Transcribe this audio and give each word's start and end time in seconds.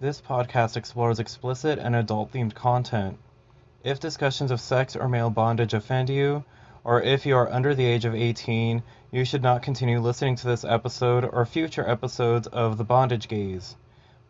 This 0.00 0.22
podcast 0.22 0.78
explores 0.78 1.18
explicit 1.18 1.78
and 1.78 1.94
adult 1.94 2.32
themed 2.32 2.54
content. 2.54 3.18
If 3.84 4.00
discussions 4.00 4.50
of 4.50 4.58
sex 4.58 4.96
or 4.96 5.10
male 5.10 5.28
bondage 5.28 5.74
offend 5.74 6.08
you, 6.08 6.42
or 6.84 7.02
if 7.02 7.26
you 7.26 7.36
are 7.36 7.52
under 7.52 7.74
the 7.74 7.84
age 7.84 8.06
of 8.06 8.14
18, 8.14 8.82
you 9.10 9.26
should 9.26 9.42
not 9.42 9.60
continue 9.60 10.00
listening 10.00 10.36
to 10.36 10.46
this 10.46 10.64
episode 10.64 11.26
or 11.30 11.44
future 11.44 11.86
episodes 11.86 12.46
of 12.46 12.78
The 12.78 12.84
Bondage 12.84 13.28
Gaze. 13.28 13.76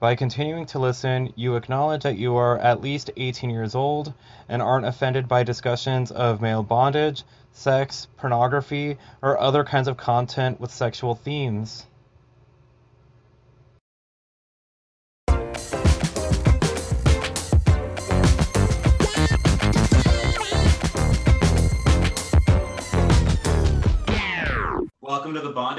By 0.01 0.17
continuing 0.17 0.67
to 0.67 0.80
listen, 0.80 1.33
you 1.37 1.55
acknowledge 1.55 2.02
that 2.02 2.18
you 2.18 2.34
are 2.34 2.59
at 2.59 2.80
least 2.80 3.12
18 3.16 3.48
years 3.50 3.77
old 3.77 4.12
and 4.48 4.61
aren't 4.61 4.87
offended 4.87 5.29
by 5.29 5.45
discussions 5.45 6.11
of 6.11 6.41
male 6.41 6.64
bondage, 6.64 7.23
sex, 7.52 8.09
pornography, 8.16 8.98
or 9.23 9.39
other 9.39 9.62
kinds 9.62 9.87
of 9.87 9.96
content 9.96 10.59
with 10.59 10.73
sexual 10.73 11.14
themes. 11.14 11.87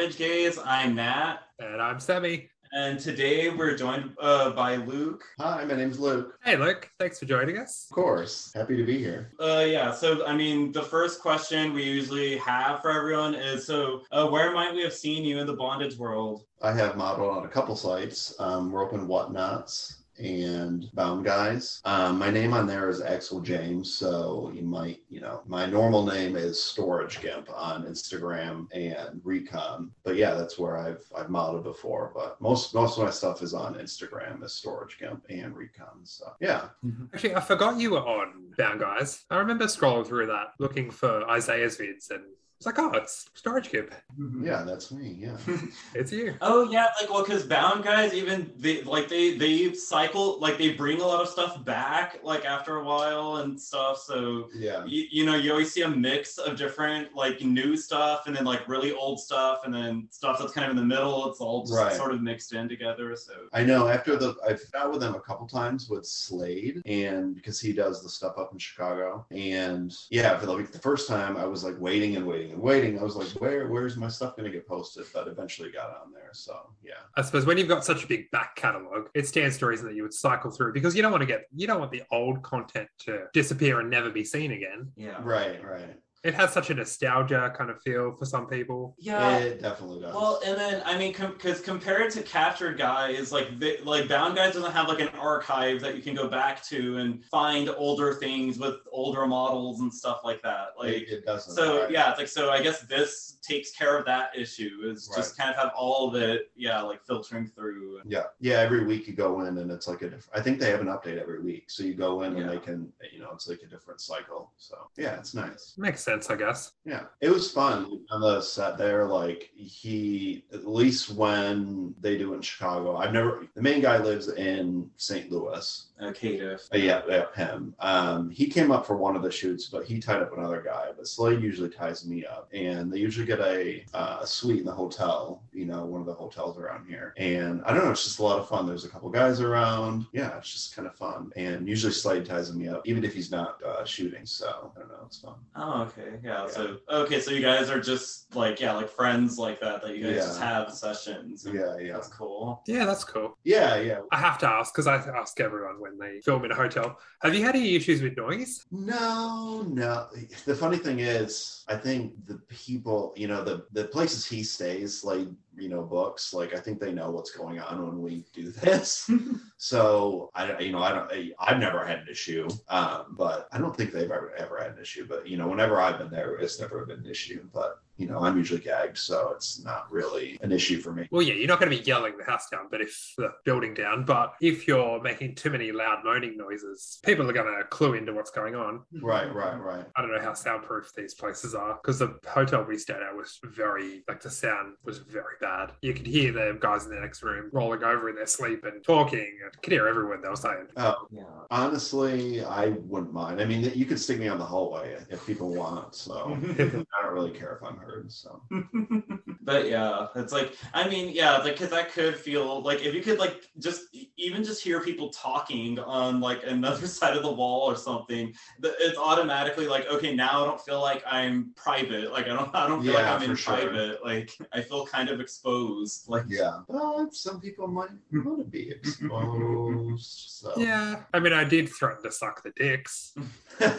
Bondage 0.01 0.17
Gaze. 0.17 0.57
I'm 0.65 0.95
Nat, 0.95 1.41
And 1.59 1.79
I'm 1.79 1.99
Sammy. 1.99 2.49
and 2.73 2.99
today 2.99 3.49
we're 3.49 3.77
joined 3.77 4.15
uh, 4.19 4.49
by 4.49 4.77
Luke. 4.77 5.23
Hi, 5.39 5.63
my 5.63 5.75
name's 5.75 5.99
Luke. 5.99 6.33
Hey, 6.43 6.57
Luke. 6.57 6.89
Thanks 6.97 7.19
for 7.19 7.25
joining 7.25 7.59
us. 7.59 7.85
Of 7.91 7.93
course, 7.93 8.51
happy 8.55 8.75
to 8.77 8.83
be 8.83 8.97
here. 8.97 9.31
Uh, 9.39 9.63
yeah, 9.67 9.93
so 9.93 10.25
I 10.25 10.35
mean, 10.35 10.71
the 10.71 10.81
first 10.81 11.21
question 11.21 11.71
we 11.73 11.83
usually 11.83 12.35
have 12.37 12.81
for 12.81 12.89
everyone 12.89 13.35
is 13.35 13.67
so, 13.67 14.01
uh, 14.11 14.25
where 14.27 14.51
might 14.51 14.73
we 14.73 14.81
have 14.81 14.93
seen 14.93 15.23
you 15.23 15.37
in 15.37 15.45
the 15.45 15.53
bondage 15.55 15.97
world? 15.99 16.45
I 16.63 16.71
have 16.71 16.97
modeled 16.97 17.37
on 17.37 17.45
a 17.45 17.49
couple 17.49 17.75
sites, 17.75 18.33
Um, 18.39 18.71
we're 18.71 18.83
open 18.83 19.07
Whatnots 19.07 19.97
and 20.17 20.89
Bound 20.93 21.25
Guys. 21.25 21.81
Um, 21.85 22.19
my 22.19 22.29
name 22.29 22.53
on 22.53 22.67
there 22.67 22.89
is 22.89 23.01
Axel 23.01 23.39
James, 23.39 23.93
so 23.93 24.51
you 24.53 24.61
might, 24.61 24.99
you 25.09 25.19
know, 25.21 25.41
my 25.45 25.65
normal 25.65 26.05
name 26.05 26.35
is 26.35 26.61
Storage 26.61 27.21
Gimp 27.21 27.49
on 27.53 27.85
Instagram 27.85 28.67
and 28.73 29.21
Recon. 29.23 29.91
But 30.03 30.15
yeah, 30.15 30.33
that's 30.33 30.59
where 30.59 30.77
I've 30.77 31.03
I've 31.15 31.29
modeled 31.29 31.63
before. 31.63 32.11
But 32.13 32.39
most 32.41 32.73
most 32.75 32.97
of 32.97 33.03
my 33.05 33.11
stuff 33.11 33.41
is 33.41 33.53
on 33.53 33.75
Instagram 33.75 34.43
as 34.43 34.53
Storage 34.53 34.97
Gimp 34.99 35.25
and 35.29 35.55
Recon. 35.55 36.01
So 36.03 36.31
yeah, 36.39 36.69
Actually, 37.13 37.35
I 37.35 37.41
forgot 37.41 37.79
you 37.79 37.91
were 37.91 37.99
on 38.07 38.53
Bound 38.57 38.79
Guys. 38.79 39.23
I 39.29 39.37
remember 39.37 39.65
scrolling 39.65 40.05
through 40.05 40.27
that, 40.27 40.53
looking 40.59 40.91
for 40.91 41.29
Isaiah's 41.29 41.77
vids, 41.77 42.09
and 42.11 42.23
it's 42.61 42.67
like, 42.67 42.77
oh, 42.77 42.91
it's 42.91 43.27
Storage 43.33 43.69
Kid. 43.69 43.89
Mm-hmm. 44.19 44.45
yeah, 44.45 44.61
that's 44.61 44.91
me. 44.91 45.17
Yeah. 45.19 45.35
It's 45.95 46.11
you. 46.11 46.35
Oh 46.41 46.69
yeah, 46.71 46.85
like 47.01 47.09
well, 47.09 47.23
because 47.23 47.43
bound 47.43 47.83
guys 47.83 48.13
even 48.13 48.51
they 48.55 48.83
like 48.83 49.09
they 49.09 49.35
they 49.35 49.73
cycle 49.73 50.39
like 50.39 50.59
they 50.59 50.73
bring 50.73 51.01
a 51.01 51.05
lot 51.07 51.21
of 51.21 51.27
stuff 51.27 51.65
back 51.65 52.19
like 52.23 52.45
after 52.45 52.75
a 52.77 52.83
while 52.83 53.37
and 53.37 53.59
stuff. 53.59 53.97
So 53.97 54.49
Yeah. 54.53 54.85
you, 54.85 55.05
you 55.11 55.25
know 55.25 55.33
you 55.35 55.51
always 55.51 55.71
see 55.73 55.81
a 55.81 55.89
mix 55.89 56.37
of 56.37 56.55
different 56.55 57.15
like 57.15 57.41
new 57.41 57.75
stuff 57.75 58.27
and 58.27 58.35
then 58.35 58.45
like 58.45 58.67
really 58.69 58.91
old 58.93 59.19
stuff 59.19 59.61
and 59.65 59.73
then 59.73 60.07
stuff 60.11 60.37
that's 60.39 60.53
kind 60.53 60.65
of 60.65 60.71
in 60.71 60.77
the 60.77 60.85
middle. 60.85 61.29
It's 61.31 61.39
all 61.41 61.65
just 61.65 61.79
Right. 61.79 61.93
sort 61.93 62.13
of 62.13 62.21
mixed 62.21 62.53
in 62.53 62.69
together. 62.69 63.15
So 63.15 63.33
I 63.53 63.63
know 63.63 63.87
after 63.87 64.15
the 64.17 64.35
I've 64.47 64.61
out 64.75 64.91
with 64.91 65.01
them 65.01 65.15
a 65.15 65.19
couple 65.19 65.47
times 65.47 65.89
with 65.89 66.05
Slade 66.05 66.83
and 66.85 67.33
because 67.33 67.59
he 67.59 67.73
does 67.73 68.03
the 68.03 68.09
stuff 68.09 68.35
up 68.37 68.53
in 68.53 68.59
Chicago 68.59 69.25
and 69.31 69.91
yeah 70.11 70.37
for 70.37 70.45
the, 70.45 70.53
like 70.53 70.71
the 70.71 70.79
first 70.79 71.07
time 71.07 71.37
I 71.37 71.45
was 71.45 71.63
like 71.63 71.75
waiting 71.79 72.15
and 72.17 72.25
waiting 72.27 72.50
and 72.51 72.61
waiting. 72.61 72.99
I 72.99 73.03
was 73.03 73.15
like 73.15 73.27
where 73.41 73.67
where's 73.67 73.97
my 73.97 74.07
stuff 74.07 74.35
gonna 74.35 74.49
get 74.49 74.67
posted? 74.67 75.05
But 75.13 75.27
eventually 75.27 75.71
got 75.71 75.89
on 75.89 76.11
there 76.13 76.29
so 76.33 76.71
yeah. 76.83 76.93
I 77.15 77.21
suppose 77.21 77.45
when 77.45 77.57
you've 77.57 77.67
got 77.67 77.85
such 77.85 78.03
a 78.03 78.07
big 78.07 78.29
back 78.31 78.55
catalogue, 78.55 79.09
it 79.13 79.27
stands 79.27 79.57
to 79.59 79.65
reason 79.65 79.87
that 79.87 79.95
you 79.95 80.03
would 80.03 80.13
cycle 80.13 80.51
through 80.51 80.73
because 80.73 80.95
you 80.95 81.01
don't 81.01 81.11
want 81.11 81.21
to 81.21 81.27
get 81.27 81.45
you 81.55 81.67
don't 81.67 81.79
want 81.79 81.91
the 81.91 82.03
old 82.11 82.41
content 82.41 82.87
to 82.99 83.25
disappear 83.33 83.79
and 83.79 83.89
never 83.89 84.09
be 84.09 84.23
seen 84.23 84.51
again. 84.51 84.91
yeah, 84.95 85.17
right 85.23 85.63
right 85.63 85.97
It 86.23 86.35
has 86.35 86.53
such 86.53 86.69
a 86.69 86.75
nostalgia 86.75 87.51
kind 87.57 87.71
of 87.71 87.81
feel 87.81 88.11
for 88.11 88.25
some 88.25 88.45
people. 88.45 88.95
yeah. 88.99 89.37
it 89.37 89.59
definitely 89.61 90.01
does 90.01 90.13
Well, 90.13 90.39
and 90.45 90.55
then 90.55 90.83
I 90.85 90.95
mean, 90.97 91.13
because 91.13 91.61
compared 91.61 92.11
to 92.11 92.21
Captured 92.21 92.77
Guys, 92.77 93.31
like 93.31 93.59
they, 93.59 93.79
like 93.81 94.07
Bound 94.07 94.35
Guys 94.35 94.53
doesn't 94.53 94.71
have 94.71 94.87
like 94.87 94.99
an 94.99 95.07
archive 95.19 95.81
that 95.81 95.95
you 95.95 96.03
can 96.03 96.13
go 96.13 96.27
back 96.27 96.63
to 96.65 96.97
and 96.97 97.25
find 97.25 97.69
older 97.69 98.13
things 98.13 98.59
with 98.59 98.75
older 98.91 99.25
models 99.25 99.79
and 99.81 99.91
stuff 99.91 100.21
like 100.23 100.43
that. 100.43 100.73
Like, 100.77 100.89
it, 100.93 101.09
it 101.09 101.25
doesn't 101.25 101.55
so 101.55 101.81
right. 101.83 101.91
yeah, 101.91 102.09
it's 102.11 102.19
like 102.19 102.27
so. 102.27 102.51
I 102.51 102.61
guess 102.61 102.81
this 102.81 103.39
takes 103.41 103.71
care 103.71 103.97
of 103.97 104.05
that 104.05 104.29
issue. 104.37 104.81
Is 104.83 105.09
just 105.15 105.35
kind 105.37 105.49
of 105.49 105.55
have 105.55 105.71
all 105.75 106.07
of 106.07 106.21
it, 106.21 106.51
yeah, 106.55 106.81
like 106.83 107.03
filtering 107.03 107.47
through. 107.47 107.99
yeah 108.05 108.23
yeah 108.39 108.59
every 108.59 108.85
week 108.85 109.07
you 109.07 109.13
go 109.13 109.41
in 109.41 109.57
and 109.57 109.71
it's 109.71 109.87
like 109.87 110.01
a 110.03 110.09
different 110.09 110.29
I 110.39 110.41
think 110.41 110.59
they 110.59 110.69
have 110.69 110.81
an 110.81 110.87
update 110.87 111.19
every 111.19 111.41
week 111.41 111.65
so 111.69 111.83
you 111.83 111.95
go 111.95 112.21
in 112.23 112.35
Yeah. 112.35 112.41
and 112.43 112.49
they 112.51 112.57
can 112.59 112.91
you 113.11 113.19
know 113.19 113.31
it's 113.33 113.47
like 113.47 113.61
a 113.63 113.67
different 113.67 114.01
cycle 114.01 114.51
so 114.57 114.75
yeah 114.97 115.15
it's 115.17 115.33
nice 115.33 115.73
Makes 115.77 116.03
sense, 116.03 116.10
I 116.29 116.35
guess. 116.35 116.73
Yeah, 116.85 117.03
it 117.21 117.29
was 117.29 117.51
fun 117.51 118.05
on 118.11 118.21
the 118.21 118.41
set 118.41 118.77
there. 118.77 119.05
Like 119.05 119.49
he, 119.55 120.43
at 120.53 120.67
least 120.67 121.11
when 121.11 121.95
they 121.99 122.17
do 122.17 122.33
it 122.33 122.37
in 122.37 122.41
Chicago, 122.41 122.97
I've 122.97 123.13
never. 123.13 123.47
The 123.55 123.61
main 123.61 123.81
guy 123.81 123.97
lives 123.97 124.29
in 124.29 124.89
St. 124.97 125.31
Louis. 125.31 125.87
Uh, 126.01 126.11
Cative. 126.11 126.67
Uh, 126.73 126.77
yeah, 126.77 127.01
yeah, 127.07 127.25
him. 127.35 127.75
Um, 127.79 128.29
he 128.31 128.47
came 128.47 128.71
up 128.71 128.85
for 128.87 128.97
one 128.97 129.15
of 129.15 129.21
the 129.21 129.31
shoots, 129.31 129.67
but 129.67 129.85
he 129.85 129.99
tied 129.99 130.21
up 130.21 130.35
another 130.35 130.61
guy. 130.61 130.87
But 130.97 131.07
Slade 131.07 131.41
usually 131.41 131.69
ties 131.69 132.05
me 132.05 132.25
up, 132.25 132.49
and 132.53 132.91
they 132.91 132.97
usually 132.97 133.25
get 133.27 133.39
a 133.39 133.85
uh, 133.93 134.19
a 134.21 134.27
suite 134.27 134.59
in 134.59 134.65
the 134.65 134.71
hotel. 134.71 135.43
You 135.53 135.65
know, 135.65 135.85
one 135.85 136.01
of 136.01 136.07
the 136.07 136.13
hotels 136.13 136.57
around 136.57 136.87
here. 136.87 137.13
And 137.17 137.61
I 137.65 137.73
don't 137.73 137.85
know, 137.85 137.91
it's 137.91 138.03
just 138.03 138.19
a 138.19 138.23
lot 138.23 138.39
of 138.39 138.47
fun. 138.49 138.65
There's 138.65 138.85
a 138.85 138.89
couple 138.89 139.09
guys 139.09 139.41
around. 139.41 140.07
Yeah, 140.11 140.35
it's 140.37 140.51
just 140.51 140.75
kind 140.75 140.87
of 140.87 140.95
fun. 140.95 141.31
And 141.35 141.67
usually 141.67 141.93
Slade 141.93 142.25
ties 142.25 142.51
me 142.53 142.67
up, 142.67 142.81
even 142.87 143.03
if 143.03 143.13
he's 143.13 143.29
not 143.31 143.61
uh, 143.63 143.85
shooting. 143.85 144.25
So 144.25 144.71
I 144.75 144.79
don't 144.79 144.89
know, 144.89 145.03
it's 145.05 145.19
fun. 145.19 145.35
Oh, 145.55 145.81
okay, 145.83 146.17
yeah. 146.23 146.45
Yeah. 146.45 146.47
So 146.49 146.77
okay, 146.89 147.19
so 147.19 147.29
you 147.31 147.41
guys 147.41 147.69
are 147.69 147.79
just 147.79 148.33
like 148.35 148.59
yeah, 148.59 148.73
like 148.73 148.89
friends 148.89 149.37
like 149.37 149.59
that 149.59 149.81
that 149.83 149.95
you 149.95 150.03
guys 150.03 150.15
Yeah. 150.15 150.21
just 150.21 150.39
have 150.41 150.73
sessions. 150.73 151.45
Yeah, 151.45 151.77
yeah, 151.77 151.93
That's 151.93 152.07
cool. 152.07 152.63
Yeah, 152.65 152.85
that's 152.85 153.03
cool. 153.03 153.37
yeah, 153.43 153.75
yeah. 153.79 153.99
I 154.11 154.17
have 154.17 154.37
to 154.39 154.47
ask 154.47 154.73
because 154.73 154.87
I 154.87 154.95
ask 154.95 155.39
everyone 155.39 155.79
when 155.79 155.90
they 155.97 156.21
film 156.21 156.45
in 156.45 156.51
a 156.51 156.55
hotel. 156.55 156.99
Have 157.21 157.33
you 157.35 157.43
had 157.43 157.55
any 157.55 157.75
issues 157.75 158.01
with 158.01 158.17
noise? 158.17 158.65
No, 158.71 159.65
no. 159.69 160.07
The 160.45 160.55
funny 160.55 160.77
thing 160.77 160.99
is, 160.99 161.63
I 161.67 161.75
think 161.75 162.13
the 162.27 162.37
people, 162.49 163.13
you 163.15 163.27
know, 163.27 163.43
the 163.43 163.65
the 163.71 163.85
places 163.85 164.25
he 164.25 164.43
stays, 164.43 165.03
like 165.03 165.27
you 165.57 165.69
know, 165.69 165.81
books, 165.81 166.33
like 166.33 166.55
I 166.55 166.59
think 166.59 166.79
they 166.79 166.91
know 166.91 167.11
what's 167.11 167.31
going 167.31 167.59
on 167.59 167.85
when 167.85 168.01
we 168.01 168.25
do 168.33 168.51
this. 168.51 169.09
so 169.57 170.29
I, 170.33 170.57
you 170.59 170.71
know, 170.71 170.81
I 170.81 170.91
don't, 170.93 171.11
I, 171.11 171.31
I've 171.39 171.59
never 171.59 171.85
had 171.85 171.99
an 171.99 172.07
issue, 172.09 172.47
um, 172.69 173.15
but 173.17 173.47
I 173.51 173.57
don't 173.57 173.75
think 173.75 173.91
they've 173.91 174.03
ever 174.11 174.33
ever 174.37 174.57
had 174.57 174.71
an 174.71 174.79
issue. 174.81 175.05
But 175.07 175.27
you 175.27 175.37
know, 175.37 175.47
whenever 175.47 175.81
I've 175.81 175.99
been 175.99 176.09
there, 176.09 176.35
it's 176.35 176.59
never 176.59 176.85
been 176.85 176.99
an 176.99 177.09
issue. 177.09 177.47
But 177.53 177.81
you 178.01 178.07
know, 178.07 178.19
I'm 178.19 178.37
usually 178.37 178.59
gagged, 178.61 178.97
so 178.97 179.31
it's 179.35 179.63
not 179.63 179.91
really 179.91 180.37
an 180.41 180.51
issue 180.51 180.81
for 180.81 180.91
me. 180.91 181.07
Well, 181.11 181.21
yeah, 181.21 181.35
you're 181.35 181.47
not 181.47 181.59
going 181.59 181.71
to 181.71 181.77
be 181.77 181.83
yelling 181.83 182.17
the 182.17 182.23
house 182.23 182.49
down, 182.49 182.67
but 182.71 182.81
if 182.81 183.13
the 183.17 183.31
building 183.45 183.73
down, 183.73 184.05
but 184.05 184.33
if 184.41 184.67
you're 184.67 184.99
making 185.01 185.35
too 185.35 185.51
many 185.51 185.71
loud 185.71 185.99
moaning 186.03 186.35
noises, 186.35 186.99
people 187.05 187.29
are 187.29 187.33
going 187.33 187.55
to 187.57 187.63
clue 187.65 187.93
into 187.93 188.13
what's 188.13 188.31
going 188.31 188.55
on. 188.55 188.81
Right, 189.01 189.33
right, 189.33 189.55
right. 189.55 189.85
I 189.95 190.01
don't 190.01 190.11
know 190.11 190.21
how 190.21 190.33
soundproof 190.33 190.91
these 190.95 191.13
places 191.13 191.53
are 191.53 191.75
because 191.75 191.99
the 191.99 192.17
hotel 192.27 192.63
we 192.67 192.77
stayed 192.77 193.01
at 193.07 193.15
was 193.15 193.39
very, 193.43 194.03
like, 194.07 194.21
the 194.21 194.29
sound 194.31 194.75
was 194.83 194.97
very 194.97 195.35
bad. 195.39 195.73
You 195.81 195.93
could 195.93 196.07
hear 196.07 196.31
the 196.31 196.57
guys 196.59 196.85
in 196.85 196.91
the 196.93 196.99
next 196.99 197.21
room 197.23 197.49
rolling 197.53 197.83
over 197.83 198.09
in 198.09 198.15
their 198.15 198.25
sleep 198.27 198.63
and 198.65 198.83
talking. 198.83 199.37
and 199.43 199.61
could 199.61 199.73
hear 199.73 199.87
everyone 199.87 200.21
they 200.21 200.29
were 200.29 200.35
saying. 200.35 200.67
Oh, 200.77 201.07
Yeah. 201.11 201.23
honestly, 201.51 202.43
I 202.43 202.69
wouldn't 202.69 203.13
mind. 203.13 203.41
I 203.41 203.45
mean, 203.45 203.71
you 203.75 203.85
could 203.85 203.99
stick 203.99 204.19
me 204.19 204.27
on 204.27 204.37
the 204.39 204.45
hallway 204.45 204.97
if 205.09 205.25
people 205.27 205.53
want. 205.53 205.93
So 205.95 206.37
I 206.59 207.03
don't 207.03 207.13
really 207.13 207.31
care 207.31 207.55
if 207.61 207.63
I'm 207.67 207.77
heard. 207.91 208.11
So 208.11 208.41
but 209.41 209.67
yeah, 209.67 210.07
it's 210.15 210.33
like 210.33 210.55
I 210.73 210.87
mean, 210.87 211.09
yeah, 211.13 211.37
like 211.37 211.53
because 211.53 211.69
that 211.71 211.91
could 211.91 212.15
feel 212.15 212.61
like 212.61 212.83
if 212.83 212.93
you 212.93 213.01
could 213.01 213.19
like 213.19 213.49
just 213.59 213.83
even 214.17 214.43
just 214.43 214.63
hear 214.63 214.79
people 214.81 215.09
talking 215.09 215.77
on 215.79 216.19
like 216.19 216.41
another 216.45 216.87
side 216.87 217.15
of 217.17 217.23
the 217.23 217.31
wall 217.31 217.69
or 217.69 217.75
something, 217.75 218.33
it's 218.63 218.97
automatically 218.97 219.67
like 219.67 219.87
okay, 219.87 220.15
now 220.15 220.43
I 220.43 220.45
don't 220.45 220.61
feel 220.61 220.81
like 220.81 221.03
I'm 221.05 221.51
private. 221.55 222.11
Like 222.11 222.25
I 222.25 222.29
don't, 222.29 222.55
I 222.55 222.67
don't 222.67 222.81
feel 222.83 222.93
Yeah, 222.93 223.11
like 223.11 223.21
I'm 223.21 223.29
in 223.29 223.35
sure. 223.35 223.55
private. 223.55 224.03
Like 224.03 224.31
I 224.53 224.61
feel 224.61 224.85
kind 224.85 225.09
of 225.09 225.19
exposed. 225.19 226.07
Like 226.07 226.25
yeah, 226.27 226.59
but 226.67 227.13
some 227.13 227.39
people 227.41 227.67
might 227.67 227.89
want 228.11 228.39
to 228.39 228.45
be 228.45 228.71
exposed. 228.71 230.05
So 230.39 230.53
Yeah. 230.57 231.03
I 231.13 231.19
mean, 231.19 231.33
I 231.33 231.43
did 231.43 231.69
threaten 231.69 232.03
to 232.03 232.11
suck 232.11 232.43
the 232.43 232.51
dicks. 232.51 233.13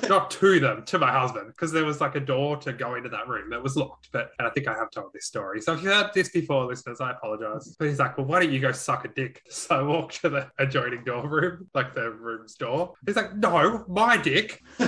Not 0.08 0.30
to 0.32 0.60
them, 0.60 0.84
to 0.84 0.98
my 0.98 1.10
husband, 1.10 1.48
because 1.48 1.72
there 1.72 1.84
was 1.84 2.00
like 2.00 2.14
a 2.14 2.20
door 2.20 2.56
to 2.58 2.72
go 2.72 2.94
into 2.94 3.08
that 3.08 3.26
room 3.28 3.50
that 3.50 3.62
was 3.62 3.76
locked. 3.76 4.01
But 4.12 4.30
and 4.38 4.48
I 4.48 4.50
think 4.50 4.68
I 4.68 4.74
have 4.74 4.90
told 4.90 5.12
this 5.12 5.26
story. 5.26 5.60
So 5.60 5.74
if 5.74 5.82
you 5.82 5.90
heard 5.90 6.10
this 6.14 6.30
before, 6.30 6.66
listeners, 6.66 7.00
I 7.00 7.12
apologize. 7.12 7.76
But 7.78 7.88
he's 7.88 7.98
like, 7.98 8.16
well, 8.16 8.26
why 8.26 8.40
don't 8.40 8.52
you 8.52 8.60
go 8.60 8.72
suck 8.72 9.04
a 9.04 9.08
dick? 9.08 9.42
So 9.52 9.78
I 9.78 9.82
walked 9.82 10.20
to 10.22 10.28
the 10.28 10.50
adjoining 10.58 11.04
door 11.04 11.28
room, 11.28 11.68
like 11.74 11.94
the 11.94 12.10
room's 12.10 12.54
door. 12.56 12.94
He's 13.06 13.16
like, 13.16 13.36
no, 13.36 13.84
my 13.88 14.16
dick. 14.16 14.62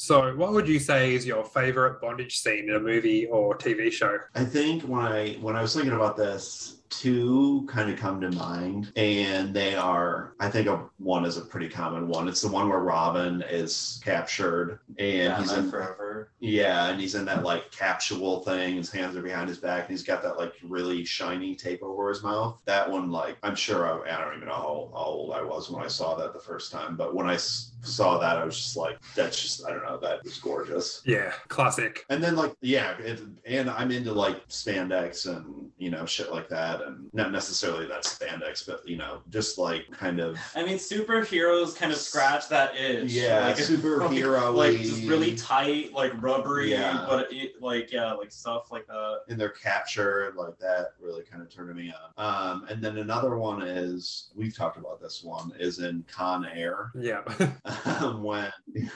So 0.00 0.34
what 0.34 0.52
would 0.52 0.66
you 0.66 0.78
say 0.78 1.14
is 1.14 1.26
your 1.26 1.44
favorite 1.44 2.00
bondage 2.00 2.38
scene 2.38 2.70
in 2.70 2.74
a 2.74 2.80
movie 2.80 3.26
or 3.26 3.56
TV 3.56 3.92
show? 3.92 4.18
I 4.34 4.44
think 4.44 4.82
when 4.82 5.02
I 5.04 5.34
when 5.42 5.56
I 5.56 5.62
was 5.62 5.74
thinking 5.74 5.92
about 5.92 6.16
this, 6.16 6.79
two 6.90 7.66
kind 7.68 7.90
of 7.90 7.98
come 7.98 8.20
to 8.20 8.30
mind, 8.32 8.92
and 8.96 9.54
they 9.54 9.74
are, 9.74 10.34
I 10.40 10.50
think, 10.50 10.66
a, 10.66 10.84
one 10.98 11.24
is 11.24 11.36
a 11.36 11.42
pretty 11.42 11.68
common 11.68 12.08
one. 12.08 12.28
It's 12.28 12.40
the 12.42 12.48
one 12.48 12.68
where 12.68 12.80
Robin 12.80 13.42
is 13.48 14.00
captured, 14.04 14.80
and 14.98 15.32
he's 15.42 15.52
in 15.52 15.70
forever. 15.70 16.30
yeah, 16.40 16.88
and 16.88 17.00
he's 17.00 17.14
in 17.14 17.24
that 17.26 17.42
like 17.44 17.70
capsule 17.70 18.40
thing. 18.40 18.76
His 18.76 18.90
hands 18.90 19.16
are 19.16 19.22
behind 19.22 19.48
his 19.48 19.58
back, 19.58 19.82
and 19.82 19.90
he's 19.90 20.02
got 20.02 20.22
that 20.22 20.36
like 20.38 20.52
really 20.62 21.04
shiny 21.04 21.54
tape 21.54 21.82
over 21.82 22.08
his 22.08 22.22
mouth. 22.22 22.60
That 22.66 22.90
one, 22.90 23.10
like, 23.10 23.36
I'm 23.42 23.54
sure 23.56 23.86
I, 23.86 24.14
I 24.16 24.20
don't 24.20 24.36
even 24.36 24.48
know 24.48 24.54
how, 24.54 24.90
how 24.92 25.04
old 25.04 25.32
I 25.32 25.42
was 25.42 25.70
when 25.70 25.84
I 25.84 25.88
saw 25.88 26.14
that 26.16 26.32
the 26.34 26.40
first 26.40 26.72
time, 26.72 26.96
but 26.96 27.14
when 27.14 27.26
I 27.26 27.34
s- 27.34 27.72
saw 27.82 28.18
that, 28.18 28.36
I 28.36 28.44
was 28.44 28.56
just 28.56 28.76
like, 28.76 28.98
that's 29.14 29.40
just, 29.40 29.64
I 29.64 29.70
don't 29.70 29.84
know, 29.84 29.98
that 29.98 30.22
was 30.24 30.38
gorgeous. 30.38 31.02
Yeah, 31.06 31.32
classic. 31.48 32.04
And 32.10 32.22
then 32.22 32.36
like, 32.36 32.54
yeah, 32.60 32.98
it, 32.98 33.20
and 33.46 33.70
I'm 33.70 33.90
into 33.90 34.12
like 34.12 34.46
spandex 34.48 35.26
and 35.26 35.70
you 35.78 35.90
know 35.90 36.04
shit 36.04 36.30
like 36.32 36.48
that, 36.48 36.79
and 36.86 37.08
not 37.12 37.32
necessarily 37.32 37.86
that 37.86 38.04
spandex, 38.04 38.66
but 38.66 38.86
you 38.88 38.96
know, 38.96 39.20
just 39.30 39.58
like 39.58 39.90
kind 39.90 40.20
of 40.20 40.38
I 40.54 40.64
mean, 40.64 40.76
superheroes 40.78 41.76
kind 41.76 41.92
of 41.92 41.98
scratch 41.98 42.48
that 42.48 42.74
itch. 42.76 43.10
yeah, 43.12 43.46
like, 43.46 43.56
superhero 43.56 44.54
like 44.54 44.78
just 44.78 45.04
really 45.04 45.34
tight, 45.34 45.92
like 45.92 46.12
rubbery, 46.22 46.70
Yeah. 46.70 47.04
but 47.08 47.32
it, 47.32 47.60
like 47.60 47.92
yeah, 47.92 48.12
like 48.12 48.32
stuff 48.32 48.70
like 48.70 48.86
that. 48.86 49.20
in 49.28 49.38
their 49.38 49.50
capture 49.50 50.28
and 50.28 50.36
like 50.36 50.58
that 50.58 50.92
really 51.00 51.22
kind 51.22 51.42
of 51.42 51.48
turned 51.48 51.74
me 51.76 51.92
on. 52.16 52.52
Um, 52.52 52.66
and 52.68 52.82
then 52.82 52.98
another 52.98 53.36
one 53.36 53.62
is 53.62 54.30
we've 54.34 54.56
talked 54.56 54.76
about 54.78 55.00
this 55.00 55.22
one 55.22 55.52
is 55.58 55.78
in 55.78 56.04
Con 56.10 56.46
Air 56.46 56.90
Yeah. 56.98 57.22
um, 58.00 58.22
when 58.22 58.50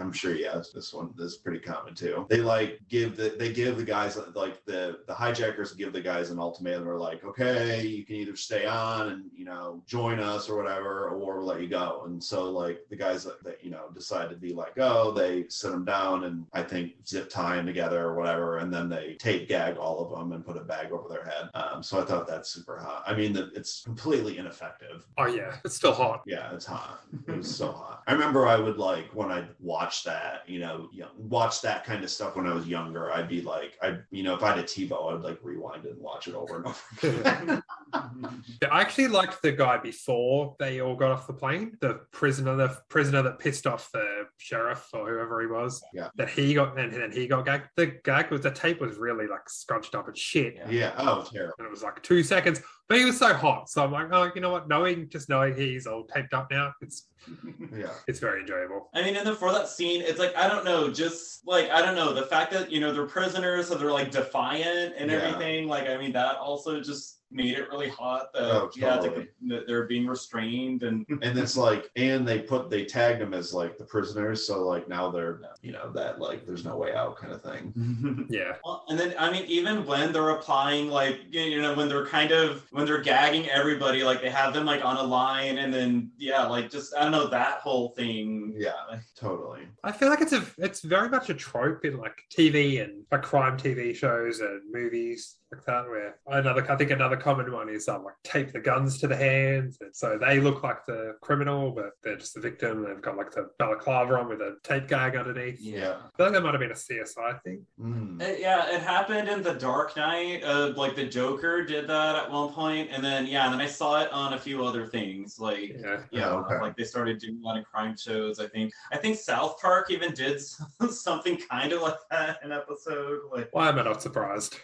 I'm 0.00 0.12
sure 0.12 0.34
yes 0.34 0.70
this 0.70 0.92
one 0.92 1.12
this 1.16 1.32
is 1.32 1.36
pretty 1.38 1.60
common 1.60 1.94
too. 1.94 2.26
They 2.28 2.38
like 2.38 2.80
give 2.88 3.16
the 3.16 3.34
they 3.38 3.52
give 3.52 3.76
the 3.76 3.84
guys 3.84 4.18
like 4.34 4.64
the 4.64 4.98
the 5.06 5.14
hijackers 5.14 5.72
give 5.72 5.92
the 5.92 6.00
guys 6.00 6.30
an 6.30 6.38
ultimatum. 6.38 6.84
They're 6.84 6.96
like, 6.98 7.05
okay, 7.24 7.86
you 7.86 8.04
can 8.04 8.16
either 8.16 8.36
stay 8.36 8.66
on 8.66 9.08
and 9.08 9.24
you 9.34 9.44
know 9.44 9.82
join 9.86 10.20
us 10.20 10.48
or 10.48 10.56
whatever, 10.56 11.08
or 11.08 11.18
we'll 11.18 11.46
let 11.46 11.60
you 11.60 11.68
go. 11.68 12.02
And 12.06 12.22
so 12.22 12.50
like 12.50 12.80
the 12.90 12.96
guys 12.96 13.24
that, 13.24 13.42
that 13.44 13.64
you 13.64 13.70
know 13.70 13.86
decide 13.94 14.30
to 14.30 14.36
be 14.36 14.52
like, 14.52 14.78
oh, 14.78 15.12
they 15.12 15.46
sit 15.48 15.70
them 15.70 15.84
down 15.84 16.24
and 16.24 16.46
I 16.52 16.62
think 16.62 16.92
zip 17.06 17.30
tie 17.30 17.56
them 17.56 17.66
together 17.66 18.04
or 18.04 18.14
whatever, 18.14 18.58
and 18.58 18.72
then 18.72 18.88
they 18.88 19.14
tape 19.14 19.48
gag 19.48 19.76
all 19.76 20.04
of 20.04 20.18
them 20.18 20.32
and 20.32 20.44
put 20.44 20.56
a 20.56 20.64
bag 20.64 20.92
over 20.92 21.08
their 21.08 21.24
head. 21.24 21.50
Um, 21.54 21.82
so 21.82 22.00
I 22.00 22.04
thought 22.04 22.26
that's 22.26 22.50
super 22.50 22.78
hot. 22.78 23.04
I 23.06 23.14
mean, 23.14 23.32
the, 23.32 23.50
it's 23.54 23.82
completely 23.82 24.38
ineffective. 24.38 25.06
Oh 25.18 25.26
yeah, 25.26 25.56
it's 25.64 25.76
still 25.76 25.92
hot. 25.92 26.22
Yeah, 26.26 26.52
it's 26.52 26.66
hot. 26.66 27.00
It 27.28 27.36
was 27.36 27.54
so 27.54 27.72
hot. 27.72 28.02
I 28.06 28.12
remember 28.12 28.46
I 28.46 28.56
would 28.56 28.78
like 28.78 29.06
when 29.14 29.30
I 29.30 29.44
watched 29.60 30.04
that, 30.04 30.42
you 30.46 30.60
know, 30.60 30.88
watch 31.16 31.60
that 31.62 31.84
kind 31.84 32.04
of 32.04 32.10
stuff 32.10 32.36
when 32.36 32.46
I 32.46 32.54
was 32.54 32.66
younger. 32.66 33.12
I'd 33.12 33.28
be 33.28 33.42
like, 33.42 33.76
I, 33.82 33.98
you 34.10 34.22
know, 34.22 34.34
if 34.34 34.42
I 34.42 34.50
had 34.50 34.58
a 34.58 34.62
TiVo, 34.62 35.14
I'd 35.14 35.22
like 35.22 35.38
rewind 35.42 35.84
it 35.84 35.92
and 35.92 36.00
watch 36.02 36.28
it 36.28 36.34
over 36.34 36.56
and 36.56 36.66
over. 36.66 36.78
I 37.92 38.80
actually 38.80 39.08
liked 39.08 39.42
the 39.42 39.52
guy 39.52 39.78
before 39.78 40.56
they 40.58 40.80
all 40.80 40.96
got 40.96 41.10
off 41.10 41.26
the 41.26 41.32
plane. 41.32 41.76
The 41.80 42.00
prisoner, 42.12 42.56
the 42.56 42.76
prisoner 42.88 43.22
that 43.22 43.38
pissed 43.38 43.66
off 43.66 43.90
the 43.92 44.26
sheriff 44.38 44.88
or 44.92 45.08
whoever 45.08 45.40
he 45.40 45.46
was. 45.46 45.82
Yeah. 45.92 46.08
That 46.16 46.28
he 46.28 46.54
got, 46.54 46.78
and 46.78 46.92
then 46.92 47.12
he 47.12 47.26
got 47.26 47.44
gagged. 47.44 47.68
The 47.76 47.98
gag 48.04 48.30
was 48.30 48.42
the 48.42 48.50
tape 48.50 48.80
was 48.80 48.96
really 48.96 49.26
like 49.26 49.48
scrunched 49.48 49.94
up 49.94 50.08
and 50.08 50.16
shit. 50.16 50.56
Yeah. 50.56 50.70
yeah. 50.70 50.94
Oh, 50.98 51.26
terrible. 51.30 51.54
And 51.58 51.66
it 51.66 51.70
was 51.70 51.82
like 51.82 52.02
two 52.02 52.22
seconds, 52.22 52.60
but 52.88 52.98
he 52.98 53.04
was 53.04 53.18
so 53.18 53.32
hot. 53.34 53.68
So 53.68 53.82
I'm 53.84 53.92
like, 53.92 54.08
oh, 54.12 54.30
you 54.34 54.40
know 54.40 54.50
what? 54.50 54.68
Knowing, 54.68 55.08
just 55.08 55.28
knowing 55.28 55.56
he's 55.56 55.86
all 55.86 56.04
taped 56.04 56.32
up 56.34 56.50
now, 56.50 56.72
it's 56.80 57.08
Yeah. 57.76 57.90
it's 58.06 58.20
very 58.20 58.40
enjoyable. 58.42 58.88
I 58.94 59.02
mean, 59.02 59.16
and 59.16 59.26
then 59.26 59.34
for 59.34 59.50
that 59.52 59.68
scene, 59.68 60.00
it's 60.02 60.18
like 60.18 60.36
I 60.36 60.48
don't 60.48 60.64
know, 60.64 60.90
just 60.90 61.46
like 61.46 61.68
I 61.70 61.82
don't 61.82 61.96
know, 61.96 62.12
the 62.14 62.22
fact 62.26 62.52
that 62.52 62.70
you 62.70 62.80
know 62.80 62.92
they're 62.92 63.06
prisoners, 63.06 63.68
so 63.68 63.74
they're 63.74 63.90
like 63.92 64.10
defiant 64.12 64.94
and 64.96 65.10
Yeah. 65.10 65.18
everything. 65.18 65.66
Like, 65.68 65.88
I 65.88 65.96
mean, 65.96 66.12
that 66.12 66.36
also 66.36 66.80
just 66.80 67.15
made 67.30 67.58
it 67.58 67.68
really 67.68 67.88
hot. 67.88 68.32
That 68.32 68.42
Oh, 68.42 68.70
yeah, 68.76 68.96
it's 68.96 69.04
totally. 69.04 69.20
like 69.20 69.32
that 69.48 69.66
they're 69.66 69.86
being 69.86 70.06
restrained 70.06 70.82
and 70.82 71.04
And 71.22 71.38
it's 71.38 71.56
like, 71.56 71.90
and 71.96 72.26
they 72.26 72.40
put 72.40 72.70
they 72.70 72.84
tagged 72.84 73.20
them 73.20 73.34
as 73.34 73.52
like 73.52 73.78
the 73.78 73.84
prisoners, 73.84 74.46
so 74.46 74.64
like 74.66 74.88
now 74.88 75.10
they're, 75.10 75.40
you 75.62 75.72
know, 75.72 75.90
that 75.92 76.20
like 76.20 76.46
there's 76.46 76.64
no 76.64 76.76
way 76.76 76.94
out 76.94 77.16
kind 77.16 77.32
of 77.32 77.42
thing. 77.42 78.26
Yeah. 78.28 78.56
Well, 78.64 78.84
and 78.88 78.98
then 78.98 79.14
I 79.18 79.30
mean, 79.30 79.44
even 79.46 79.86
when 79.86 80.12
they're 80.12 80.30
applying, 80.30 80.88
like 80.88 81.20
you 81.30 81.60
know, 81.60 81.74
when 81.74 81.88
they're 81.88 82.06
kind 82.06 82.32
of 82.32 82.66
when 82.72 82.86
they're 82.86 83.00
gagging 83.02 83.48
everybody, 83.48 84.02
like 84.04 84.20
they 84.20 84.30
have 84.30 84.52
them 84.54 84.64
like 84.64 84.84
on 84.84 84.96
a 84.96 85.02
line, 85.02 85.58
and 85.58 85.72
then 85.72 86.10
yeah, 86.18 86.46
like 86.46 86.70
just 86.70 86.94
I 86.94 87.02
don't 87.02 87.12
know 87.12 87.28
that 87.28 87.58
whole 87.60 87.90
thing. 87.90 88.54
Yeah, 88.56 88.72
totally. 89.16 89.62
I 89.84 89.92
feel 89.92 90.08
like 90.08 90.20
it's 90.20 90.32
a 90.32 90.44
it's 90.58 90.80
very 90.82 91.08
much 91.08 91.30
a 91.30 91.34
trope 91.34 91.84
in 91.84 91.98
like 91.98 92.16
TV 92.36 92.82
and 92.82 93.04
like 93.12 93.22
crime 93.22 93.56
TV 93.58 93.94
shows 93.94 94.40
and 94.40 94.60
movies 94.72 95.36
like 95.56 95.64
that. 95.66 95.88
Where 95.88 96.16
another 96.26 96.70
I 96.70 96.76
think 96.76 96.90
another 96.90 97.16
common 97.16 97.50
one 97.52 97.68
is 97.68 97.88
um, 97.88 98.04
like 98.04 98.14
tape 98.24 98.52
the 98.52 98.60
guns 98.60 98.98
to 99.00 99.06
the 99.06 99.16
hands, 99.16 99.78
and 99.80 99.94
so 99.94 100.18
they 100.18 100.40
look 100.40 100.62
like 100.62 100.84
the 100.86 101.16
criminal, 101.22 101.70
but 101.72 101.90
they're 102.02 102.16
just 102.16 102.34
the 102.34 102.40
victim. 102.40 102.84
They've 102.84 103.00
got 103.02 103.16
like 103.16 103.30
the 103.32 103.48
balaclava 103.58 104.14
on 104.18 104.28
with 104.28 104.40
a 104.40 104.56
tape 104.62 104.88
gag 104.88 105.16
underneath. 105.16 105.60
Yeah. 105.60 105.96
I 105.96 106.00
think 106.16 106.18
like 106.18 106.32
that 106.32 106.42
might 106.42 106.52
have 106.54 106.60
been 106.60 106.70
a 106.70 106.74
CSI 106.74 107.42
thing. 107.42 107.64
Mm. 107.80 108.22
Uh, 108.22 108.36
yeah, 108.38 108.74
it 108.74 108.80
happened 108.82 109.28
in 109.28 109.42
The 109.42 109.54
Dark 109.54 109.96
Knight. 109.96 110.42
Uh, 110.44 110.72
like 110.76 110.94
the 110.96 111.06
Joker 111.06 111.64
did 111.64 111.88
that 111.88 112.16
at 112.16 112.30
one 112.30 112.52
point, 112.52 112.90
and 112.92 113.04
then 113.04 113.26
yeah, 113.26 113.44
and 113.44 113.54
then 113.54 113.60
I 113.60 113.66
saw 113.66 114.00
it 114.02 114.12
on 114.12 114.34
a 114.34 114.38
few 114.38 114.64
other 114.64 114.86
things. 114.86 115.38
Like 115.38 115.76
Yeah. 115.80 116.02
yeah, 116.10 116.30
Oh, 116.30 116.38
okay. 116.38 116.60
like 116.60 116.76
they 116.76 116.84
started 116.84 117.18
doing 117.18 117.40
a 117.42 117.46
lot 117.46 117.58
of 117.58 117.64
crime 117.64 117.96
shows. 117.96 118.38
I 118.38 118.46
think 118.48 118.72
I 118.92 118.96
think 118.96 119.16
South 119.18 119.60
Park 119.60 119.90
even 119.90 120.12
did 120.12 120.40
something 120.90 121.38
kind 121.50 121.72
of 121.72 121.82
like 121.82 121.96
that 122.10 122.38
an 122.42 122.52
episode. 122.52 123.20
Like 123.32 123.48
Why 123.52 123.68
am 123.68 123.78
I 123.78 123.82
not 123.82 124.02
surprised? 124.02 124.56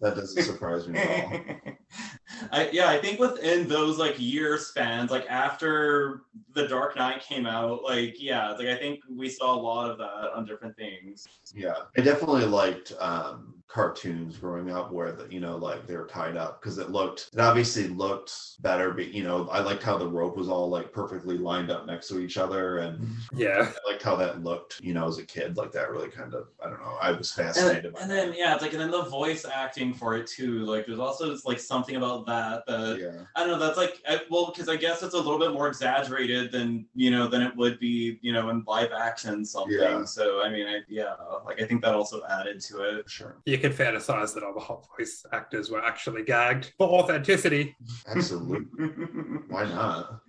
That 0.00 0.16
doesn't 0.16 0.42
surprise 0.42 0.88
me 0.88 0.98
at 0.98 1.32
all. 1.32 1.40
I, 2.52 2.70
yeah, 2.72 2.88
I 2.88 2.98
think 2.98 3.20
within 3.20 3.68
those 3.68 3.98
like 3.98 4.14
year 4.18 4.58
spans, 4.58 5.10
like 5.10 5.26
after 5.28 6.22
The 6.54 6.66
Dark 6.66 6.96
Knight 6.96 7.20
came 7.20 7.46
out, 7.46 7.82
like 7.82 8.20
yeah, 8.20 8.52
like 8.52 8.68
I 8.68 8.76
think 8.76 9.00
we 9.10 9.28
saw 9.28 9.54
a 9.54 9.60
lot 9.60 9.90
of 9.90 9.98
that 9.98 10.32
on 10.34 10.44
different 10.44 10.76
things. 10.76 11.26
Yeah, 11.54 11.74
I 11.96 12.00
definitely 12.00 12.46
liked 12.46 12.92
um, 12.98 13.51
cartoons 13.72 14.36
growing 14.36 14.70
up 14.70 14.92
where 14.92 15.12
the, 15.12 15.26
you 15.32 15.40
know 15.40 15.56
like 15.56 15.86
they 15.86 15.96
were 15.96 16.06
tied 16.06 16.36
up 16.36 16.60
because 16.60 16.76
it 16.76 16.90
looked 16.90 17.30
it 17.32 17.40
obviously 17.40 17.88
looked 17.88 18.60
better. 18.60 18.92
But 18.92 19.12
you 19.14 19.22
know, 19.24 19.48
I 19.48 19.60
liked 19.60 19.82
how 19.82 19.96
the 19.96 20.06
rope 20.06 20.36
was 20.36 20.48
all 20.48 20.68
like 20.68 20.92
perfectly 20.92 21.38
lined 21.38 21.70
up 21.70 21.86
next 21.86 22.08
to 22.08 22.20
each 22.20 22.36
other, 22.36 22.78
and 22.78 22.98
mm-hmm. 22.98 23.38
Yeah. 23.38 23.72
I 23.86 23.90
liked 23.90 24.02
how 24.02 24.14
that 24.16 24.42
looked. 24.42 24.80
You 24.82 24.92
know, 24.92 25.08
as 25.08 25.18
a 25.18 25.24
kid, 25.24 25.56
like 25.56 25.72
that 25.72 25.90
really 25.90 26.08
kind 26.10 26.34
of 26.34 26.48
I 26.62 26.68
don't 26.68 26.80
know. 26.80 26.96
I 27.00 27.12
was 27.12 27.36
And, 27.38 27.46
fascinated. 27.46 27.94
by 27.94 28.00
and 28.00 28.10
that. 28.10 28.14
then 28.14 28.34
yeah, 28.36 28.52
it's 28.54 28.62
like 28.62 28.72
and 28.72 28.80
then 28.80 28.90
the 28.90 29.04
voice 29.04 29.44
acting 29.44 29.94
for 29.94 30.16
it 30.16 30.26
too. 30.26 30.64
Like 30.64 30.86
there's 30.86 30.98
also 30.98 31.34
like 31.46 31.58
something 31.58 31.96
about 31.96 32.26
that 32.26 32.66
that 32.66 32.98
yeah, 33.00 33.22
I 33.36 33.40
don't 33.40 33.58
know. 33.58 33.58
That's 33.58 33.78
like 33.78 34.02
I, 34.06 34.20
well, 34.30 34.52
because 34.52 34.68
I 34.68 34.76
guess 34.76 35.02
it's 35.02 35.14
a 35.14 35.16
little 35.16 35.38
bit 35.38 35.52
more 35.52 35.68
exaggerated 35.68 36.52
than 36.52 36.84
you 36.94 37.10
know 37.10 37.26
than 37.26 37.40
it 37.40 37.56
would 37.56 37.78
be 37.78 38.18
you 38.20 38.32
know 38.34 38.50
in 38.50 38.62
live 38.66 38.90
action 38.92 39.44
something. 39.46 39.78
Yeah. 39.78 40.04
So 40.04 40.42
I 40.42 40.50
mean, 40.50 40.66
I, 40.66 40.80
yeah, 40.88 41.14
like 41.46 41.60
I 41.62 41.66
think 41.66 41.80
that 41.82 41.94
also 41.94 42.20
added 42.28 42.60
to 42.62 42.82
it. 42.98 43.08
sure, 43.08 43.36
You 43.46 43.58
can 43.62 43.72
fantasize 43.72 44.34
that 44.34 44.42
all 44.42 44.54
the 44.54 44.60
hot 44.60 44.86
voice 44.96 45.24
actors 45.32 45.70
were 45.70 45.84
actually 45.84 46.24
gagged 46.24 46.72
for 46.76 46.88
authenticity. 46.88 47.74
absolutely. 48.06 48.86
Why 49.48 49.64
not? 49.64 50.20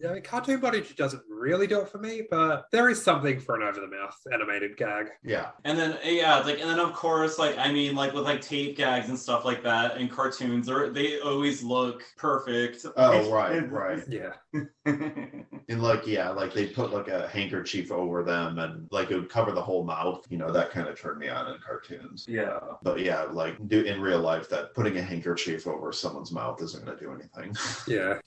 Yeah, 0.00 0.10
I 0.10 0.14
mean, 0.14 0.22
cartoon 0.22 0.60
body 0.60 0.84
doesn't 0.96 1.22
really 1.28 1.66
do 1.66 1.80
it 1.80 1.88
for 1.88 1.98
me, 1.98 2.22
but 2.30 2.66
there 2.70 2.88
is 2.88 3.02
something 3.02 3.40
for 3.40 3.56
an 3.56 3.62
over 3.62 3.80
the 3.80 3.88
mouth 3.88 4.16
animated 4.32 4.76
gag. 4.76 5.06
Yeah, 5.24 5.50
And 5.64 5.78
then 5.78 5.92
uh, 5.94 5.98
yeah, 6.04 6.38
like 6.38 6.60
and 6.60 6.70
then 6.70 6.78
of 6.78 6.92
course 6.92 7.38
like 7.38 7.58
I 7.58 7.72
mean 7.72 7.96
like 7.96 8.12
with 8.12 8.24
like 8.24 8.40
tape 8.40 8.76
gags 8.76 9.08
and 9.08 9.18
stuff 9.18 9.44
like 9.44 9.62
that 9.64 9.96
in 9.96 10.08
cartoons, 10.08 10.66
they 10.66 10.88
they 10.90 11.20
always 11.20 11.62
look 11.62 12.04
perfect. 12.16 12.86
Oh, 12.96 13.30
right, 13.30 13.70
right. 13.72 14.02
Yeah. 14.08 14.34
and 14.84 15.82
like 15.82 16.06
yeah, 16.06 16.30
like 16.30 16.54
they 16.54 16.66
put 16.66 16.92
like 16.92 17.08
a 17.08 17.28
handkerchief 17.28 17.90
over 17.90 18.22
them, 18.22 18.58
and 18.58 18.88
like 18.90 19.10
it 19.10 19.16
would 19.16 19.28
cover 19.28 19.52
the 19.52 19.62
whole 19.62 19.84
mouth. 19.84 20.24
You 20.30 20.38
know, 20.38 20.52
that 20.52 20.70
kind 20.70 20.88
of 20.88 21.00
turned 21.00 21.18
me 21.18 21.28
on 21.28 21.52
in 21.52 21.58
cartoons. 21.60 22.07
Yeah. 22.26 22.58
But 22.82 23.00
yeah, 23.00 23.22
like 23.24 23.56
do 23.68 23.80
in 23.82 24.00
real 24.00 24.20
life, 24.20 24.48
that 24.50 24.74
putting 24.74 24.96
a 24.98 25.02
handkerchief 25.02 25.66
over 25.66 25.92
someone's 25.92 26.32
mouth 26.32 26.62
isn't 26.62 26.84
going 26.84 26.96
to 26.98 27.04
do 27.04 27.12
anything. 27.12 27.54
Yeah. 27.86 28.18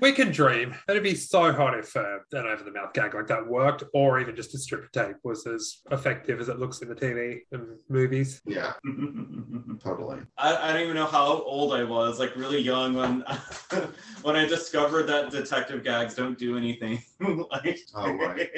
We 0.00 0.12
can 0.12 0.32
dream. 0.32 0.74
It'd 0.88 1.02
be 1.02 1.14
so 1.14 1.52
hot 1.52 1.78
if 1.78 1.96
uh, 1.96 2.18
an 2.32 2.46
over 2.46 2.64
the 2.64 2.72
mouth 2.72 2.92
gag 2.92 3.14
like 3.14 3.28
that 3.28 3.46
worked, 3.46 3.84
or 3.94 4.18
even 4.20 4.34
just 4.34 4.54
a 4.54 4.58
strip 4.58 4.84
of 4.84 4.92
tape 4.92 5.16
was 5.22 5.46
as 5.46 5.78
effective 5.92 6.40
as 6.40 6.48
it 6.48 6.58
looks 6.58 6.80
in 6.82 6.88
the 6.88 6.94
TV 6.94 7.40
and 7.52 7.66
movies. 7.88 8.40
yeah, 8.46 8.72
totally. 9.82 10.18
I, 10.36 10.56
I 10.56 10.72
don't 10.72 10.82
even 10.82 10.94
know 10.96 11.06
how 11.06 11.40
old 11.42 11.72
I 11.74 11.84
was, 11.84 12.18
like 12.18 12.34
really 12.36 12.60
young 12.60 12.94
when 12.94 13.24
when 14.22 14.34
I 14.36 14.44
discovered 14.46 15.04
that 15.04 15.30
detective 15.30 15.84
gags 15.84 16.14
don't 16.14 16.36
do 16.38 16.56
anything. 16.56 17.02
like, 17.20 17.78
Oh, 17.94 18.12
right. 18.12 18.50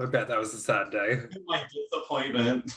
I 0.00 0.06
bet 0.06 0.28
that 0.28 0.38
was 0.38 0.54
a 0.54 0.58
sad 0.58 0.90
day. 0.90 1.18
my 1.46 1.62
disappointment. 1.90 2.72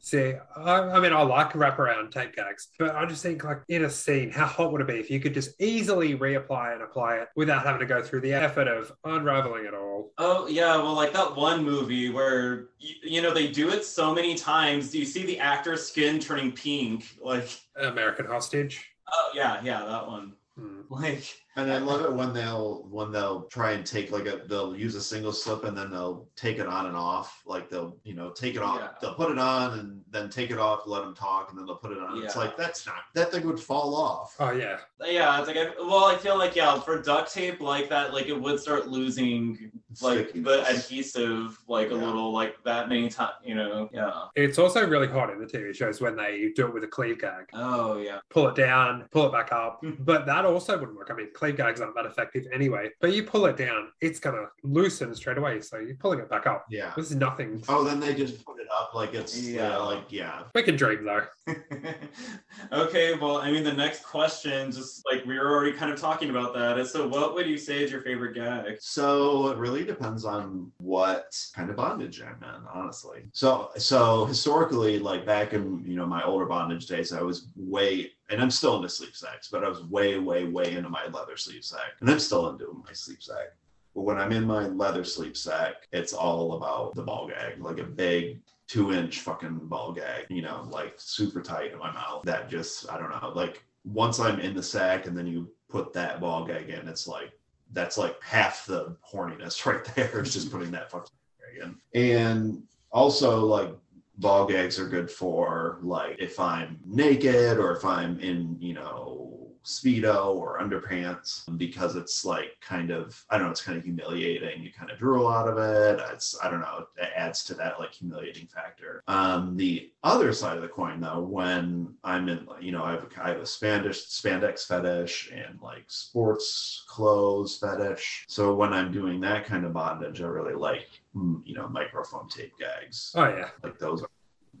See, 0.00 0.34
I, 0.56 0.80
I 0.80 1.00
mean, 1.00 1.12
I 1.12 1.22
like 1.22 1.52
wraparound 1.52 2.12
tape 2.12 2.36
gags, 2.36 2.68
but 2.78 2.94
I 2.94 3.06
just 3.06 3.22
think, 3.22 3.42
like, 3.42 3.62
in 3.68 3.84
a 3.84 3.90
scene, 3.90 4.30
how 4.30 4.46
hot 4.46 4.72
would 4.72 4.80
it 4.80 4.86
be 4.86 4.94
if 4.94 5.10
you 5.10 5.20
could 5.20 5.34
just 5.34 5.60
easily 5.60 6.16
reapply 6.16 6.74
and 6.74 6.82
apply 6.82 7.16
it 7.16 7.28
without 7.36 7.64
having 7.64 7.80
to 7.80 7.86
go 7.86 8.02
through 8.02 8.20
the 8.20 8.32
effort 8.32 8.68
of 8.68 8.92
unraveling 9.04 9.64
it 9.64 9.74
all. 9.74 10.12
Oh 10.18 10.46
yeah, 10.46 10.76
well, 10.76 10.94
like 10.94 11.12
that 11.12 11.34
one 11.36 11.64
movie 11.64 12.10
where 12.10 12.68
you, 12.78 12.94
you 13.02 13.22
know 13.22 13.32
they 13.32 13.48
do 13.48 13.70
it 13.70 13.84
so 13.84 14.14
many 14.14 14.34
times. 14.34 14.90
Do 14.90 14.98
you 14.98 15.04
see 15.04 15.24
the 15.24 15.38
actor's 15.38 15.86
skin 15.86 16.20
turning 16.20 16.52
pink? 16.52 17.06
Like, 17.22 17.48
American 17.80 18.26
Hostage. 18.26 18.84
oh 19.12 19.30
yeah, 19.34 19.60
yeah, 19.62 19.84
that 19.84 20.06
one. 20.06 20.34
Hmm. 20.58 20.82
Like, 21.00 21.24
And 21.56 21.70
I 21.72 21.78
love 21.78 22.00
it 22.04 22.12
when 22.12 22.32
they'll 22.32 22.84
when 22.90 23.12
they'll 23.12 23.42
try 23.44 23.72
and 23.72 23.86
take 23.86 24.10
like 24.10 24.26
a 24.26 24.42
they'll 24.48 24.76
use 24.76 24.96
a 24.96 25.00
single 25.00 25.32
slip 25.32 25.62
and 25.64 25.76
then 25.78 25.90
they'll 25.90 26.28
take 26.34 26.58
it 26.58 26.66
on 26.66 26.86
and 26.86 26.96
off. 26.96 27.42
Like 27.46 27.70
they'll 27.70 27.96
you 28.02 28.14
know 28.14 28.30
take 28.30 28.56
it 28.56 28.62
off, 28.62 28.78
Yeah. 28.80 28.88
they'll 29.00 29.14
put 29.14 29.30
it 29.30 29.38
on 29.38 29.78
and 29.78 30.00
then 30.10 30.28
take 30.30 30.50
it 30.50 30.58
off, 30.58 30.80
let 30.86 31.02
them 31.04 31.14
talk, 31.14 31.50
and 31.50 31.58
then 31.58 31.66
they'll 31.66 31.76
put 31.76 31.92
it 31.92 31.98
on. 31.98 32.22
It's 32.24 32.34
like 32.34 32.56
that's 32.56 32.86
not 32.86 32.96
that 33.14 33.30
thing 33.30 33.46
would 33.46 33.60
fall 33.60 33.94
off. 33.94 34.34
Oh 34.40 34.50
yeah. 34.50 34.78
yeah, 35.04 35.38
it's 35.38 35.46
like 35.46 35.56
I, 35.56 35.70
well, 35.78 36.06
I 36.06 36.16
feel 36.16 36.36
like 36.36 36.56
yeah, 36.56 36.78
for 36.80 37.00
duct 37.00 37.32
tape 37.32 37.60
like 37.60 37.88
that, 37.88 38.12
like 38.12 38.26
it 38.26 38.40
would 38.40 38.58
start 38.58 38.88
losing 38.88 39.70
like 40.02 40.32
the 40.32 40.68
adhesive 40.68 41.56
like 41.68 41.90
a 41.90 41.94
little 41.94 42.32
like 42.32 42.56
that 42.64 42.88
many 42.88 43.08
times. 43.08 43.34
You 43.44 43.54
know? 43.54 43.88
Yeah. 43.92 44.10
It's 44.34 44.58
also 44.58 44.84
really 44.86 45.06
hot 45.06 45.30
in 45.30 45.38
the 45.38 45.46
TV 45.46 45.72
shows 45.72 46.00
when 46.00 46.16
they 46.16 46.50
do 46.56 46.66
it 46.66 46.74
with 46.74 46.82
a 46.82 46.88
cleave 46.88 47.20
gag. 47.20 47.44
Oh 47.52 47.98
yeah. 47.98 48.18
Pull 48.30 48.48
it 48.48 48.56
down, 48.56 49.06
pull 49.12 49.26
it 49.26 49.32
back 49.32 49.52
up. 49.52 49.80
But 50.00 50.26
that 50.26 50.44
also 50.44 50.83
wouldn't 50.84 50.98
work. 50.98 51.10
I 51.10 51.14
mean, 51.14 51.28
cleave 51.34 51.56
gags 51.56 51.80
aren't 51.80 51.94
that 51.94 52.06
effective 52.06 52.46
anyway. 52.52 52.90
But 53.00 53.12
you 53.12 53.24
pull 53.24 53.46
it 53.46 53.56
down, 53.56 53.88
it's 54.00 54.20
gonna 54.20 54.46
loosen 54.62 55.14
straight 55.14 55.38
away. 55.38 55.60
So 55.60 55.78
you're 55.78 55.96
pulling 55.96 56.18
it 56.18 56.28
back 56.28 56.46
up. 56.46 56.66
Yeah. 56.70 56.92
This 56.96 57.10
is 57.10 57.16
nothing. 57.16 57.62
Oh, 57.68 57.84
then 57.84 58.00
they 58.00 58.14
just 58.14 58.44
put 58.44 58.60
it 58.60 58.68
up 58.72 58.94
like 58.94 59.14
it's 59.14 59.40
Yeah. 59.40 59.70
yeah, 59.70 59.76
like 59.78 60.04
yeah. 60.10 60.42
We 60.54 60.62
can 60.62 60.76
dream 60.76 61.04
though. 61.04 61.26
okay, 62.72 63.14
well, 63.18 63.38
I 63.38 63.50
mean, 63.50 63.64
the 63.64 63.72
next 63.72 64.04
question, 64.04 64.70
just 64.70 65.02
like 65.10 65.24
we 65.24 65.38
were 65.38 65.50
already 65.50 65.72
kind 65.72 65.92
of 65.92 66.00
talking 66.00 66.30
about 66.30 66.54
that, 66.54 66.78
is 66.78 66.92
so 66.92 67.08
what 67.08 67.34
would 67.34 67.46
you 67.46 67.58
say 67.58 67.82
is 67.82 67.90
your 67.90 68.02
favorite 68.02 68.34
gag? 68.34 68.76
So 68.80 69.48
it 69.48 69.58
really 69.58 69.84
depends 69.84 70.24
on 70.24 70.70
what 70.78 71.34
kind 71.54 71.70
of 71.70 71.76
bondage 71.76 72.22
I'm 72.22 72.42
in, 72.42 72.62
honestly. 72.72 73.24
So 73.32 73.70
so 73.76 74.26
historically, 74.26 74.98
like 74.98 75.24
back 75.24 75.52
in 75.52 75.82
you 75.84 75.96
know 75.96 76.06
my 76.06 76.22
older 76.22 76.46
bondage 76.46 76.86
days, 76.86 77.12
I 77.12 77.22
was 77.22 77.48
way 77.56 78.12
and 78.30 78.40
I'm 78.40 78.50
still 78.50 78.76
into 78.76 78.88
sleep 78.88 79.14
sacks, 79.14 79.48
but 79.50 79.64
I 79.64 79.68
was 79.68 79.82
way, 79.84 80.18
way, 80.18 80.44
way 80.44 80.72
into 80.72 80.88
my 80.88 81.06
leather 81.06 81.36
sleep 81.36 81.64
sack. 81.64 81.92
And 82.00 82.10
I'm 82.10 82.18
still 82.18 82.48
into 82.50 82.82
my 82.84 82.92
sleep 82.92 83.22
sack. 83.22 83.54
But 83.94 84.02
when 84.02 84.18
I'm 84.18 84.32
in 84.32 84.44
my 84.44 84.66
leather 84.66 85.04
sleep 85.04 85.36
sack, 85.36 85.88
it's 85.92 86.12
all 86.12 86.54
about 86.54 86.94
the 86.94 87.02
ball 87.02 87.28
gag, 87.28 87.60
like 87.60 87.78
a 87.78 87.84
big 87.84 88.40
two 88.66 88.92
inch 88.92 89.20
fucking 89.20 89.60
ball 89.64 89.92
gag, 89.92 90.26
you 90.30 90.42
know, 90.42 90.66
like 90.70 90.94
super 90.96 91.42
tight 91.42 91.72
in 91.72 91.78
my 91.78 91.92
mouth. 91.92 92.22
That 92.24 92.48
just 92.48 92.90
I 92.90 92.98
don't 92.98 93.10
know, 93.10 93.32
like 93.34 93.62
once 93.84 94.18
I'm 94.18 94.40
in 94.40 94.54
the 94.54 94.62
sack 94.62 95.06
and 95.06 95.16
then 95.16 95.26
you 95.26 95.50
put 95.68 95.92
that 95.92 96.20
ball 96.20 96.44
gag 96.44 96.70
in, 96.70 96.88
it's 96.88 97.06
like 97.06 97.32
that's 97.72 97.98
like 97.98 98.20
half 98.22 98.66
the 98.66 98.96
horniness 99.06 99.64
right 99.66 99.84
there. 99.94 100.20
It's 100.20 100.32
just 100.32 100.50
putting 100.50 100.70
that 100.72 100.90
fucking 100.90 101.10
gag 101.38 101.62
in. 101.62 102.00
And 102.00 102.62
also 102.90 103.44
like 103.44 103.70
ball 104.18 104.46
gags 104.46 104.78
are 104.78 104.88
good 104.88 105.10
for 105.10 105.78
like 105.82 106.16
if 106.18 106.38
I'm 106.38 106.78
naked 106.86 107.58
or 107.58 107.76
if 107.76 107.84
I'm 107.84 108.18
in, 108.20 108.56
you 108.60 108.74
know, 108.74 109.34
speedo 109.64 110.34
or 110.34 110.58
underpants 110.60 111.44
because 111.56 111.96
it's 111.96 112.24
like 112.24 112.52
kind 112.60 112.90
of 112.90 113.24
I 113.30 113.38
don't 113.38 113.46
know, 113.46 113.50
it's 113.50 113.62
kind 113.62 113.78
of 113.78 113.84
humiliating. 113.84 114.62
You 114.62 114.70
kind 114.72 114.90
of 114.90 114.98
drool 114.98 115.26
out 115.26 115.48
of 115.48 115.58
it. 115.58 116.00
It's 116.12 116.36
I 116.42 116.50
don't 116.50 116.60
know, 116.60 116.86
it 116.96 117.08
adds 117.16 117.44
to 117.44 117.54
that 117.54 117.80
like 117.80 117.94
humiliating 117.94 118.46
factor. 118.46 119.02
Um 119.08 119.56
the 119.56 119.90
other 120.02 120.32
side 120.32 120.56
of 120.56 120.62
the 120.62 120.68
coin 120.68 121.00
though, 121.00 121.20
when 121.20 121.94
I'm 122.04 122.28
in 122.28 122.46
you 122.60 122.72
know, 122.72 122.84
I 122.84 122.92
have 122.92 123.04
a, 123.04 123.24
I 123.24 123.28
have 123.28 123.38
a 123.38 123.42
spandex 123.42 124.20
spandex 124.20 124.66
fetish 124.66 125.32
and 125.34 125.58
like 125.62 125.84
sports 125.88 126.84
clothes 126.86 127.56
fetish. 127.56 128.26
So 128.28 128.54
when 128.54 128.72
I'm 128.72 128.92
doing 128.92 129.20
that 129.22 129.46
kind 129.46 129.64
of 129.64 129.72
bondage, 129.72 130.20
I 130.20 130.26
really 130.26 130.54
like 130.54 130.88
you 131.14 131.54
know, 131.54 131.66
microfoam 131.68 132.28
tape 132.28 132.52
gags 132.58 133.12
Oh 133.14 133.28
yeah. 133.28 133.50
like 133.62 133.78
those 133.78 134.02
are 134.02 134.08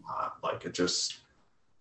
hot. 0.04 0.36
Like 0.42 0.64
it 0.64 0.74
just 0.74 1.18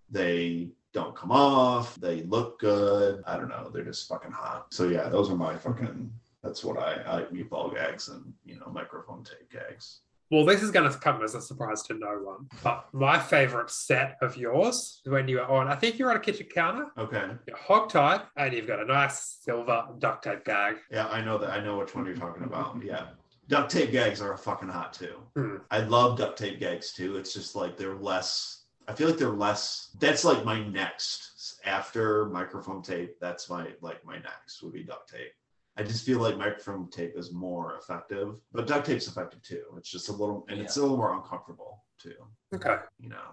they 0.09 0.69
don't 0.93 1.15
come 1.15 1.31
off. 1.31 1.95
They 1.95 2.23
look 2.23 2.59
good. 2.59 3.23
I 3.25 3.37
don't 3.37 3.49
know. 3.49 3.69
They're 3.73 3.83
just 3.83 4.07
fucking 4.07 4.31
hot. 4.31 4.67
So 4.71 4.87
yeah, 4.87 5.09
those 5.09 5.29
are 5.29 5.35
my 5.35 5.55
fucking. 5.55 6.11
That's 6.43 6.63
what 6.63 6.77
I 6.77 7.01
I 7.03 7.15
like 7.15 7.29
meatball 7.31 7.73
gags 7.73 8.09
and 8.09 8.33
you 8.45 8.59
know 8.59 8.67
microfoam 8.67 9.27
tape 9.27 9.49
gags. 9.51 10.01
Well, 10.31 10.45
this 10.45 10.63
is 10.63 10.71
going 10.71 10.91
to 10.91 10.97
come 10.97 11.21
as 11.23 11.35
a 11.35 11.41
surprise 11.41 11.83
to 11.83 11.93
no 11.93 12.07
one. 12.23 12.47
But 12.63 12.87
my 12.91 13.19
favorite 13.19 13.69
set 13.69 14.17
of 14.21 14.35
yours 14.35 15.01
when 15.05 15.27
you 15.27 15.35
were 15.37 15.45
on, 15.45 15.67
I 15.67 15.75
think 15.75 15.99
you're 15.99 16.09
on 16.09 16.15
a 16.15 16.19
kitchen 16.19 16.47
counter, 16.51 16.87
Okay. 16.97 17.27
you're 17.45 17.57
hogtied, 17.57 18.23
and 18.35 18.51
you've 18.51 18.65
got 18.65 18.79
a 18.79 18.85
nice 18.85 19.37
silver 19.41 19.85
duct 19.99 20.23
tape 20.23 20.43
gag. 20.43 20.77
Yeah, 20.89 21.07
I 21.07 21.21
know 21.23 21.37
that. 21.37 21.51
I 21.51 21.59
know 21.63 21.77
which 21.77 21.93
one 21.93 22.05
you're 22.07 22.15
talking 22.15 22.43
about. 22.45 22.81
Yeah. 22.83 23.09
Duct 23.47 23.71
tape 23.71 23.91
gags 23.91 24.21
are 24.21 24.33
a 24.33 24.37
fucking 24.37 24.69
hot 24.69 24.93
too. 24.93 25.15
Hmm. 25.35 25.57
I 25.69 25.79
love 25.79 26.17
duct 26.17 26.37
tape 26.37 26.59
gags 26.59 26.93
too. 26.93 27.17
It's 27.17 27.33
just 27.33 27.55
like 27.55 27.77
they're 27.77 27.95
less. 27.95 28.63
I 28.87 28.93
feel 28.93 29.07
like 29.09 29.17
they're 29.17 29.29
less. 29.29 29.89
That's 29.99 30.23
like 30.23 30.45
my 30.45 30.63
next 30.67 31.59
after 31.65 32.25
microfoam 32.27 32.83
tape. 32.83 33.19
That's 33.19 33.49
my 33.49 33.67
like 33.81 34.05
my 34.05 34.15
next 34.15 34.61
would 34.63 34.73
be 34.73 34.83
duct 34.83 35.09
tape. 35.09 35.31
I 35.75 35.83
just 35.83 36.05
feel 36.05 36.19
like 36.19 36.35
microfoam 36.35 36.91
tape 36.91 37.17
is 37.17 37.33
more 37.33 37.77
effective, 37.77 38.35
but 38.51 38.67
duct 38.67 38.85
tape's 38.85 39.07
effective 39.07 39.41
too. 39.41 39.63
It's 39.77 39.89
just 39.89 40.09
a 40.09 40.11
little, 40.11 40.45
and 40.47 40.59
it's 40.59 40.77
a 40.77 40.81
little 40.81 40.97
more 40.97 41.15
uncomfortable 41.15 41.83
too. 41.97 42.13
Okay. 42.53 42.75
You 42.99 43.09
know, 43.09 43.23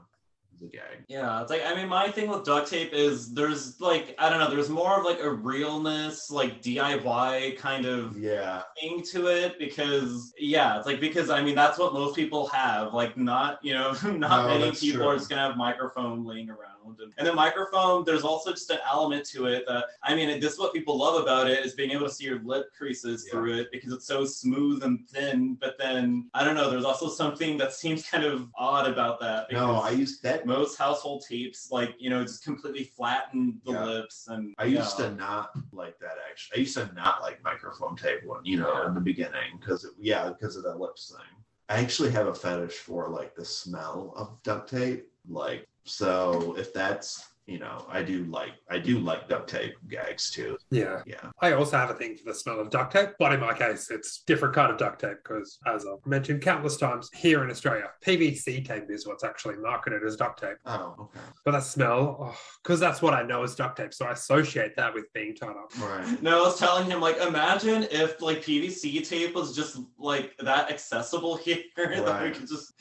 the 0.60 0.68
gag. 0.68 1.06
Yeah, 1.08 1.40
it's 1.42 1.50
like 1.50 1.62
I 1.66 1.74
mean, 1.74 1.88
my 1.88 2.08
thing 2.10 2.28
with 2.30 2.44
duct 2.44 2.70
tape 2.70 2.92
is 2.92 3.34
there's 3.34 3.80
like 3.80 4.14
I 4.18 4.30
don't 4.30 4.38
know, 4.38 4.48
there's 4.48 4.68
more 4.68 4.98
of 4.98 5.04
like 5.04 5.18
a 5.20 5.30
realness, 5.30 6.30
like 6.30 6.62
DIY 6.62 7.56
kind 7.58 7.84
of 7.84 8.16
Yeah, 8.16 8.62
thing 8.80 9.02
to 9.12 9.26
it 9.26 9.58
because 9.58 10.32
yeah, 10.38 10.78
it's 10.78 10.86
like 10.86 11.00
because 11.00 11.30
I 11.30 11.42
mean 11.42 11.56
that's 11.56 11.78
what 11.78 11.92
most 11.94 12.14
people 12.14 12.48
have. 12.48 12.94
Like 12.94 13.16
not 13.16 13.58
you 13.62 13.74
know 13.74 13.92
not 14.04 14.46
No, 14.46 14.46
many 14.46 14.76
people 14.76 15.04
true. 15.04 15.08
are 15.08 15.16
just 15.16 15.28
gonna 15.28 15.42
have 15.42 15.56
microfoam 15.56 16.24
laying 16.24 16.48
around. 16.50 16.79
And, 16.86 17.12
and 17.18 17.26
the 17.26 17.32
microfoam, 17.32 18.04
there's 18.04 18.22
also 18.22 18.50
just 18.52 18.70
an 18.70 18.78
element 18.90 19.24
to 19.30 19.46
it 19.46 19.64
that 19.68 19.84
I 20.02 20.14
mean, 20.14 20.40
this 20.40 20.54
is 20.54 20.58
what 20.58 20.72
people 20.72 20.96
love 20.98 21.20
about 21.22 21.48
it 21.48 21.64
is 21.64 21.74
being 21.74 21.90
able 21.90 22.06
to 22.06 22.12
see 22.12 22.24
your 22.24 22.40
lip 22.42 22.66
creases 22.76 23.24
Yeah. 23.26 23.32
through 23.32 23.54
it 23.58 23.68
because 23.72 23.92
it's 23.92 24.06
so 24.06 24.24
smooth 24.24 24.82
and 24.82 25.08
thin. 25.08 25.56
But 25.60 25.76
then 25.78 26.30
I 26.34 26.44
don't 26.44 26.54
know, 26.54 26.70
there's 26.70 26.84
also 26.84 27.08
something 27.08 27.56
that 27.58 27.72
seems 27.72 28.06
kind 28.08 28.24
of 28.24 28.48
odd 28.56 28.88
about 28.88 29.20
that. 29.20 29.50
no, 29.52 29.76
I 29.76 29.90
used 29.90 30.22
that. 30.22 30.46
most 30.46 30.76
household 30.78 31.24
tapes 31.28 31.70
like 31.70 31.94
you 31.98 32.10
know 32.10 32.22
just 32.22 32.44
completely 32.44 32.84
flatten 32.84 33.60
the 33.64 33.72
Yeah. 33.72 33.84
lips 33.84 34.26
and 34.28 34.54
I 34.58 34.64
used 34.64 34.98
yeah. 34.98 35.08
to 35.10 35.14
not 35.14 35.50
like 35.72 35.98
that 36.00 36.16
actually. 36.28 36.58
I 36.58 36.60
used 36.60 36.76
to 36.76 36.90
not 36.94 37.20
like 37.22 37.42
microfoam 37.42 38.00
tape 38.00 38.24
one, 38.24 38.44
you 38.44 38.58
know, 38.58 38.72
Yeah. 38.72 38.88
in 38.88 38.94
the 38.94 39.00
beginning 39.00 39.58
because 39.58 39.86
yeah, 39.98 40.28
because 40.30 40.56
of 40.56 40.62
that 40.64 40.78
lips 40.78 41.10
thing. 41.14 41.26
I 41.68 41.76
actually 41.80 42.10
have 42.10 42.26
a 42.26 42.34
fetish 42.34 42.74
for 42.78 43.08
like 43.08 43.34
the 43.36 43.44
smell 43.44 44.12
of 44.16 44.42
duct 44.42 44.70
tape. 44.70 45.06
Like 45.28 45.68
so 45.84 46.54
if 46.58 46.72
that's 46.72 47.29
you 47.50 47.58
know, 47.58 47.84
I 47.88 48.02
do 48.04 48.24
like 48.26 48.52
I 48.70 48.78
do 48.78 49.00
like 49.00 49.28
duct 49.28 49.50
tape 49.50 49.74
gags 49.88 50.30
too. 50.30 50.56
Yeah. 50.70 51.02
Yeah. 51.04 51.30
I 51.40 51.52
also 51.52 51.76
have 51.76 51.90
a 51.90 51.94
thing 51.94 52.16
for 52.16 52.24
the 52.24 52.34
smell 52.34 52.60
of 52.60 52.70
duct 52.70 52.92
tape, 52.92 53.10
but 53.18 53.32
in 53.32 53.40
my 53.40 53.52
case, 53.52 53.90
it's 53.90 54.22
different 54.22 54.54
kind 54.54 54.70
of 54.70 54.78
duct 54.78 55.00
tape 55.00 55.16
because, 55.24 55.58
as 55.66 55.84
I've 55.84 56.06
mentioned 56.06 56.42
countless 56.42 56.76
times, 56.76 57.10
here 57.12 57.42
in 57.42 57.50
Australia, 57.50 57.90
PVC 58.06 58.64
tape 58.64 58.84
is 58.88 59.04
what's 59.04 59.24
actually 59.24 59.56
marketed 59.56 60.04
as 60.04 60.14
duct 60.14 60.40
tape. 60.40 60.58
Oh, 60.64 60.94
okay. 61.00 61.18
But 61.44 61.52
that 61.52 61.64
smell, 61.64 62.18
oh, 62.20 62.38
because 62.62 62.78
that's 62.78 63.02
what 63.02 63.14
I 63.14 63.22
know 63.22 63.42
as 63.42 63.56
duct 63.56 63.76
tape, 63.76 63.92
so 63.92 64.06
I 64.06 64.12
associate 64.12 64.76
that 64.76 64.94
with 64.94 65.12
being 65.12 65.34
tied 65.34 65.48
up. 65.48 65.76
Right. 65.80 66.22
no, 66.22 66.44
I 66.44 66.46
was 66.46 66.58
telling 66.58 66.88
him 66.88 67.00
like 67.00 67.16
imagine 67.16 67.88
if 67.90 68.22
like 68.22 68.44
PVC 68.44 69.06
tape 69.08 69.34
was 69.34 69.56
just 69.56 69.76
like 69.98 70.36
that 70.38 70.70
accessible 70.70 71.36
here 71.44 71.58
that 71.76 72.22
we 72.22 72.30
could 72.30 72.46
just 72.46 72.74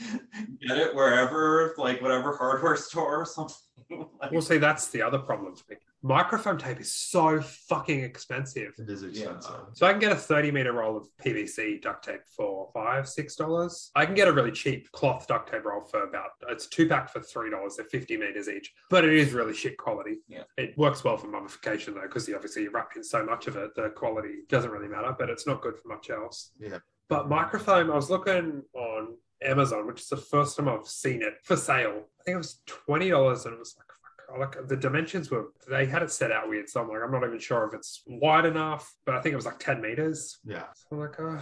get 0.61 0.77
it 0.77 0.93
wherever 0.93 1.73
like 1.79 2.03
whatever 2.03 2.37
hardware 2.37 2.75
store 2.75 3.21
or 3.21 3.25
something. 3.25 3.55
Like, 4.21 4.31
Well, 4.31 4.41
see, 4.41 4.57
that's 4.57 4.87
the 4.89 5.01
other 5.01 5.17
problem 5.17 5.55
for 5.55 5.63
me. 5.69 5.77
Microfoam 6.03 6.57
tape 6.59 6.79
is 6.79 6.91
so 6.93 7.41
fucking 7.41 8.01
expensive. 8.03 8.73
It 8.77 8.89
is 8.89 9.03
expensive. 9.03 9.55
So 9.73 9.85
I 9.85 9.91
can 9.91 9.99
get 9.99 10.11
a 10.11 10.15
30 10.15 10.51
meter 10.51 10.71
roll 10.73 10.95
of 10.95 11.07
PVC 11.23 11.81
duct 11.81 12.05
tape 12.05 12.21
for 12.35 12.69
five, 12.73 13.07
six 13.07 13.35
dollars. 13.35 13.91
I 13.95 14.05
can 14.05 14.15
get 14.15 14.27
a 14.27 14.31
really 14.31 14.51
cheap 14.51 14.89
cloth 14.91 15.27
duct 15.27 15.51
tape 15.51 15.65
roll 15.65 15.83
for 15.83 16.03
about 16.03 16.31
it's 16.49 16.67
two 16.67 16.87
pack 16.87 17.09
for 17.11 17.19
three 17.21 17.49
dollars. 17.49 17.75
They're 17.75 17.85
50 17.85 18.15
meters 18.17 18.47
each, 18.47 18.71
but 18.89 19.03
it 19.03 19.13
is 19.13 19.33
really 19.33 19.53
shit 19.53 19.77
quality. 19.77 20.19
Yeah. 20.27 20.43
It 20.57 20.77
works 20.77 21.03
well 21.03 21.17
for 21.17 21.27
mummification 21.27 21.93
though, 21.95 22.01
because 22.01 22.29
obviously 22.33 22.63
you 22.63 22.71
wrap 22.71 22.91
in 22.95 23.03
so 23.03 23.25
much 23.25 23.47
of 23.47 23.57
it, 23.57 23.75
the 23.75 23.89
quality 23.89 24.43
doesn't 24.47 24.71
really 24.71 24.87
matter, 24.87 25.13
but 25.17 25.29
it's 25.29 25.47
not 25.47 25.61
good 25.61 25.77
for 25.77 25.89
much 25.89 26.09
else. 26.09 26.51
Yeah. 26.59 26.79
But 27.09 27.27
microfoam, 27.29 27.91
I 27.91 27.95
was 27.95 28.09
looking 28.09 28.63
on 28.73 29.15
Amazon, 29.43 29.87
which 29.87 30.01
is 30.01 30.07
the 30.07 30.17
first 30.17 30.57
time 30.57 30.67
I've 30.69 30.87
seen 30.87 31.21
it 31.21 31.35
for 31.43 31.55
sale. 31.55 32.03
I 32.19 32.23
think 32.23 32.35
it 32.35 32.37
was 32.37 32.61
twenty 32.65 33.09
dollars, 33.09 33.45
and 33.45 33.53
it 33.53 33.59
was 33.59 33.75
like, 33.77 33.87
fuck, 33.87 34.35
oh, 34.35 34.39
like 34.39 34.67
the 34.67 34.77
dimensions 34.77 35.31
were 35.31 35.53
they 35.69 35.85
had 35.85 36.03
it 36.03 36.11
set 36.11 36.31
out 36.31 36.49
weird. 36.49 36.69
So 36.69 36.81
I'm 36.81 36.89
like, 36.89 37.01
I'm 37.03 37.11
not 37.11 37.25
even 37.25 37.39
sure 37.39 37.67
if 37.67 37.73
it's 37.73 38.03
wide 38.07 38.45
enough, 38.45 38.93
but 39.05 39.15
I 39.15 39.21
think 39.21 39.33
it 39.33 39.37
was 39.37 39.45
like 39.45 39.59
ten 39.59 39.81
meters. 39.81 40.39
Yeah. 40.43 40.65
So 40.73 40.87
I'm 40.91 40.99
like, 40.99 41.19
oh. 41.19 41.41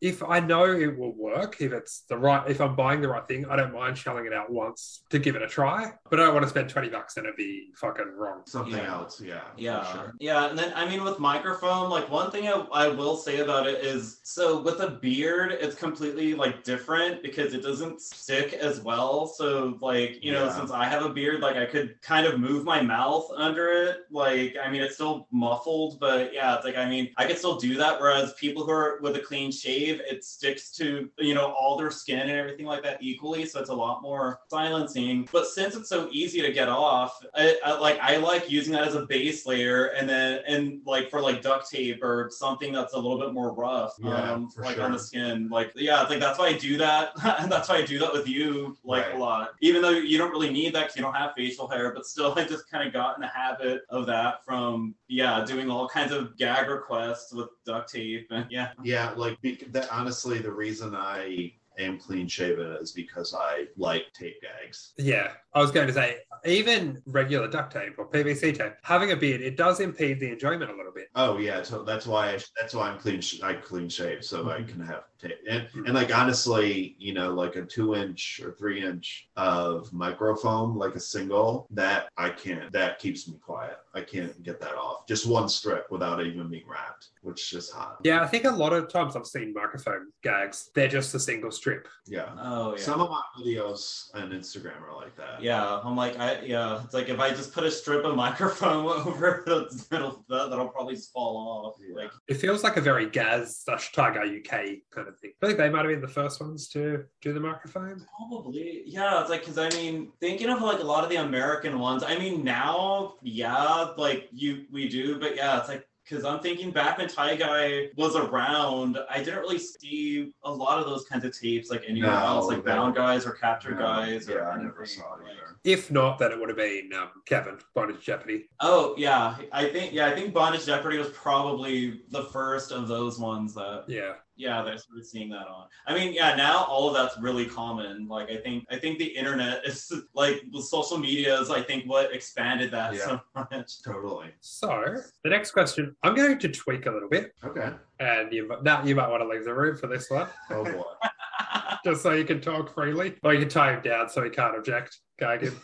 If 0.00 0.22
I 0.22 0.38
know 0.40 0.64
it 0.64 0.96
will 0.98 1.12
work, 1.14 1.56
if 1.60 1.72
it's 1.72 2.00
the 2.08 2.16
right, 2.16 2.48
if 2.48 2.60
I'm 2.60 2.76
buying 2.76 3.00
the 3.00 3.08
right 3.08 3.26
thing, 3.26 3.46
I 3.46 3.56
don't 3.56 3.72
mind 3.72 3.98
shelling 3.98 4.26
it 4.26 4.32
out 4.32 4.50
once 4.50 5.02
to 5.10 5.18
give 5.18 5.34
it 5.34 5.42
a 5.42 5.48
try. 5.48 5.92
But 6.10 6.20
I 6.20 6.24
don't 6.24 6.34
want 6.34 6.44
to 6.44 6.50
spend 6.50 6.68
twenty 6.70 6.88
bucks 6.88 7.16
and 7.16 7.26
it 7.26 7.36
be 7.36 7.70
fucking 7.76 8.12
wrong. 8.16 8.42
Something 8.46 8.74
Yeah. 8.78 8.92
else, 8.92 9.20
yeah. 9.20 9.40
Yeah, 9.56 9.84
sure. 9.92 10.14
yeah, 10.20 10.48
and 10.50 10.58
then 10.58 10.72
I 10.76 10.88
mean 10.88 11.02
with 11.02 11.16
microfoam, 11.16 11.90
like 11.90 12.08
one 12.10 12.30
thing 12.30 12.46
I, 12.46 12.64
I 12.72 12.88
will 12.88 13.16
say 13.16 13.40
about 13.40 13.66
it 13.66 13.84
is, 13.84 14.20
so 14.22 14.62
with 14.62 14.80
a 14.80 14.90
beard, 14.90 15.52
it's 15.52 15.74
completely 15.74 16.34
like 16.34 16.62
different 16.62 17.22
because 17.22 17.52
it 17.54 17.62
doesn't 17.62 18.00
stick 18.00 18.52
as 18.52 18.80
well. 18.80 19.26
So 19.26 19.76
like 19.80 20.22
you 20.24 20.32
know, 20.32 20.44
Yeah. 20.44 20.56
since 20.56 20.70
I 20.70 20.84
have 20.84 21.04
a 21.04 21.08
beard, 21.10 21.40
like 21.40 21.56
I 21.56 21.66
could 21.66 22.00
kind 22.02 22.24
of 22.26 22.38
move 22.38 22.64
my 22.64 22.80
mouth 22.82 23.28
under 23.36 23.68
it. 23.68 23.96
Like 24.12 24.54
I 24.64 24.70
mean, 24.70 24.82
it's 24.82 24.94
still 24.94 25.26
muffled, 25.32 25.98
but 25.98 26.32
yeah, 26.32 26.54
it's 26.54 26.64
like 26.64 26.76
I 26.76 26.88
mean, 26.88 27.10
I 27.16 27.26
could 27.26 27.38
still 27.38 27.56
do 27.58 27.74
that. 27.78 28.00
Whereas 28.00 28.32
people 28.34 28.64
who 28.64 28.70
are 28.70 29.00
with 29.02 29.16
a 29.16 29.20
clean 29.20 29.50
shave, 29.50 29.87
it 29.90 30.24
sticks 30.24 30.70
to 30.76 31.08
you 31.18 31.34
know 31.34 31.52
all 31.52 31.76
their 31.76 31.90
skin 31.90 32.20
and 32.20 32.30
everything 32.30 32.66
like 32.66 32.82
that 32.82 33.02
equally, 33.02 33.46
so 33.46 33.60
it's 33.60 33.70
a 33.70 33.74
lot 33.74 34.02
more 34.02 34.40
silencing. 34.50 35.28
But 35.32 35.46
since 35.46 35.74
it's 35.74 35.88
so 35.88 36.08
easy 36.10 36.40
to 36.42 36.52
get 36.52 36.68
off, 36.68 37.18
I, 37.34 37.58
I 37.64 37.78
like 37.78 37.98
I 38.00 38.16
like 38.16 38.50
using 38.50 38.72
that 38.74 38.86
as 38.86 38.94
a 38.94 39.06
base 39.06 39.46
layer, 39.46 39.86
and 39.88 40.08
then 40.08 40.40
and 40.46 40.80
like 40.86 41.10
for 41.10 41.20
like 41.20 41.42
duct 41.42 41.70
tape 41.70 42.02
or 42.02 42.30
something 42.32 42.72
that's 42.72 42.92
a 42.94 42.96
little 42.98 43.18
bit 43.18 43.32
more 43.32 43.52
rough, 43.52 43.94
Yeah, 43.98 44.32
um, 44.32 44.50
like 44.58 44.76
sure. 44.76 44.84
on 44.84 44.92
the 44.92 44.98
skin. 44.98 45.48
Like 45.48 45.72
yeah, 45.76 46.02
it's 46.02 46.10
like 46.10 46.20
that's 46.20 46.38
why 46.38 46.48
I 46.48 46.52
do 46.58 46.76
that, 46.78 47.12
and 47.40 47.50
that's 47.52 47.68
why 47.68 47.76
I 47.76 47.82
do 47.84 47.98
that 47.98 48.12
with 48.12 48.28
you 48.28 48.76
like 48.84 49.06
Right. 49.06 49.14
a 49.14 49.18
lot. 49.18 49.50
Even 49.60 49.82
though 49.82 49.90
you 49.90 50.18
don't 50.18 50.30
really 50.30 50.50
need 50.50 50.74
that 50.74 50.80
because 50.82 50.96
you 50.96 51.02
don't 51.02 51.14
have 51.14 51.32
facial 51.36 51.68
hair, 51.68 51.92
but 51.94 52.04
still, 52.06 52.34
I 52.36 52.44
just 52.44 52.70
kind 52.70 52.86
of 52.86 52.92
got 52.92 53.16
in 53.16 53.22
the 53.22 53.28
habit 53.28 53.82
of 53.90 54.06
that 54.06 54.44
from 54.44 54.94
yeah, 55.08 55.44
doing 55.44 55.70
all 55.70 55.88
kinds 55.88 56.12
of 56.12 56.36
gag 56.36 56.68
requests 56.68 57.32
with 57.32 57.48
duct 57.64 57.90
tape, 57.92 58.26
and 58.30 58.46
yeah, 58.50 58.70
Yeah, 58.82 59.12
like 59.16 59.40
be- 59.40 59.56
that. 59.80 59.92
Honestly, 59.92 60.38
the 60.38 60.50
reason 60.50 60.94
I 60.94 61.52
am 61.78 61.98
clean 61.98 62.28
shaven 62.28 62.76
is 62.80 62.92
because 62.92 63.34
I 63.34 63.66
like 63.76 64.04
tape 64.12 64.40
gags. 64.42 64.92
Yeah, 64.98 65.32
I 65.54 65.60
was 65.60 65.70
going 65.70 65.86
to 65.86 65.92
say, 65.92 66.18
even 66.44 67.02
regular 67.06 67.48
duct 67.48 67.72
tape 67.72 67.94
or 67.98 68.08
PVC 68.08 68.56
tape, 68.56 68.74
having 68.82 69.12
a 69.12 69.16
beard, 69.16 69.40
it 69.40 69.56
does 69.56 69.80
impede 69.80 70.20
the 70.20 70.30
enjoyment 70.30 70.70
a 70.70 70.74
little 70.76 70.92
bit. 70.92 71.08
Oh 71.14 71.38
yeah, 71.38 71.62
so 71.62 71.82
that's 71.82 72.06
why 72.06 72.30
I, 72.34 72.38
that's 72.60 72.74
why 72.74 72.88
I'm 72.90 72.98
clean. 72.98 73.20
sh- 73.20 73.40
I 73.42 73.54
clean 73.54 73.88
shave 73.88 74.24
so 74.24 74.50
I 74.50 74.60
Mhm. 74.60 74.68
can 74.68 74.80
have 74.86 75.04
tape. 75.20 75.38
And 75.48 75.68
Mhm. 75.68 75.86
and 75.86 75.94
like 75.94 76.14
honestly, 76.16 76.96
you 76.98 77.12
know, 77.12 77.34
like 77.34 77.56
a 77.56 77.62
two 77.64 77.94
inch 77.94 78.40
or 78.44 78.52
three 78.52 78.82
inch 78.84 79.28
of 79.36 79.90
microfoam, 79.90 80.76
like 80.76 80.94
a 80.94 81.00
single, 81.00 81.66
that 81.70 82.08
I 82.16 82.30
can't. 82.30 82.70
That 82.72 82.98
keeps 82.98 83.26
me 83.28 83.38
quiet. 83.40 83.78
I 83.94 84.02
can't 84.02 84.40
get 84.42 84.60
that 84.60 84.74
off. 84.76 85.06
Just 85.06 85.26
one 85.26 85.48
strip 85.48 85.90
without 85.90 86.24
even 86.24 86.48
being 86.48 86.66
wrapped, 86.68 87.08
which 87.22 87.40
is 87.42 87.48
just 87.48 87.72
hot. 87.72 87.98
Yeah, 88.04 88.22
I 88.22 88.26
think 88.26 88.44
a 88.44 88.50
lot 88.50 88.72
of 88.72 88.88
times 88.88 89.16
I've 89.16 89.26
seen 89.26 89.52
microfoam 89.54 90.04
gags, 90.22 90.70
they're 90.74 90.88
just 90.88 91.14
a 91.14 91.20
single 91.20 91.50
strip. 91.50 91.88
Yeah. 92.06 92.30
oh 92.40 92.72
yeah. 92.76 92.82
Some 92.82 93.00
of 93.00 93.10
my 93.10 93.22
videos 93.38 94.14
on 94.14 94.30
Instagram 94.30 94.80
are 94.82 94.94
like 94.94 95.16
that. 95.16 95.42
Yeah, 95.42 95.80
I'm 95.82 95.96
like, 95.96 96.18
I 96.18 96.27
yeah, 96.44 96.82
it's 96.84 96.94
like 96.94 97.08
if 97.08 97.18
I 97.18 97.30
just 97.30 97.52
put 97.52 97.64
a 97.64 97.70
strip 97.70 98.04
of 98.04 98.14
microfoam 98.14 98.84
over, 99.06 99.44
it'll, 99.46 99.66
it'll 99.92 100.24
that, 100.28 100.50
that'll 100.50 100.68
probably 100.68 100.96
fall 100.96 101.36
off. 101.36 101.76
Yeah. 101.80 102.02
Like, 102.02 102.10
It 102.28 102.34
feels 102.34 102.62
like 102.62 102.76
a 102.76 102.80
very 102.80 103.08
Gaz 103.08 103.60
slash 103.64 103.92
Tie 103.92 104.14
Guy 104.14 104.38
UK 104.38 104.78
kind 104.94 105.08
of 105.08 105.18
thing. 105.18 105.32
I 105.42 105.46
think 105.46 105.58
they 105.58 105.70
might 105.70 105.84
have 105.84 105.88
been 105.88 106.00
the 106.00 106.08
first 106.08 106.40
ones 106.40 106.68
to 106.70 107.04
do 107.22 107.32
the 107.32 107.40
microfoam. 107.40 108.04
probably, 108.16 108.82
yeah. 108.86 109.20
It's 109.20 109.30
like 109.30 109.40
because 109.40 109.58
I 109.58 109.68
mean, 109.70 110.12
thinking 110.20 110.48
of 110.50 110.60
like 110.62 110.80
a 110.80 110.84
lot 110.84 111.04
of 111.04 111.10
the 111.10 111.16
American 111.16 111.78
ones. 111.78 112.02
I 112.02 112.18
mean, 112.18 112.44
now, 112.44 113.14
yeah, 113.22 113.92
like 113.96 114.28
you 114.32 114.64
we 114.72 114.88
do, 114.88 115.18
but 115.18 115.36
yeah, 115.36 115.58
it's 115.58 115.68
like. 115.68 115.84
Because 116.08 116.24
I'm 116.24 116.40
thinking 116.40 116.70
back 116.70 116.98
when 116.98 117.08
Tie 117.08 117.36
Guy 117.36 117.88
was 117.96 118.16
around, 118.16 118.98
I 119.10 119.18
didn't 119.18 119.40
really 119.40 119.58
see 119.58 120.32
a 120.42 120.50
lot 120.50 120.78
of 120.78 120.86
those 120.86 121.04
kinds 121.04 121.24
of 121.24 121.38
tapes 121.38 121.70
like 121.70 121.84
anywhere 121.86 122.12
No, 122.12 122.16
else, 122.16 122.46
like 122.48 122.64
they- 122.64 122.70
Bound 122.70 122.94
Guys 122.94 123.26
or 123.26 123.32
Capture 123.32 123.72
No, 123.72 123.78
Guys. 123.80 124.28
Or 124.28 124.38
Yeah, 124.38 124.48
I 124.48 124.62
never 124.62 124.86
saw 124.86 125.16
it 125.16 125.22
either. 125.24 125.56
If 125.64 125.90
not, 125.90 126.18
then 126.18 126.32
it 126.32 126.38
would 126.38 126.48
have 126.48 126.56
been 126.56 126.90
um, 126.94 127.10
Kevin, 127.26 127.58
Bondage 127.74 128.00
Jeopardy. 128.00 128.48
Oh 128.60 128.94
yeah, 128.96 129.36
I 129.52 129.68
think 129.68 129.92
yeah, 129.92 130.06
I 130.06 130.14
think 130.14 130.32
Bondage 130.32 130.64
Jeopardy 130.64 130.98
was 130.98 131.10
probably 131.10 132.02
the 132.10 132.24
first 132.24 132.72
of 132.72 132.88
those 132.88 133.18
ones 133.18 133.54
that 133.54 133.84
Yeah. 133.88 134.14
Yeah 134.38 134.62
that 134.62 134.72
I 134.72 134.76
started 134.76 135.04
seeing 135.06 135.28
that 135.30 135.46
on. 135.48 135.66
I 135.86 135.94
mean 135.94 136.14
yeah, 136.14 136.34
now 136.34 136.64
all 136.64 136.88
of 136.88 136.94
that's 136.94 137.18
really 137.20 137.44
common. 137.46 138.08
Like 138.08 138.30
I 138.30 138.36
think 138.38 138.64
I 138.70 138.78
think 138.78 138.98
the 138.98 139.04
internet 139.06 139.62
is 139.66 139.92
like 140.14 140.42
with 140.52 140.64
social 140.64 140.98
media 140.98 141.38
is 141.40 141.50
I 141.50 141.62
think 141.62 141.84
what 141.84 142.14
expanded 142.14 142.70
that 142.70 142.96
so 142.96 143.20
much. 143.34 143.82
Totally. 143.84 144.30
So 144.40 144.96
the 145.24 145.30
next 145.30 145.50
question, 145.50 145.94
I'm 146.02 146.14
going 146.14 146.38
to 146.38 146.48
tweak 146.48 146.86
a 146.86 146.90
little 146.90 147.08
bit, 147.08 147.34
Okay. 147.44 147.70
and 148.00 148.32
you 148.32 148.50
now 148.62 148.84
you 148.84 148.94
might 148.94 149.08
want 149.08 149.22
to 149.22 149.28
leave 149.28 149.44
the 149.44 149.54
room 149.54 149.76
for 149.76 149.88
this 149.88 150.08
one, 150.08 150.28
Oh 150.50 150.64
boy. 150.64 150.82
just 151.84 152.02
so 152.02 152.12
you 152.12 152.24
can 152.24 152.40
talk 152.40 152.72
freely, 152.72 153.14
or 153.22 153.32
you 153.34 153.40
can 153.40 153.48
tie 153.48 153.72
him 153.72 153.82
down 153.82 154.08
so 154.08 154.22
he 154.22 154.30
can't 154.30 154.56
object. 154.56 154.98
Gag 155.18 155.42
him. 155.42 155.60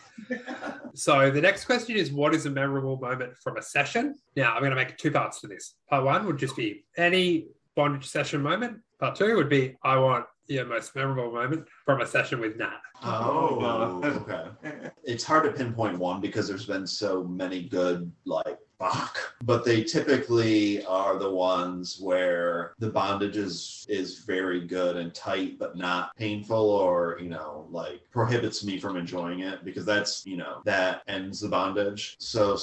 So 0.95 1.31
the 1.31 1.39
next 1.39 1.63
question 1.65 1.95
is, 1.95 2.11
what 2.11 2.35
is 2.35 2.45
a 2.45 2.49
memorable 2.49 2.97
moment 2.97 3.37
from 3.37 3.55
a 3.57 3.61
session? 3.61 4.15
Now 4.35 4.53
I'm 4.53 4.59
going 4.59 4.71
to 4.71 4.75
make 4.75 4.97
two 4.97 5.11
parts 5.11 5.39
to 5.41 5.47
this. 5.47 5.75
Part 5.89 6.03
one 6.03 6.25
would 6.25 6.37
just 6.37 6.57
be 6.57 6.83
any 6.97 7.47
bondage 7.75 8.07
session 8.07 8.41
moment. 8.41 8.79
Part 8.99 9.15
two 9.15 9.35
would 9.35 9.49
be, 9.49 9.75
I 9.83 9.97
want 9.97 10.25
your 10.47 10.65
most 10.65 10.95
memorable 10.95 11.31
moment 11.31 11.67
from 11.85 12.01
a 12.01 12.05
session 12.05 12.39
with 12.39 12.57
Nat. 12.57 12.81
Oh, 13.03 13.59
Oh, 13.61 14.25
okay. 14.27 14.89
It's 15.03 15.23
hard 15.23 15.43
to 15.43 15.51
pinpoint 15.51 15.99
one 15.99 16.19
because 16.19 16.47
there's 16.47 16.65
been 16.65 16.87
so 16.87 17.23
many 17.23 17.63
good, 17.63 18.11
like, 18.25 18.57
fuck. 18.79 19.35
But 19.43 19.63
they 19.63 19.83
typically 19.83 20.83
are 20.85 21.17
the 21.17 21.29
ones 21.29 21.99
where 22.01 22.73
the 22.79 22.89
bondage 22.89 23.37
is, 23.37 23.85
is 23.87 24.19
very 24.19 24.65
good 24.65 24.97
and 24.97 25.13
tight, 25.13 25.59
but 25.59 25.77
not 25.77 26.15
painful 26.17 26.57
or, 26.71 27.17
you 27.21 27.29
know, 27.29 27.67
like 27.69 28.01
prohibits 28.11 28.63
me 28.65 28.79
from 28.79 28.97
enjoying 28.97 29.41
it 29.41 29.63
because 29.63 29.85
that's, 29.85 30.25
you 30.25 30.37
know, 30.37 30.61
that 30.65 31.03
ends 31.07 31.39
the 31.39 31.47
bondage. 31.47 32.15
So 32.19 32.57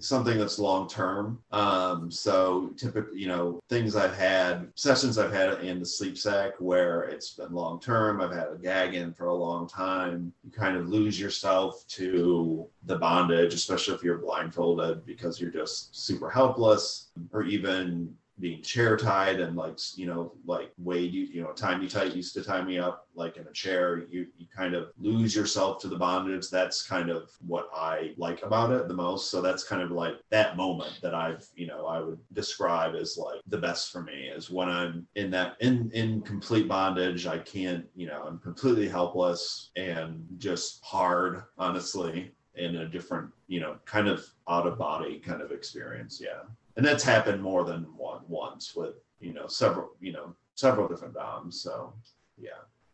something 0.00 0.38
that's 0.38 0.58
long 0.58 0.88
term. 0.88 1.38
Um, 1.50 2.10
so 2.10 2.70
typically, 2.76 3.18
you 3.18 3.28
know, 3.28 3.60
things 3.68 3.96
I've 3.96 4.16
had, 4.16 4.68
sessions 4.74 5.18
I've 5.18 5.32
had 5.32 5.60
in 5.64 5.80
the 5.80 5.86
sleep 5.86 6.16
sack 6.16 6.52
where 6.60 7.02
it's 7.02 7.30
been 7.34 7.52
long 7.52 7.80
term. 7.80 8.20
I've 8.20 8.32
had 8.32 8.48
a 8.54 8.58
gag 8.68 8.94
in 8.94 9.14
for 9.14 9.28
a 9.28 9.34
long 9.34 9.66
time. 9.66 10.30
You 10.44 10.50
kind 10.50 10.76
of 10.76 10.90
lose 10.90 11.18
yourself 11.18 11.86
to 11.88 12.68
the 12.84 12.98
bondage, 12.98 13.54
especially 13.54 13.94
if 13.94 14.02
you're 14.02 14.18
blindfolded 14.18 15.06
because 15.06 15.40
you're 15.40 15.50
just 15.50 15.96
super 15.96 16.28
helpless, 16.28 17.08
or 17.32 17.44
even 17.44 18.14
being 18.40 18.62
chair 18.62 18.96
tied 18.96 19.40
and 19.40 19.56
like 19.56 19.78
you 19.96 20.06
know 20.06 20.32
like 20.46 20.72
Wade 20.78 21.12
you 21.12 21.24
you 21.24 21.42
know 21.42 21.52
tie 21.52 21.76
me 21.76 21.88
tight 21.88 22.14
used 22.14 22.34
to 22.34 22.44
tie 22.44 22.62
me 22.62 22.78
up 22.78 23.08
like 23.14 23.36
in 23.36 23.46
a 23.46 23.52
chair 23.52 24.06
you 24.10 24.26
you 24.36 24.46
kind 24.54 24.74
of 24.74 24.90
lose 24.98 25.34
yourself 25.34 25.80
to 25.82 25.88
the 25.88 25.96
bondage. 25.96 26.50
That's 26.50 26.86
kind 26.86 27.10
of 27.10 27.30
what 27.46 27.68
I 27.74 28.14
like 28.16 28.42
about 28.42 28.70
it 28.70 28.88
the 28.88 28.94
most. 28.94 29.30
So 29.30 29.40
that's 29.40 29.64
kind 29.64 29.82
of 29.82 29.90
like 29.90 30.16
that 30.30 30.56
moment 30.56 30.98
that 31.02 31.14
I've 31.14 31.46
you 31.54 31.66
know 31.66 31.86
I 31.86 32.00
would 32.00 32.20
describe 32.32 32.94
as 32.94 33.18
like 33.18 33.40
the 33.48 33.58
best 33.58 33.92
for 33.92 34.02
me 34.02 34.28
is 34.28 34.50
when 34.50 34.68
I'm 34.68 35.06
in 35.16 35.30
that 35.32 35.56
in 35.60 35.90
in 35.92 36.22
complete 36.22 36.68
bondage 36.68 37.26
I 37.26 37.38
can't 37.38 37.86
you 37.96 38.06
know 38.06 38.22
I'm 38.26 38.38
completely 38.38 38.88
helpless 38.88 39.70
and 39.76 40.24
just 40.38 40.82
hard 40.84 41.42
honestly 41.58 42.32
in 42.54 42.76
a 42.76 42.88
different 42.88 43.30
you 43.46 43.60
know 43.60 43.76
kind 43.84 44.08
of 44.08 44.24
out 44.48 44.66
of 44.66 44.78
body 44.78 45.18
kind 45.18 45.42
of 45.42 45.50
experience. 45.50 46.20
Yeah 46.22 46.42
and 46.78 46.86
that's 46.86 47.02
happened 47.02 47.42
more 47.42 47.64
than 47.64 47.82
one 47.96 48.20
once 48.28 48.74
with 48.74 48.94
you 49.20 49.34
know 49.34 49.48
several 49.48 49.90
you 50.00 50.12
know 50.12 50.34
several 50.54 50.88
different 50.88 51.12
doms 51.12 51.60
so 51.60 51.92
yeah. 52.38 52.50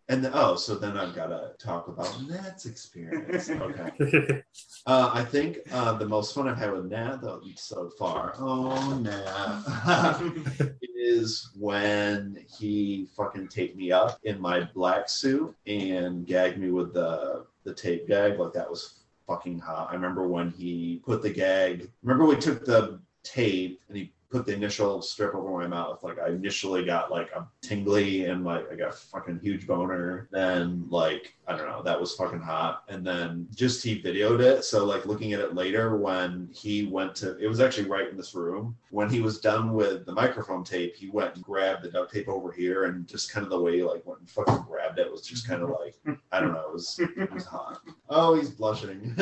And 0.08 0.22
then, 0.22 0.32
oh 0.34 0.54
so 0.56 0.74
then 0.74 0.96
i've 0.98 1.14
got 1.14 1.28
to 1.28 1.52
talk 1.58 1.88
about 1.88 2.10
nat's 2.26 2.66
experience. 2.66 3.48
Okay. 3.50 4.42
Uh, 4.86 5.10
i 5.12 5.22
think 5.22 5.58
uh, 5.70 5.92
the 5.92 6.06
most 6.06 6.34
fun 6.34 6.48
i've 6.48 6.58
had 6.58 6.72
with 6.72 6.86
nat 6.86 7.18
though 7.22 7.40
so 7.56 7.90
far 7.98 8.34
oh 8.38 8.98
nat 8.98 10.72
is 10.82 11.50
when 11.58 12.42
he 12.58 13.08
fucking 13.16 13.48
taped 13.48 13.76
me 13.76 13.92
up 13.92 14.18
in 14.24 14.40
my 14.40 14.60
black 14.74 15.08
suit 15.08 15.54
and 15.66 16.26
gagged 16.26 16.58
me 16.58 16.70
with 16.70 16.94
the 16.94 17.44
the 17.64 17.74
tape 17.74 18.08
gag 18.08 18.38
like 18.38 18.52
that 18.54 18.68
was 18.68 19.00
fucking 19.26 19.58
hot. 19.58 19.88
I 19.90 19.94
remember 19.94 20.28
when 20.28 20.50
he 20.50 21.00
put 21.04 21.22
the 21.22 21.30
gag 21.30 21.90
remember 22.02 22.26
we 22.26 22.36
took 22.36 22.64
the 22.64 23.00
tape 23.24 23.80
and 23.88 23.98
he 23.98 24.13
put 24.34 24.46
the 24.46 24.52
initial 24.52 25.00
strip 25.00 25.32
over 25.32 25.48
my 25.48 25.68
mouth. 25.68 26.02
Like 26.02 26.18
I 26.18 26.30
initially 26.30 26.84
got 26.84 27.08
like 27.08 27.30
a 27.36 27.46
tingly 27.62 28.24
and 28.24 28.44
like 28.44 28.70
I 28.70 28.74
got 28.74 28.98
fucking 28.98 29.38
huge 29.40 29.64
boner. 29.64 30.26
Then 30.32 30.86
like 30.90 31.36
I 31.46 31.56
don't 31.56 31.68
know, 31.68 31.84
that 31.84 32.00
was 32.00 32.16
fucking 32.16 32.40
hot. 32.40 32.82
And 32.88 33.06
then 33.06 33.46
just 33.54 33.84
he 33.84 34.02
videoed 34.02 34.40
it. 34.40 34.64
So 34.64 34.84
like 34.84 35.06
looking 35.06 35.34
at 35.34 35.40
it 35.40 35.54
later 35.54 35.96
when 35.96 36.48
he 36.52 36.86
went 36.86 37.14
to 37.16 37.38
it 37.38 37.46
was 37.46 37.60
actually 37.60 37.88
right 37.88 38.08
in 38.08 38.16
this 38.16 38.34
room. 38.34 38.76
When 38.90 39.08
he 39.08 39.20
was 39.20 39.38
done 39.38 39.72
with 39.72 40.04
the 40.04 40.12
microfoam 40.12 40.66
tape, 40.66 40.96
he 40.96 41.10
went 41.10 41.36
and 41.36 41.44
grabbed 41.44 41.84
the 41.84 41.90
duct 41.92 42.12
tape 42.12 42.28
over 42.28 42.50
here 42.50 42.86
and 42.86 43.06
just 43.06 43.30
kind 43.30 43.44
of 43.44 43.50
the 43.50 43.60
way 43.60 43.76
he 43.76 43.84
like 43.84 44.04
went 44.04 44.18
and 44.18 44.28
fucking 44.28 44.64
grabbed 44.68 44.98
it 44.98 45.10
was 45.10 45.22
just 45.22 45.46
kind 45.46 45.62
of 45.62 45.70
like 45.70 45.94
I 46.32 46.40
don't 46.40 46.54
know, 46.54 46.66
it 46.66 46.72
was 46.72 46.98
it 46.98 47.32
was 47.32 47.44
hot. 47.44 47.78
Oh, 48.08 48.34
he's 48.34 48.50
blushing. 48.50 49.14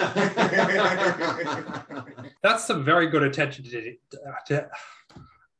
That's 2.42 2.64
some 2.64 2.83
very 2.83 3.09
good 3.09 3.22
attention 3.22 3.64
to, 3.64 3.94
to 4.46 4.70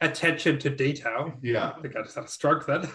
attention 0.03 0.59
to 0.59 0.71
detail. 0.71 1.33
Yeah. 1.43 1.73
I 1.77 1.81
think 1.81 1.97
I 1.97 2.03
just 2.03 2.15
had 2.15 2.25
a 2.25 2.29
stroke 2.29 2.67
then. 2.67 2.89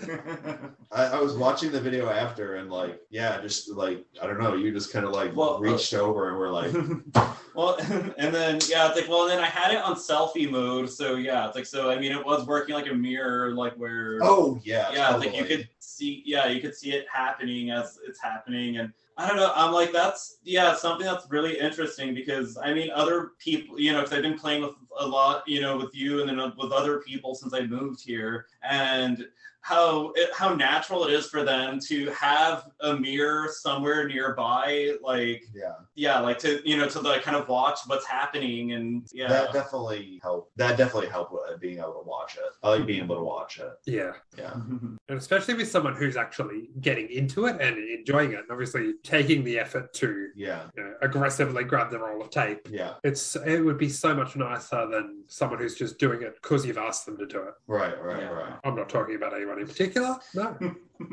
I, 0.91 1.06
I 1.06 1.20
was 1.20 1.36
watching 1.36 1.72
the 1.72 1.80
video 1.80 2.10
after 2.10 2.56
and 2.56 2.70
like, 2.70 3.00
yeah, 3.10 3.39
just 3.41 3.72
like 3.72 4.06
I 4.22 4.28
don't 4.28 4.39
know, 4.39 4.56
you 4.56 4.72
just 4.72 4.91
kind 4.91 5.06
of 5.06 5.12
like 5.12 5.36
Well, 5.36 5.56
uh, 5.56 5.60
reached 5.60 5.93
over 5.93 6.30
and 6.30 6.38
were 6.38 6.52
like, 6.52 6.74
well, 7.56 7.78
and 8.17 8.34
then 8.34 8.60
yeah, 8.67 8.88
it's 8.88 9.00
like 9.00 9.10
well, 9.10 9.28
then 9.28 9.39
I 9.39 9.48
had 9.48 9.72
it 9.72 9.82
on 9.82 9.96
selfie 9.96 10.50
mode, 10.50 10.89
so 10.89 11.15
yeah, 11.15 11.48
it's 11.48 11.56
like 11.56 11.65
so. 11.65 11.89
I 11.89 12.00
mean, 12.00 12.12
it 12.12 12.24
was 12.24 12.46
working 12.46 12.76
like 12.76 12.89
a 12.89 12.93
mirror, 12.93 13.52
like 13.52 13.74
where 13.74 14.20
oh 14.22 14.60
yeah, 14.63 14.91
yeah, 14.91 15.15
it's 15.15 15.26
like 15.26 15.36
you 15.36 15.46
could 15.46 15.67
see, 15.80 16.24
yeah, 16.26 16.48
you 16.48 16.62
could 16.62 16.76
see 16.76 16.91
it 16.91 17.06
happening 17.12 17.72
as 17.72 18.00
it's 18.08 18.22
happening, 18.22 18.78
and 18.78 18.91
I 19.20 19.28
don't 19.28 19.38
know, 19.38 19.52
I'm 19.56 19.74
like 19.74 19.92
that's 19.92 20.38
yeah, 20.44 20.76
something 20.76 21.06
that's 21.06 21.30
really 21.32 21.60
interesting 21.60 22.14
because 22.14 22.56
I 22.58 22.74
mean, 22.74 22.92
other 22.94 23.32
people, 23.40 23.80
you 23.80 23.92
know, 23.92 24.02
because 24.02 24.14
I've 24.14 24.22
been 24.22 24.38
playing 24.38 24.62
with 24.62 24.76
a 25.00 25.08
lot, 25.08 25.44
you 25.48 25.60
know, 25.60 25.76
with 25.76 25.96
you 25.96 26.22
and 26.22 26.30
then 26.30 26.54
with 26.58 26.72
other 26.72 27.00
people 27.00 27.34
since 27.34 27.54
I 27.54 27.62
moved 27.62 28.04
here, 28.04 28.46
and 28.70 29.26
how 29.62 30.14
it, 30.16 30.30
how 30.34 30.54
natural 30.56 31.04
it 31.06 31.12
is 31.12 31.28
for 31.28 31.44
them 31.44 31.78
to 31.78 32.10
have 32.12 32.68
a 32.82 32.96
mirror 32.96 33.50
somewhere 33.52 34.08
nearby, 34.08 34.94
like 35.04 35.44
yeah. 35.54 35.74
yeah, 35.96 36.20
like 36.20 36.40
to 36.40 36.62
you 36.64 36.78
know 36.78 36.88
to 36.88 37.02
like 37.02 37.22
kind 37.24 37.36
of 37.36 37.50
watch 37.50 37.80
what's 37.88 38.06
happening 38.06 38.72
and 38.72 39.06
yeah. 39.12 39.28
That 39.28 39.52
definitely 39.52 40.20
helped. 40.24 40.56
That 40.58 40.78
definitely 40.78 41.10
helped 41.10 41.34
with 41.34 41.60
being 41.60 41.80
able 41.80 42.02
to 42.02 42.08
watch 42.08 42.36
it. 42.38 42.54
I 42.64 42.70
like 42.70 42.86
being 42.86 43.04
able 43.04 43.18
to 43.18 43.24
watch 43.24 43.60
it. 43.60 43.74
yeah. 43.86 44.12
Yeah. 44.38 44.54
And 45.10 45.18
especially 45.18 45.54
with 45.54 45.72
someone 45.72 45.96
who's 45.96 46.18
actually 46.18 46.70
getting 46.82 47.10
into 47.10 47.46
it 47.46 47.62
and 47.62 47.78
enjoying 47.78 48.34
it, 48.34 48.40
and 48.40 48.52
obviously 48.52 48.96
taking 49.04 49.42
the 49.46 49.58
effort 49.58 49.94
to 49.94 50.28
Yeah. 50.36 50.64
you 50.76 50.84
know, 50.84 50.94
aggressively 51.02 51.64
grab 51.64 51.92
the 51.92 52.00
roll 52.00 52.22
of 52.22 52.30
tape. 52.30 52.68
Yeah. 52.70 52.96
It's 53.06 53.36
it 53.38 53.62
would 53.62 53.78
be 53.78 53.88
so 53.88 54.14
much 54.14 54.36
nicer 54.36 54.86
than 54.90 55.24
someone 55.28 55.60
who's 55.60 55.76
just 55.76 55.98
doing 55.98 56.24
it 56.24 56.36
because 56.42 56.66
you've 56.66 56.78
asked 56.78 57.06
them 57.06 57.18
to 57.20 57.26
do 57.26 57.40
it. 57.44 57.54
Right. 57.68 58.02
Right. 58.04 58.20
Yeah. 58.22 58.30
Right. 58.30 58.54
I'm 58.63 58.76
not 58.76 58.89
talking 58.89 59.15
about 59.15 59.34
anyone 59.34 59.60
in 59.60 59.67
particular. 59.67 60.17
No. 60.34 60.58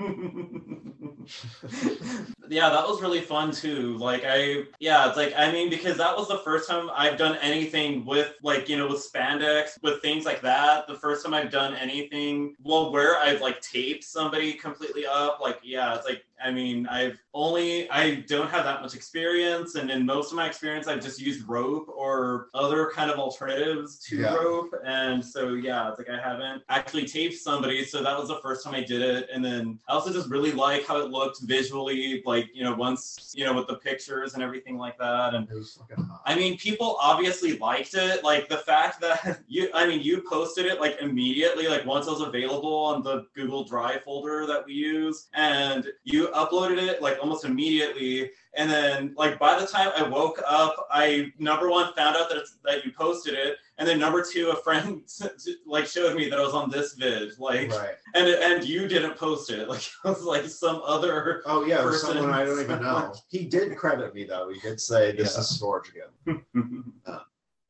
yeah, 2.48 2.68
that 2.70 2.86
was 2.86 3.00
really 3.02 3.20
fun 3.20 3.50
too. 3.50 3.96
Like 3.98 4.24
I 4.26 4.64
yeah, 4.78 5.08
it's 5.08 5.16
like 5.16 5.34
I 5.36 5.50
mean 5.52 5.70
because 5.70 5.96
that 5.98 6.16
was 6.16 6.28
the 6.28 6.38
first 6.38 6.68
time 6.68 6.90
I've 6.94 7.16
done 7.18 7.36
anything 7.40 8.04
with 8.04 8.32
like, 8.42 8.68
you 8.68 8.76
know, 8.76 8.88
with 8.88 9.06
spandex, 9.10 9.78
with 9.82 10.00
things 10.02 10.24
like 10.24 10.40
that. 10.42 10.86
The 10.86 10.94
first 10.96 11.24
time 11.24 11.34
I've 11.34 11.50
done 11.50 11.74
anything 11.76 12.54
well 12.62 12.92
where 12.92 13.18
I've 13.18 13.40
like 13.40 13.60
taped 13.60 14.04
somebody 14.04 14.54
completely 14.54 15.06
up, 15.06 15.40
like 15.40 15.60
yeah, 15.62 15.94
it's 15.94 16.06
like 16.06 16.24
I 16.44 16.50
mean, 16.50 16.86
I've 16.88 17.18
only 17.32 17.88
I 17.90 18.16
don't 18.28 18.50
have 18.50 18.64
that 18.64 18.82
much 18.82 18.94
experience 18.94 19.76
and 19.76 19.90
in 19.90 20.04
most 20.04 20.30
of 20.30 20.36
my 20.36 20.46
experience 20.46 20.86
I've 20.86 21.02
just 21.02 21.20
used 21.20 21.48
rope 21.48 21.88
or 21.88 22.48
other 22.54 22.90
kind 22.94 23.10
of 23.10 23.18
alternatives 23.18 23.98
to 24.08 24.16
Yeah. 24.16 24.34
rope 24.34 24.74
and 24.84 25.24
so 25.24 25.54
yeah, 25.54 25.88
it's 25.90 25.98
like 25.98 26.10
I 26.10 26.20
haven't 26.20 26.62
actually 26.68 27.06
taped 27.06 27.34
somebody, 27.34 27.84
so 27.84 28.02
that 28.02 28.18
was 28.18 28.28
the 28.28 28.38
first 28.42 28.64
time 28.64 28.74
I 28.74 28.82
did 28.82 29.00
it 29.02 29.28
and 29.32 29.44
then 29.44 29.73
I 29.88 29.92
also 29.92 30.12
just 30.12 30.28
really 30.28 30.52
like 30.52 30.86
how 30.86 30.98
it 30.98 31.10
looked 31.10 31.40
visually 31.42 32.22
like, 32.24 32.48
you 32.54 32.64
know, 32.64 32.74
once, 32.74 33.32
you 33.34 33.44
know, 33.44 33.52
with 33.54 33.66
the 33.66 33.76
pictures 33.76 34.34
and 34.34 34.42
everything 34.42 34.78
like 34.78 34.98
that 34.98 35.34
and 35.34 35.48
It 35.50 35.54
was 35.54 35.74
fucking 35.74 36.04
hot. 36.04 36.22
I 36.26 36.34
mean, 36.34 36.58
people 36.58 36.96
obviously 37.00 37.58
liked 37.58 37.94
it. 37.94 38.24
Like 38.24 38.48
the 38.48 38.58
fact 38.58 39.00
that 39.00 39.40
you, 39.48 39.68
I 39.74 39.86
mean, 39.86 40.00
you 40.00 40.22
posted 40.28 40.66
it 40.66 40.80
like 40.80 40.98
immediately, 41.00 41.68
like 41.68 41.84
once 41.86 42.06
it 42.06 42.10
was 42.10 42.20
available 42.20 42.74
on 42.74 43.02
the 43.02 43.26
Google 43.34 43.64
Drive 43.64 44.02
folder 44.02 44.46
that 44.46 44.64
we 44.66 44.74
use, 44.74 45.28
and 45.34 45.86
you 46.04 46.28
uploaded 46.28 46.78
it 46.78 47.02
like 47.02 47.18
almost 47.20 47.44
immediately. 47.44 48.30
And 48.56 48.70
then, 48.70 49.14
like 49.16 49.38
by 49.38 49.58
the 49.58 49.66
time 49.66 49.90
I 49.96 50.08
woke 50.08 50.40
up, 50.46 50.86
I 50.90 51.32
number 51.38 51.68
one 51.68 51.92
found 51.94 52.16
out 52.16 52.28
that 52.28 52.38
it's, 52.38 52.56
that 52.64 52.84
you 52.84 52.92
posted 52.92 53.34
it, 53.34 53.56
and 53.78 53.88
then 53.88 53.98
number 53.98 54.24
two, 54.24 54.50
a 54.50 54.56
friend 54.56 55.02
like 55.66 55.86
showed 55.86 56.16
me 56.16 56.28
that 56.30 56.38
I 56.38 56.42
was 56.42 56.54
on 56.54 56.70
this 56.70 56.94
vid, 56.94 57.36
like, 57.38 57.70
Right. 57.72 57.94
and 58.14 58.28
and 58.28 58.64
you 58.64 58.86
didn't 58.86 59.16
post 59.16 59.50
it, 59.50 59.68
like 59.74 59.80
it 59.82 60.08
was 60.08 60.22
like 60.22 60.44
some 60.46 60.80
other. 60.84 61.42
Oh 61.46 61.64
yeah, 61.64 61.82
person. 61.82 62.14
someone 62.14 62.30
I 62.32 62.44
don't 62.44 62.60
even 62.60 62.80
know. 62.88 63.12
He 63.28 63.44
did 63.46 63.76
credit 63.76 64.14
me 64.14 64.24
though. 64.24 64.50
He 64.52 64.60
did 64.60 64.80
say 64.80 65.12
this 65.16 65.34
Yeah. 65.34 65.40
is 65.40 65.48
storage 65.48 65.90
again. 65.90 66.42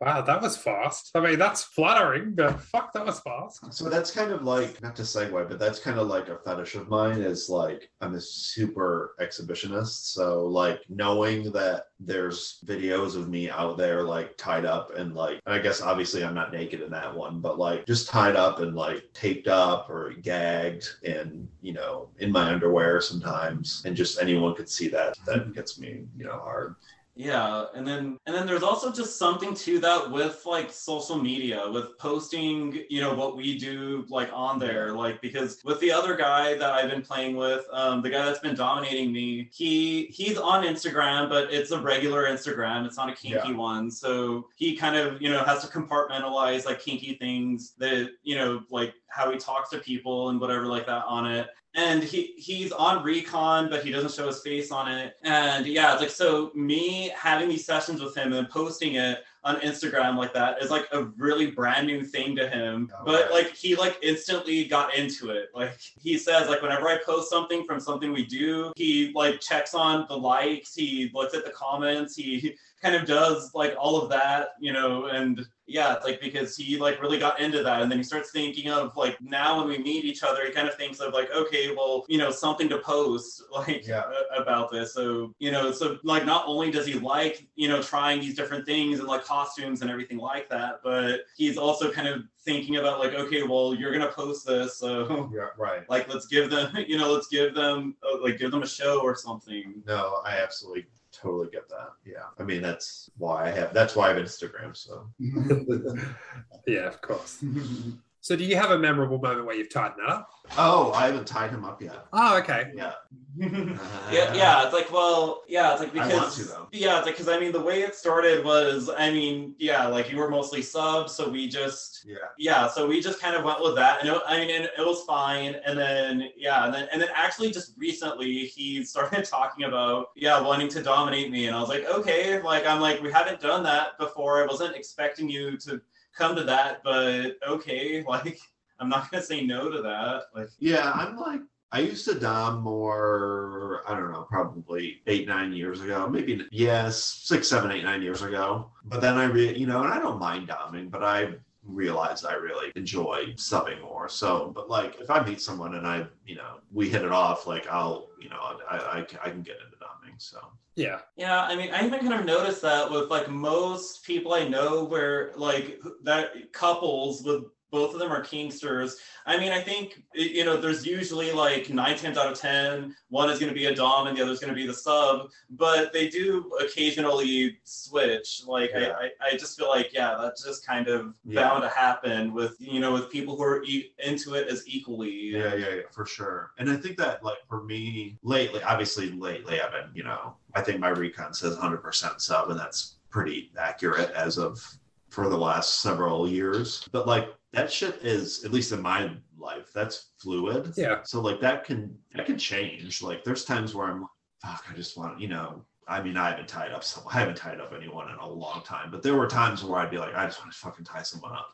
Wow, 0.00 0.22
that 0.22 0.42
was 0.42 0.56
fast. 0.56 1.12
I 1.14 1.20
mean, 1.20 1.38
that's 1.38 1.62
flattering, 1.62 2.34
but 2.34 2.60
fuck, 2.60 2.92
that 2.92 3.06
was 3.06 3.20
fast. 3.20 3.72
So 3.72 3.88
that's 3.88 4.10
kind 4.10 4.32
of 4.32 4.42
like 4.42 4.82
not 4.82 4.96
to 4.96 5.02
segue, 5.02 5.48
but 5.48 5.58
that's 5.58 5.78
kind 5.78 5.98
of 5.98 6.08
like 6.08 6.28
a 6.28 6.38
fetish 6.38 6.74
of 6.74 6.88
mine. 6.88 7.20
Is 7.20 7.48
like 7.48 7.88
I'm 8.00 8.14
a 8.14 8.20
super 8.20 9.14
exhibitionist, 9.20 10.12
so 10.12 10.44
like 10.46 10.80
knowing 10.88 11.52
that 11.52 11.84
there's 12.00 12.58
videos 12.66 13.16
of 13.16 13.28
me 13.28 13.48
out 13.48 13.78
there 13.78 14.02
like 14.02 14.36
tied 14.36 14.64
up 14.64 14.94
and 14.96 15.14
like 15.14 15.40
and 15.46 15.54
I 15.54 15.58
guess 15.60 15.80
obviously 15.80 16.24
I'm 16.24 16.34
not 16.34 16.52
naked 16.52 16.82
in 16.82 16.90
that 16.90 17.14
one, 17.14 17.40
but 17.40 17.58
like 17.58 17.86
just 17.86 18.08
tied 18.08 18.36
up 18.36 18.58
and 18.58 18.74
like 18.74 19.04
taped 19.14 19.46
up 19.46 19.88
or 19.88 20.12
gagged 20.22 20.88
and 21.04 21.48
you 21.62 21.72
know 21.72 22.10
in 22.18 22.32
my 22.32 22.52
underwear 22.52 23.00
sometimes, 23.00 23.82
and 23.86 23.96
just 23.96 24.20
anyone 24.20 24.56
could 24.56 24.68
see 24.68 24.88
that. 24.88 25.16
That 25.24 25.54
gets 25.54 25.78
me 25.78 26.04
you 26.16 26.24
know 26.24 26.38
hard. 26.38 26.74
Yeah, 27.16 27.66
and 27.74 27.86
then 27.86 28.18
and 28.26 28.34
then 28.34 28.44
there's 28.44 28.64
also 28.64 28.90
just 28.90 29.18
something 29.18 29.54
to 29.54 29.78
that 29.78 30.10
with 30.10 30.44
like 30.44 30.72
social 30.72 31.16
media, 31.16 31.70
with 31.70 31.96
posting, 31.96 32.82
you 32.90 33.00
know, 33.00 33.14
what 33.14 33.36
we 33.36 33.56
do 33.56 34.04
like 34.08 34.30
on 34.32 34.58
there, 34.58 34.92
like 34.92 35.20
because 35.22 35.60
with 35.64 35.78
the 35.78 35.92
other 35.92 36.16
guy 36.16 36.54
that 36.54 36.72
I've 36.72 36.90
been 36.90 37.02
playing 37.02 37.36
with, 37.36 37.64
um, 37.72 38.02
the 38.02 38.10
guy 38.10 38.24
that's 38.24 38.40
been 38.40 38.56
dominating 38.56 39.12
me, 39.12 39.48
he 39.52 40.06
he's 40.06 40.36
on 40.38 40.64
Instagram, 40.64 41.28
but 41.28 41.52
it's 41.52 41.70
a 41.70 41.80
regular 41.80 42.24
Instagram, 42.24 42.84
it's 42.84 42.96
not 42.96 43.08
a 43.08 43.14
kinky 43.14 43.50
Yeah. 43.50 43.56
one, 43.56 43.92
so 43.92 44.48
he 44.56 44.76
kind 44.76 44.96
of 44.96 45.22
you 45.22 45.30
know 45.30 45.44
has 45.44 45.62
to 45.64 45.68
compartmentalize 45.68 46.66
like 46.66 46.80
kinky 46.80 47.14
things 47.14 47.74
that 47.78 48.10
you 48.24 48.34
know 48.34 48.64
like 48.70 48.92
how 49.06 49.30
he 49.30 49.38
talks 49.38 49.70
to 49.70 49.78
people 49.78 50.30
and 50.30 50.40
whatever 50.40 50.66
like 50.66 50.86
that 50.86 51.04
on 51.04 51.30
it 51.30 51.46
and 51.74 52.02
he 52.02 52.34
he's 52.36 52.72
on 52.72 53.02
recon 53.02 53.68
but 53.68 53.84
he 53.84 53.90
doesn't 53.90 54.12
show 54.12 54.26
his 54.26 54.40
face 54.40 54.70
on 54.70 54.90
it. 54.90 55.14
And 55.22 55.66
yeah 55.66 55.92
it's 55.92 56.02
like 56.02 56.10
so 56.10 56.50
me 56.54 57.12
having 57.16 57.48
these 57.48 57.66
sessions 57.66 58.00
with 58.00 58.16
him 58.16 58.32
and 58.32 58.48
posting 58.48 58.94
it 58.94 59.24
on 59.42 59.56
instagram 59.56 60.16
like 60.16 60.32
that 60.32 60.62
is 60.62 60.70
like 60.70 60.88
a 60.92 61.04
really 61.18 61.50
brand 61.50 61.86
new 61.86 62.02
thing 62.02 62.34
to 62.36 62.48
him. 62.48 62.90
Oh, 62.94 63.02
but 63.04 63.22
right. 63.24 63.32
like 63.32 63.54
he 63.54 63.76
like 63.76 63.98
instantly 64.02 64.64
got 64.64 64.94
into 64.96 65.30
it. 65.30 65.48
Like 65.54 65.78
he 66.00 66.16
says 66.16 66.48
like 66.48 66.62
whenever 66.62 66.88
i 66.88 66.98
post 67.04 67.30
something 67.30 67.64
from 67.64 67.80
something 67.80 68.12
we 68.12 68.24
do 68.24 68.72
he 68.76 69.12
like 69.14 69.40
checks 69.40 69.74
on 69.74 70.06
the 70.08 70.16
likes 70.16 70.74
he 70.74 71.10
looks 71.12 71.34
at 71.34 71.44
the 71.44 71.50
comments 71.50 72.16
he 72.16 72.56
kind 72.82 72.94
of 72.94 73.06
does 73.06 73.54
like 73.54 73.74
all 73.78 74.00
of 74.00 74.10
that 74.10 74.48
you 74.60 74.72
know 74.72 75.06
and 75.06 75.46
yeah 75.66 75.96
like 76.04 76.20
because 76.20 76.56
he 76.56 76.76
like 76.78 77.00
really 77.00 77.18
got 77.18 77.40
into 77.40 77.62
that 77.62 77.80
and 77.80 77.90
then 77.90 77.98
he 77.98 78.04
starts 78.04 78.30
thinking 78.30 78.70
of 78.70 78.94
like 78.96 79.18
now 79.22 79.58
when 79.58 79.68
we 79.68 79.78
meet 79.78 80.04
each 80.04 80.22
other 80.22 80.44
he 80.44 80.52
kind 80.52 80.68
of 80.68 80.74
thinks 80.74 81.00
of 81.00 81.12
like 81.14 81.30
okay 81.34 81.74
well 81.74 82.04
you 82.08 82.18
know 82.18 82.30
something 82.30 82.68
to 82.68 82.78
post 82.78 83.42
like 83.50 83.86
Yeah. 83.86 84.02
about 84.36 84.70
this 84.70 84.92
so 84.94 85.32
you 85.38 85.50
know 85.50 85.72
so 85.72 85.98
like 86.02 86.26
not 86.26 86.44
only 86.46 86.70
does 86.70 86.86
he 86.86 86.94
like 86.94 87.46
you 87.54 87.68
know 87.68 87.80
trying 87.80 88.20
these 88.20 88.36
different 88.36 88.66
things 88.66 88.98
and 88.98 89.08
like 89.08 89.24
costumes 89.24 89.80
and 89.82 89.90
everything 89.90 90.18
like 90.18 90.48
that 90.50 90.80
but 90.84 91.20
he's 91.36 91.56
also 91.56 91.90
kind 91.90 92.08
of 92.08 92.24
thinking 92.44 92.76
about 92.76 92.98
like 92.98 93.14
okay 93.14 93.42
well 93.42 93.74
you're 93.74 93.92
gonna 93.92 94.12
post 94.12 94.46
this 94.46 94.76
so 94.76 95.30
Yeah, 95.34 95.48
right. 95.56 95.88
like 95.88 96.12
let's 96.12 96.26
give 96.26 96.50
them 96.50 96.74
you 96.86 96.98
know 96.98 97.10
let's 97.10 97.28
give 97.28 97.54
them 97.54 97.96
uh, 98.06 98.20
like 98.22 98.38
give 98.38 98.50
them 98.50 98.62
a 98.62 98.68
show 98.68 99.00
or 99.00 99.14
something 99.16 99.82
No, 99.86 100.20
I 100.26 100.38
absolutely 100.38 100.84
totally 101.24 101.50
get 101.50 101.68
that. 101.70 101.90
Yeah. 102.04 102.26
I 102.38 102.42
mean 102.42 102.62
that's 102.62 103.10
why 103.16 103.46
I 103.48 103.50
have 103.50 103.72
that's 103.72 103.96
why 103.96 104.04
I 104.06 104.14
have 104.14 104.22
Instagram, 104.22 104.76
so 104.76 105.08
Yeah, 106.66 106.86
of 106.86 107.00
course. 107.00 107.42
So, 108.24 108.34
do 108.36 108.42
you 108.42 108.56
have 108.56 108.70
a 108.70 108.78
memorable 108.78 109.18
moment 109.18 109.44
where 109.44 109.54
you've 109.54 109.68
tied 109.68 109.98
Nat 109.98 110.08
up? 110.10 110.30
Oh, 110.56 110.92
I 110.94 111.08
haven't 111.08 111.26
tied 111.26 111.50
him 111.50 111.62
up 111.62 111.82
yet. 111.82 112.06
Oh, 112.10 112.38
okay. 112.38 112.72
Yeah. 112.74 112.94
yeah, 113.36 114.32
yeah, 114.32 114.64
it's 114.64 114.72
like, 114.72 114.90
well, 114.90 115.42
yeah, 115.46 115.72
it's 115.72 115.80
like 115.80 115.90
I 115.90 115.92
because 115.92 116.12
want 116.14 116.32
to, 116.32 116.44
though. 116.44 116.68
yeah, 116.72 116.96
it's 116.96 117.04
like 117.04 117.16
because 117.16 117.28
I 117.28 117.38
mean 117.38 117.52
the 117.52 117.60
way 117.60 117.82
it 117.82 117.94
started 117.94 118.42
was, 118.42 118.88
I 118.96 119.10
mean, 119.10 119.54
yeah, 119.58 119.86
like 119.88 120.10
you 120.10 120.16
were 120.16 120.30
mostly 120.30 120.62
subs, 120.62 121.12
so 121.12 121.28
we 121.28 121.48
just 121.48 122.06
Yeah. 122.06 122.16
yeah, 122.38 122.66
so 122.66 122.86
we 122.86 123.02
just 123.02 123.20
kind 123.20 123.36
of 123.36 123.44
went 123.44 123.60
with 123.60 123.74
that, 123.74 124.00
and 124.00 124.08
it, 124.08 124.22
I 124.26 124.38
mean, 124.38 124.50
and 124.54 124.64
it 124.64 124.72
was 124.78 125.02
fine, 125.04 125.56
and 125.66 125.76
then 125.78 126.30
yeah, 126.34 126.64
and 126.64 126.72
then 126.72 126.88
and 126.92 127.02
then 127.02 127.08
actually 127.14 127.50
just 127.50 127.74
recently 127.76 128.46
he 128.46 128.84
started 128.84 129.24
talking 129.36 129.66
about 129.66 130.06
yeah 130.16 130.40
wanting 130.40 130.68
to 130.68 130.82
dominate 130.82 131.30
me, 131.30 131.46
and 131.48 131.54
I 131.56 131.60
was 131.60 131.68
like, 131.68 131.84
okay, 131.86 132.40
like 132.40 132.64
I'm 132.66 132.80
like 132.80 133.02
we 133.02 133.12
haven't 133.12 133.40
done 133.40 133.64
that 133.64 133.98
before, 133.98 134.42
I 134.42 134.46
wasn't 134.46 134.76
expecting 134.76 135.28
you 135.28 135.58
to 135.58 135.82
come 136.14 136.36
to 136.36 136.44
that, 136.44 136.82
but 136.84 137.36
okay, 137.46 138.02
like 138.08 138.38
I'm 138.78 138.88
not 138.88 139.10
gonna 139.10 139.22
say 139.22 139.44
no 139.44 139.70
to 139.70 139.82
that, 139.82 140.24
like. 140.34 140.48
Yeah, 140.58 140.90
I'm 140.92 141.16
like 141.16 141.40
I 141.74 141.80
used 141.80 142.04
to 142.04 142.14
dom 142.14 142.62
more, 142.62 143.82
I 143.88 143.98
don't 143.98 144.12
know, 144.12 144.22
probably 144.30 145.02
eight, 145.08 145.26
nine 145.26 145.52
years 145.52 145.80
ago. 145.80 146.08
Maybe 146.08 146.46
yes, 146.52 147.02
six, 147.02 147.48
seven, 147.48 147.72
eight, 147.72 147.82
nine 147.82 148.00
years 148.00 148.22
ago. 148.22 148.70
But 148.84 149.00
then 149.00 149.18
I 149.18 149.24
re 149.24 149.56
you 149.56 149.66
know, 149.66 149.82
and 149.82 149.92
I 149.92 149.98
don't 149.98 150.20
mind 150.20 150.48
doming, 150.48 150.88
but 150.88 151.02
I 151.02 151.34
realized 151.64 152.26
I 152.26 152.34
really 152.34 152.70
enjoy 152.76 153.34
subbing 153.36 153.82
more. 153.82 154.08
So 154.08 154.52
but 154.54 154.70
like 154.70 155.00
if 155.00 155.10
I 155.10 155.24
meet 155.24 155.40
someone 155.40 155.74
and 155.74 155.84
I, 155.84 156.06
you 156.24 156.36
know, 156.36 156.58
we 156.72 156.88
hit 156.88 157.02
it 157.02 157.10
off, 157.10 157.44
like 157.46 157.66
I'll, 157.66 158.10
you 158.20 158.28
know, 158.28 158.38
I 158.70 158.76
I, 158.76 158.98
I 159.00 159.30
can 159.30 159.42
get 159.42 159.56
into 159.56 159.76
doming. 159.82 160.14
So 160.18 160.38
Yeah. 160.76 161.00
Yeah, 161.16 161.42
I 161.42 161.54
mean, 161.54 161.70
I 161.72 161.86
even 161.86 162.00
kind 162.00 162.14
of 162.14 162.24
noticed 162.24 162.62
that 162.62 162.90
with 162.90 163.08
like 163.10 163.28
most 163.30 164.04
people 164.04 164.34
I 164.34 164.48
know, 164.48 164.84
where 164.84 165.32
like 165.36 165.80
that 166.02 166.52
couples 166.52 167.22
with 167.24 167.44
both 167.74 167.92
of 167.92 167.98
them 167.98 168.12
are 168.12 168.22
Kinksters. 168.22 168.92
I 169.26 169.36
mean, 169.38 169.50
I 169.50 169.60
think 169.60 170.02
you 170.14 170.44
know, 170.44 170.56
there's 170.56 170.86
usually 170.86 171.32
like 171.32 171.68
nine 171.70 171.96
times 171.96 172.16
out 172.16 172.30
of 172.30 172.38
ten, 172.38 172.94
one 173.08 173.28
is 173.30 173.38
going 173.40 173.48
to 173.50 173.54
be 173.54 173.66
a 173.66 173.74
dom 173.74 174.06
and 174.06 174.16
the 174.16 174.22
other 174.22 174.30
is 174.32 174.38
going 174.38 174.52
to 174.52 174.60
be 174.62 174.66
the 174.66 174.72
sub, 174.74 175.28
but 175.50 175.92
they 175.92 176.08
do 176.08 176.50
occasionally 176.60 177.58
switch. 177.64 178.42
Like 178.46 178.70
Yeah. 178.74 178.92
I, 179.00 179.04
I, 179.04 179.32
I 179.32 179.36
just 179.36 179.58
feel 179.58 179.68
like 179.68 179.92
yeah, 179.92 180.16
that's 180.20 180.44
just 180.44 180.64
kind 180.66 180.86
of 180.88 181.14
Yeah. 181.24 181.40
bound 181.48 181.62
to 181.62 181.68
happen 181.68 182.32
with 182.32 182.54
you 182.60 182.78
know 182.80 182.92
with 182.92 183.10
people 183.10 183.36
who 183.36 183.42
are 183.42 183.64
e- 183.64 183.92
into 183.98 184.34
it 184.34 184.46
as 184.48 184.62
equally. 184.68 185.10
Yeah, 185.10 185.54
yeah, 185.54 185.74
yeah, 185.74 185.80
for 185.90 186.06
sure. 186.06 186.52
And 186.58 186.70
I 186.70 186.76
think 186.76 186.96
that, 186.98 187.24
like, 187.24 187.38
for 187.48 187.62
me, 187.64 188.18
lately, 188.22 188.62
obviously, 188.62 189.10
lately, 189.10 189.60
I've 189.60 189.72
been, 189.72 189.90
you 189.94 190.04
know, 190.04 190.36
I 190.54 190.60
think 190.62 190.78
my 190.78 190.90
recon 190.90 191.34
says 191.34 191.56
100% 191.56 192.20
sub, 192.20 192.50
and 192.50 192.58
that's 192.60 192.96
pretty 193.10 193.50
accurate 193.58 194.10
as 194.12 194.38
of 194.38 194.62
for 195.08 195.28
the 195.28 195.36
last 195.36 195.80
several 195.80 196.28
years. 196.28 196.86
But, 196.92 197.06
like, 197.06 197.28
that 197.54 197.72
shit 197.72 198.00
is, 198.02 198.44
at 198.44 198.52
least 198.52 198.72
in 198.72 198.82
my 198.82 199.10
life, 199.38 199.72
that's 199.72 200.10
fluid. 200.18 200.72
Yeah. 200.76 201.02
So, 201.04 201.20
like, 201.20 201.40
that 201.40 201.64
can, 201.64 201.96
that 202.14 202.26
can 202.26 202.38
change. 202.38 203.02
Like, 203.02 203.24
there's 203.24 203.44
times 203.44 203.74
where 203.74 203.88
I'm 203.88 204.02
like, 204.02 204.10
fuck, 204.42 204.64
I 204.70 204.74
just 204.74 204.96
want, 204.96 205.20
you 205.20 205.28
know, 205.28 205.64
I 205.86 206.02
mean, 206.02 206.16
I 206.16 206.30
haven't 206.30 206.48
tied 206.48 206.72
up 206.72 206.84
someone, 206.84 207.14
I 207.14 207.20
haven't 207.20 207.36
tied 207.36 207.60
up 207.60 207.72
anyone 207.76 208.10
in 208.10 208.16
a 208.16 208.28
long 208.28 208.62
time, 208.64 208.90
but 208.90 209.02
there 209.02 209.14
were 209.14 209.26
times 209.26 209.62
where 209.62 209.78
I'd 209.78 209.90
be 209.90 209.98
like, 209.98 210.14
I 210.14 210.26
just 210.26 210.40
want 210.40 210.52
to 210.52 210.58
fucking 210.58 210.84
tie 210.84 211.02
someone 211.02 211.32
up. 211.32 211.50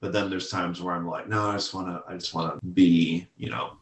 But 0.00 0.12
then 0.12 0.30
there's 0.30 0.50
times 0.50 0.82
where 0.82 0.94
I'm 0.94 1.06
like, 1.06 1.28
no, 1.28 1.50
I 1.50 1.54
just 1.54 1.74
want 1.74 1.86
to, 1.86 2.02
I 2.08 2.16
just 2.16 2.34
want 2.34 2.60
to 2.60 2.66
be, 2.66 3.26
you 3.36 3.50
know, 3.50 3.76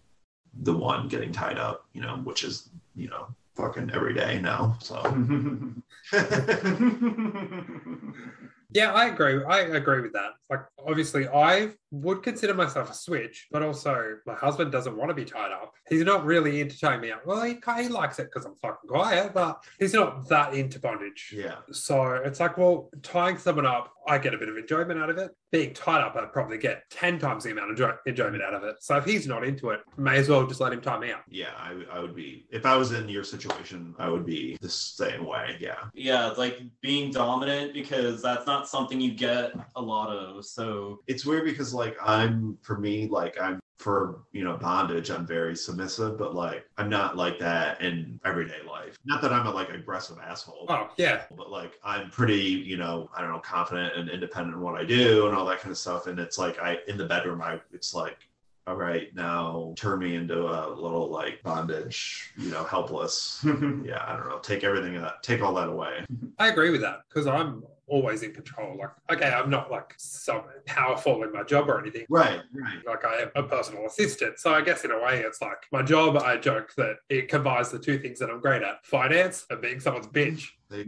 the 0.62 0.76
one 0.76 1.08
getting 1.08 1.32
tied 1.32 1.56
up, 1.56 1.86
you 1.94 2.02
know, 2.02 2.16
which 2.16 2.44
is, 2.44 2.68
you 2.94 3.08
know, 3.08 3.28
fucking 3.54 3.90
every 3.94 4.12
day 4.12 4.40
now. 4.40 4.76
So, 4.80 5.00
Yeah, 8.72 8.92
I 8.92 9.06
agree. 9.06 9.42
I 9.44 9.60
agree 9.60 10.00
with 10.00 10.12
that. 10.12 10.30
Like, 10.48 10.60
obviously, 10.86 11.28
I 11.28 11.70
would 11.92 12.22
consider 12.22 12.54
myself 12.54 12.90
a 12.90 12.94
switch, 12.94 13.48
but 13.50 13.62
also 13.62 14.16
my 14.26 14.34
husband 14.34 14.70
doesn't 14.72 14.96
want 14.96 15.08
to 15.10 15.14
be 15.14 15.24
tied 15.24 15.52
up. 15.52 15.72
He's 15.88 16.04
not 16.04 16.24
really 16.24 16.60
into 16.60 16.78
tying 16.78 17.00
me 17.00 17.10
up. 17.10 17.26
Well, 17.26 17.42
he, 17.42 17.58
he 17.78 17.88
likes 17.88 18.18
it 18.18 18.24
because 18.32 18.44
I'm 18.46 18.54
fucking 18.56 18.88
quiet, 18.88 19.34
but 19.34 19.62
he's 19.78 19.92
not 19.94 20.28
that 20.28 20.54
into 20.54 20.78
bondage. 20.78 21.34
yeah, 21.36 21.56
So 21.72 22.12
it's 22.14 22.38
like, 22.40 22.56
well, 22.58 22.90
tying 23.02 23.38
someone 23.38 23.66
up, 23.66 23.92
I 24.08 24.18
get 24.18 24.34
a 24.34 24.38
bit 24.38 24.48
of 24.48 24.56
enjoyment 24.56 25.00
out 25.00 25.10
of 25.10 25.18
it. 25.18 25.32
Being 25.52 25.74
tied 25.74 26.00
up, 26.00 26.14
I'd 26.16 26.32
probably 26.32 26.58
get 26.58 26.84
10 26.90 27.18
times 27.18 27.42
the 27.44 27.50
amount 27.50 27.72
of 27.72 27.76
enjoy- 27.78 27.96
enjoyment 28.06 28.42
out 28.42 28.54
of 28.54 28.62
it. 28.64 28.76
So 28.80 28.96
if 28.96 29.04
he's 29.04 29.26
not 29.26 29.44
into 29.44 29.70
it, 29.70 29.80
may 29.96 30.16
as 30.18 30.28
well 30.28 30.46
just 30.46 30.60
let 30.60 30.72
him 30.72 30.80
tie 30.80 30.98
me 30.98 31.10
up. 31.10 31.24
yeah, 31.28 31.48
I, 31.58 31.74
I 31.92 31.98
would 32.00 32.14
be, 32.14 32.46
if 32.50 32.64
I 32.64 32.76
was 32.76 32.92
in 32.92 33.08
your 33.08 33.24
situation, 33.24 33.94
I 33.98 34.08
would 34.08 34.24
be 34.24 34.56
the 34.60 34.68
same 34.68 35.26
way. 35.26 35.56
Yeah. 35.60 35.76
Yeah, 35.92 36.28
like 36.28 36.60
being 36.80 37.10
dominant 37.10 37.74
because 37.74 38.22
that's 38.22 38.46
not 38.46 38.68
something 38.68 39.00
you 39.00 39.12
get 39.12 39.52
a 39.76 39.82
lot 39.82 40.10
of. 40.16 40.44
So 40.46 41.00
It's 41.08 41.26
weird 41.26 41.44
because, 41.44 41.74
like, 41.80 41.96
I'm, 42.02 42.58
for 42.62 42.78
me, 42.78 43.08
like, 43.08 43.40
I'm, 43.40 43.58
for 43.78 44.24
you 44.32 44.44
know 44.44 44.58
bondage 44.58 45.10
i'm 45.10 45.26
very 45.26 45.56
submissive 45.56 46.18
but 46.18 46.34
like 46.34 46.66
i'm 46.76 46.90
not 46.90 47.16
like 47.16 47.38
that 47.38 47.80
in 47.80 48.20
everyday 48.26 48.60
life 48.68 48.98
not 49.06 49.22
that 49.22 49.32
i'm 49.32 49.46
a 49.46 49.50
like 49.50 49.70
aggressive 49.70 50.18
asshole 50.22 50.66
Oh, 50.68 50.90
yeah. 50.98 51.22
but 51.34 51.50
like 51.50 51.72
I'm 51.82 52.10
pretty, 52.10 52.42
you 52.42 52.76
know, 52.76 53.08
I 53.16 53.22
don't 53.22 53.30
know, 53.30 53.38
confident 53.38 53.94
and 53.96 54.10
independent 54.10 54.56
in 54.56 54.60
what 54.60 54.74
I 54.78 54.84
do 54.84 55.26
and 55.28 55.34
all 55.34 55.46
that 55.46 55.60
kind 55.60 55.70
of 55.70 55.78
stuff. 55.78 56.06
And 56.08 56.18
it's 56.18 56.36
like 56.36 56.58
I 56.60 56.76
in 56.88 56.98
the 56.98 57.06
bedroom, 57.06 57.40
I 57.40 57.58
it's 57.72 57.94
like, 57.94 58.18
all 58.66 58.76
right, 58.76 59.08
now 59.14 59.72
turn 59.76 59.98
me 60.00 60.14
into 60.14 60.38
a 60.46 60.68
little 60.68 61.08
like 61.10 61.42
bondage, 61.42 62.32
you 62.36 62.50
know, 62.50 62.64
helpless. 62.64 63.40
yeah, 63.82 64.04
I 64.06 64.14
don't 64.14 64.28
know. 64.28 64.40
Take 64.42 64.62
everything 64.62 64.92
that 65.00 65.22
take 65.22 65.40
all 65.42 65.54
that 65.54 65.70
away. 65.70 66.04
I 66.38 66.48
agree 66.48 66.68
with 66.70 66.82
that 66.82 66.98
because 67.08 67.26
I'm 67.26 67.64
always 67.90 68.22
in 68.22 68.32
control. 68.32 68.76
Like, 68.78 68.90
okay, 69.18 69.28
I'm 69.30 69.50
not 69.50 69.70
like 69.70 69.94
so 69.98 70.44
powerful 70.66 71.22
in 71.24 71.32
my 71.32 71.42
job 71.42 71.68
or 71.68 71.80
anything. 71.80 72.06
Right, 72.08 72.40
right. 72.54 72.78
Like 72.86 73.04
I 73.04 73.22
am 73.22 73.30
a 73.34 73.42
personal 73.42 73.84
assistant. 73.86 74.38
So 74.38 74.54
I 74.54 74.62
guess 74.62 74.84
in 74.84 74.90
a 74.92 74.98
way 75.02 75.20
it's 75.20 75.42
like 75.42 75.58
my 75.72 75.82
job, 75.82 76.16
I 76.16 76.36
joke 76.36 76.72
that 76.76 76.96
it 77.08 77.28
combines 77.28 77.70
the 77.70 77.78
two 77.78 77.98
things 77.98 78.18
that 78.20 78.30
I'm 78.30 78.40
great 78.40 78.62
at. 78.62 78.84
Finance 78.86 79.44
and 79.50 79.60
being 79.60 79.80
someone's 79.80 80.06
bitch. 80.06 80.46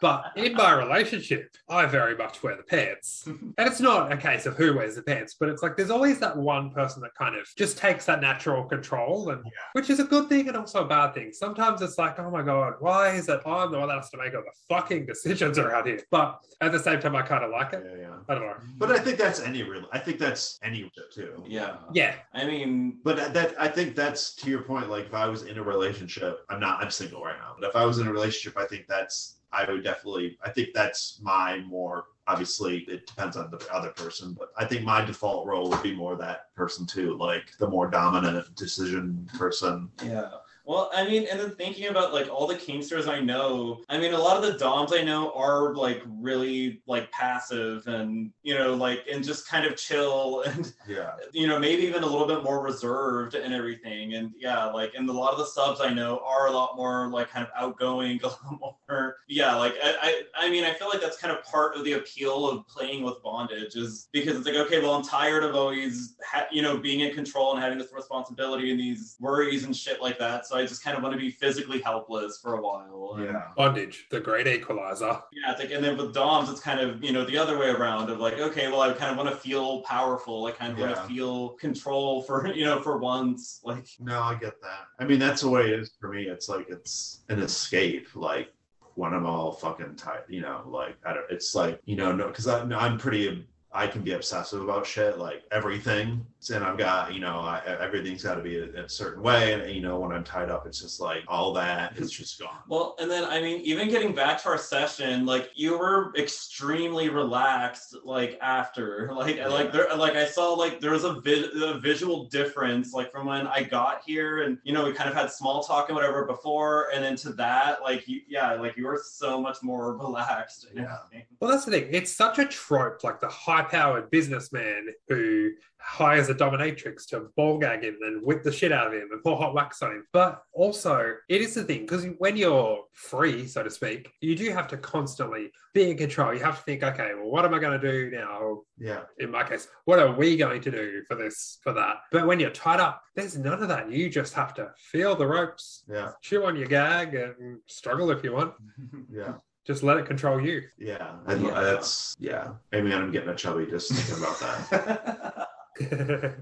But 0.00 0.32
in 0.34 0.54
my 0.54 0.72
relationship, 0.72 1.54
I 1.68 1.86
very 1.86 2.16
much 2.16 2.42
wear 2.42 2.56
the 2.56 2.64
pants. 2.64 3.22
And 3.28 3.68
it's 3.68 3.80
not 3.80 4.10
a 4.10 4.16
case 4.16 4.46
of 4.46 4.56
who 4.56 4.74
wears 4.74 4.96
the 4.96 5.02
pants, 5.02 5.36
but 5.38 5.48
it's 5.48 5.62
like 5.62 5.76
there's 5.76 5.90
always 5.92 6.18
that 6.18 6.36
one 6.36 6.70
person 6.70 7.02
that 7.02 7.14
kind 7.14 7.36
of 7.36 7.46
just 7.56 7.78
takes 7.78 8.06
that 8.06 8.20
natural 8.20 8.64
control, 8.64 9.30
and 9.30 9.42
Yeah. 9.44 9.50
which 9.74 9.90
is 9.90 10.00
a 10.00 10.04
good 10.04 10.28
thing 10.28 10.48
and 10.48 10.56
also 10.56 10.84
a 10.84 10.88
bad 10.88 11.14
thing. 11.14 11.32
Sometimes 11.32 11.82
it's 11.82 11.98
like, 11.98 12.18
oh 12.18 12.30
my 12.30 12.42
god, 12.42 12.74
why 12.80 13.10
is 13.10 13.28
it 13.28 13.40
I'm 13.46 13.70
the 13.70 13.78
one 13.78 13.88
that 13.90 13.96
has 13.98 14.10
to 14.10 14.16
make 14.16 14.34
all 14.34 14.42
the 14.42 14.50
fucking 14.68 15.06
decisions 15.06 15.31
around 15.40 15.86
here? 15.86 16.00
But 16.10 16.40
at 16.60 16.72
the 16.72 16.78
same 16.78 17.00
time, 17.00 17.16
I 17.16 17.22
kind 17.22 17.44
of 17.44 17.50
like 17.50 17.72
it. 17.72 17.84
yeah, 17.86 18.02
yeah. 18.02 18.16
I 18.28 18.34
don't 18.34 18.44
know. 18.44 18.56
But 18.76 18.90
I 18.90 18.98
think 18.98 19.18
that's 19.18 19.40
any 19.40 19.62
real. 19.62 19.86
I 19.92 19.98
think 19.98 20.18
that's 20.18 20.58
any 20.62 20.90
too. 21.14 21.44
yeah. 21.46 21.76
Yeah, 21.92 22.14
I 22.34 22.44
mean, 22.44 22.98
But 23.04 23.32
that 23.34 23.54
I 23.58 23.68
think 23.68 23.94
that's 23.94 24.34
to 24.36 24.50
your 24.50 24.62
point. 24.62 24.88
Like 24.90 25.06
if 25.06 25.14
I 25.14 25.26
was 25.26 25.42
in 25.44 25.58
a 25.58 25.62
relationship, 25.62 26.44
I'm 26.50 26.60
not. 26.60 26.82
I'm 26.82 26.90
single 26.90 27.22
right 27.22 27.36
now. 27.38 27.54
But 27.58 27.68
if 27.68 27.76
I 27.76 27.84
was 27.84 27.98
in 27.98 28.06
a 28.06 28.12
relationship, 28.12 28.58
I 28.58 28.66
think 28.66 28.86
that's. 28.88 29.36
I 29.54 29.70
would 29.70 29.84
definitely. 29.84 30.38
I 30.44 30.50
think 30.50 30.70
that's 30.74 31.18
my 31.22 31.58
more. 31.60 32.06
Obviously, 32.28 32.78
it 32.88 33.06
depends 33.06 33.36
on 33.36 33.50
the 33.50 33.60
other 33.72 33.90
person, 33.90 34.34
but 34.38 34.50
I 34.56 34.64
think 34.64 34.84
my 34.84 35.04
default 35.04 35.46
role 35.46 35.68
would 35.68 35.82
be 35.82 35.94
more 35.94 36.14
that 36.16 36.54
person 36.54 36.86
too, 36.86 37.16
like 37.18 37.50
the 37.58 37.68
more 37.68 37.90
dominant 37.90 38.54
decision 38.54 39.28
person. 39.34 39.90
Yeah. 40.04 40.30
Well, 40.64 40.90
I 40.94 41.04
mean, 41.06 41.26
and 41.30 41.40
then 41.40 41.50
thinking 41.56 41.88
about 41.88 42.12
like 42.14 42.28
all 42.28 42.46
the 42.46 42.54
Kinksters 42.54 43.08
I 43.08 43.20
know, 43.20 43.82
I 43.88 43.98
mean, 43.98 44.12
a 44.14 44.18
lot 44.18 44.36
of 44.36 44.42
the 44.42 44.58
Doms 44.58 44.92
I 44.92 45.02
know 45.02 45.32
are 45.32 45.74
like 45.74 46.02
really 46.06 46.82
like 46.86 47.10
passive 47.10 47.86
and, 47.86 48.30
you 48.42 48.54
know, 48.54 48.74
like, 48.74 49.04
and 49.10 49.24
just 49.24 49.48
kind 49.48 49.66
of 49.66 49.76
chill 49.76 50.42
and, 50.46 50.72
Yeah, 50.86 51.12
you 51.32 51.46
know, 51.46 51.58
maybe 51.58 51.82
even 51.82 52.02
a 52.02 52.06
little 52.06 52.26
bit 52.26 52.44
more 52.44 52.62
reserved 52.62 53.34
and 53.34 53.52
everything. 53.52 54.14
And 54.14 54.30
yeah, 54.36 54.66
like, 54.66 54.92
and 54.94 55.08
a 55.08 55.12
lot 55.12 55.32
of 55.32 55.38
the 55.38 55.46
subs 55.46 55.80
I 55.80 55.92
know 55.92 56.22
are 56.24 56.46
a 56.46 56.52
lot 56.52 56.76
more 56.76 57.08
like 57.10 57.30
kind 57.30 57.44
of 57.46 57.52
outgoing, 57.56 58.20
a 58.24 58.28
lot 58.28 58.76
more, 58.88 59.16
yeah, 59.28 59.56
like, 59.56 59.74
I, 59.82 60.22
I, 60.36 60.46
I 60.46 60.50
mean, 60.50 60.64
I 60.64 60.72
feel 60.74 60.88
like 60.88 61.00
that's 61.00 61.16
kind 61.18 61.36
of 61.36 61.42
part 61.44 61.76
of 61.76 61.84
the 61.84 61.94
appeal 61.94 62.48
of 62.48 62.66
playing 62.68 63.02
with 63.02 63.22
bondage 63.22 63.74
is 63.74 64.08
because 64.12 64.36
it's 64.36 64.46
like, 64.46 64.56
okay, 64.56 64.80
well, 64.80 64.94
I'm 64.94 65.02
tired 65.02 65.42
of 65.42 65.54
always, 65.56 66.14
ha- 66.24 66.46
you 66.52 66.62
know, 66.62 66.76
being 66.76 67.00
in 67.00 67.14
control 67.14 67.52
and 67.52 67.62
having 67.62 67.78
this 67.78 67.92
responsibility 67.92 68.70
and 68.70 68.78
these 68.78 69.16
worries 69.20 69.64
and 69.64 69.76
shit 69.76 70.00
like 70.00 70.18
that. 70.18 70.46
So 70.46 70.56
I 70.56 70.61
just 70.66 70.82
kind 70.84 70.96
of 70.96 71.02
want 71.02 71.14
to 71.14 71.18
be 71.20 71.30
physically 71.30 71.80
helpless 71.80 72.38
for 72.38 72.54
a 72.54 72.60
while. 72.62 73.14
And- 73.16 73.24
yeah, 73.26 73.48
bondage, 73.56 74.06
the 74.10 74.20
great 74.20 74.46
equalizer. 74.46 75.20
yeah, 75.32 75.52
it's 75.52 75.60
like, 75.60 75.70
and 75.70 75.84
then 75.84 75.96
with 75.96 76.14
DOMs, 76.14 76.48
it's 76.50 76.60
kind 76.60 76.80
of, 76.80 77.02
you 77.04 77.12
know, 77.12 77.24
the 77.24 77.36
other 77.38 77.58
way 77.58 77.68
around 77.68 78.10
of 78.10 78.18
like, 78.20 78.38
okay, 78.38 78.68
well, 78.68 78.80
I 78.80 78.92
kind 78.92 79.10
of 79.10 79.16
want 79.16 79.28
to 79.30 79.36
feel 79.36 79.82
powerful. 79.82 80.46
I 80.46 80.52
kind 80.52 80.72
of 80.72 80.78
want 80.78 80.94
to 80.96 81.02
feel 81.02 81.50
control 81.50 82.22
for, 82.22 82.46
you 82.54 82.64
know, 82.64 82.80
for 82.80 82.98
once. 82.98 83.60
Like, 83.64 83.86
No, 84.00 84.20
I 84.22 84.34
get 84.34 84.60
that. 84.62 84.86
I 84.98 85.04
mean, 85.04 85.18
that's 85.18 85.42
the 85.42 85.50
way 85.50 85.72
it 85.72 85.80
is 85.80 85.92
for 86.00 86.08
me. 86.08 86.22
It's 86.24 86.48
like 86.48 86.66
it's 86.68 87.22
an 87.28 87.40
escape. 87.40 88.08
Like 88.14 88.52
when 88.94 89.14
I'm 89.14 89.26
all 89.26 89.52
fucking 89.52 89.96
tired, 89.96 90.24
you 90.28 90.40
know, 90.42 90.62
like 90.66 90.96
I 91.06 91.12
don't. 91.14 91.24
It's 91.30 91.54
like 91.54 91.80
you 91.84 91.96
know, 91.96 92.12
no, 92.12 92.28
because 92.28 92.46
I'm 92.46 92.72
I'm 92.72 92.98
pretty. 92.98 93.46
I 93.74 93.86
can 93.86 94.02
be 94.02 94.12
obsessive 94.12 94.62
about 94.62 94.86
shit, 94.86 95.18
like 95.18 95.44
everything. 95.50 96.26
And 96.52 96.64
I've 96.64 96.76
got, 96.76 97.14
you 97.14 97.20
know, 97.20 97.38
I, 97.38 97.62
everything's 97.80 98.24
got 98.24 98.34
to 98.34 98.42
be 98.42 98.58
a, 98.58 98.84
a 98.84 98.88
certain 98.88 99.22
way. 99.22 99.52
And 99.52 99.72
you 99.72 99.80
know, 99.80 99.98
when 100.00 100.10
I'm 100.12 100.24
tied 100.24 100.50
up, 100.50 100.66
it's 100.66 100.80
just 100.80 101.00
like 101.00 101.22
all 101.28 101.52
that 101.54 101.96
is 101.96 102.10
just 102.10 102.38
gone. 102.40 102.58
well, 102.68 102.96
and 102.98 103.08
then, 103.10 103.24
I 103.24 103.40
mean, 103.40 103.60
even 103.60 103.88
getting 103.88 104.12
back 104.14 104.42
to 104.42 104.48
our 104.48 104.58
session, 104.58 105.24
like 105.24 105.50
you 105.54 105.78
were 105.78 106.12
extremely 106.16 107.08
relaxed, 107.08 107.94
like 108.04 108.38
after, 108.42 109.10
like, 109.16 109.36
Yeah. 109.36 109.48
like 109.48 109.72
there, 109.72 109.86
like 109.96 110.16
I 110.16 110.26
saw, 110.26 110.52
like 110.52 110.80
there 110.80 110.90
was 110.90 111.04
a, 111.04 111.14
vi- 111.20 111.48
a 111.64 111.78
visual 111.78 112.24
difference, 112.24 112.92
like 112.92 113.12
from 113.12 113.26
when 113.26 113.46
I 113.46 113.62
got 113.62 114.02
here, 114.04 114.42
and 114.42 114.58
you 114.64 114.72
know, 114.72 114.84
we 114.84 114.92
kind 114.92 115.08
of 115.08 115.14
had 115.14 115.30
small 115.30 115.62
talk 115.62 115.88
and 115.88 115.96
whatever 115.96 116.24
before, 116.26 116.88
and 116.92 117.02
then 117.04 117.14
to 117.16 117.32
that, 117.34 117.82
like, 117.82 118.08
you, 118.08 118.20
yeah, 118.28 118.54
like 118.54 118.76
you 118.76 118.84
were 118.86 119.00
so 119.04 119.40
much 119.40 119.62
more 119.62 119.96
relaxed. 119.96 120.66
Yeah. 120.74 120.98
Well, 121.40 121.50
that's 121.50 121.64
the 121.64 121.70
thing. 121.70 121.88
It's 121.92 122.12
such 122.12 122.38
a 122.40 122.44
trope, 122.46 123.04
like 123.04 123.20
the 123.20 123.28
high-powered 123.62 124.10
businessman 124.10 124.88
who 125.08 125.50
hires 125.78 126.28
a 126.28 126.34
dominatrix 126.34 127.06
to 127.08 127.28
ball 127.36 127.58
gag 127.58 127.82
him 127.82 127.96
and 128.02 128.24
whip 128.24 128.42
the 128.42 128.52
shit 128.52 128.70
out 128.70 128.86
of 128.86 128.92
him 128.92 129.08
and 129.10 129.22
pour 129.22 129.36
hot 129.36 129.54
wax 129.54 129.82
on 129.82 129.90
him. 129.90 130.04
But 130.12 130.42
also, 130.52 131.14
it 131.28 131.40
is 131.40 131.54
the 131.54 131.64
thing 131.64 131.80
because 131.80 132.06
when 132.18 132.36
you're 132.36 132.84
free, 132.92 133.46
so 133.46 133.62
to 133.62 133.70
speak, 133.70 134.12
you 134.20 134.36
do 134.36 134.50
have 134.52 134.68
to 134.68 134.76
constantly 134.76 135.50
be 135.74 135.90
in 135.90 135.96
control. 135.96 136.34
You 136.34 136.40
have 136.44 136.58
to 136.58 136.62
think, 136.62 136.82
okay, 136.82 137.12
well, 137.16 137.30
what 137.30 137.44
am 137.44 137.54
I 137.54 137.58
going 137.58 137.80
to 137.80 137.90
do 137.90 138.10
now? 138.10 138.60
Yeah, 138.78 139.02
In 139.18 139.30
my 139.30 139.42
case, 139.44 139.68
what 139.84 139.98
are 139.98 140.12
we 140.12 140.36
going 140.36 140.60
to 140.62 140.70
do 140.70 141.02
for 141.08 141.16
this, 141.16 141.58
for 141.62 141.72
that? 141.72 141.96
But 142.10 142.26
when 142.26 142.40
you're 142.40 142.50
tied 142.50 142.80
up, 142.80 143.02
there's 143.14 143.36
none 143.36 143.62
of 143.62 143.68
that. 143.68 143.90
You 143.90 144.08
just 144.08 144.34
have 144.34 144.54
to 144.54 144.70
feel 144.76 145.14
the 145.14 145.26
ropes, 145.26 145.84
yeah, 145.88 146.12
chew 146.20 146.44
on 146.44 146.56
your 146.56 146.66
gag, 146.68 147.14
and 147.14 147.58
struggle 147.66 148.10
if 148.10 148.24
you 148.24 148.32
want. 148.32 148.54
yeah, 149.12 149.34
Just 149.64 149.82
let 149.82 149.96
it 149.96 150.06
control 150.06 150.40
you. 150.40 150.62
yeah. 150.78 151.12
I, 151.26 151.34
Yeah. 151.34 151.60
That's 151.60 152.16
yeah. 152.18 152.52
Maybe 152.72 152.92
I'm 152.92 153.12
getting 153.12 153.28
a 153.28 153.34
chubby 153.34 153.66
just 153.66 153.92
thinking 153.92 154.24
about 154.24 154.40
that. 154.40 155.48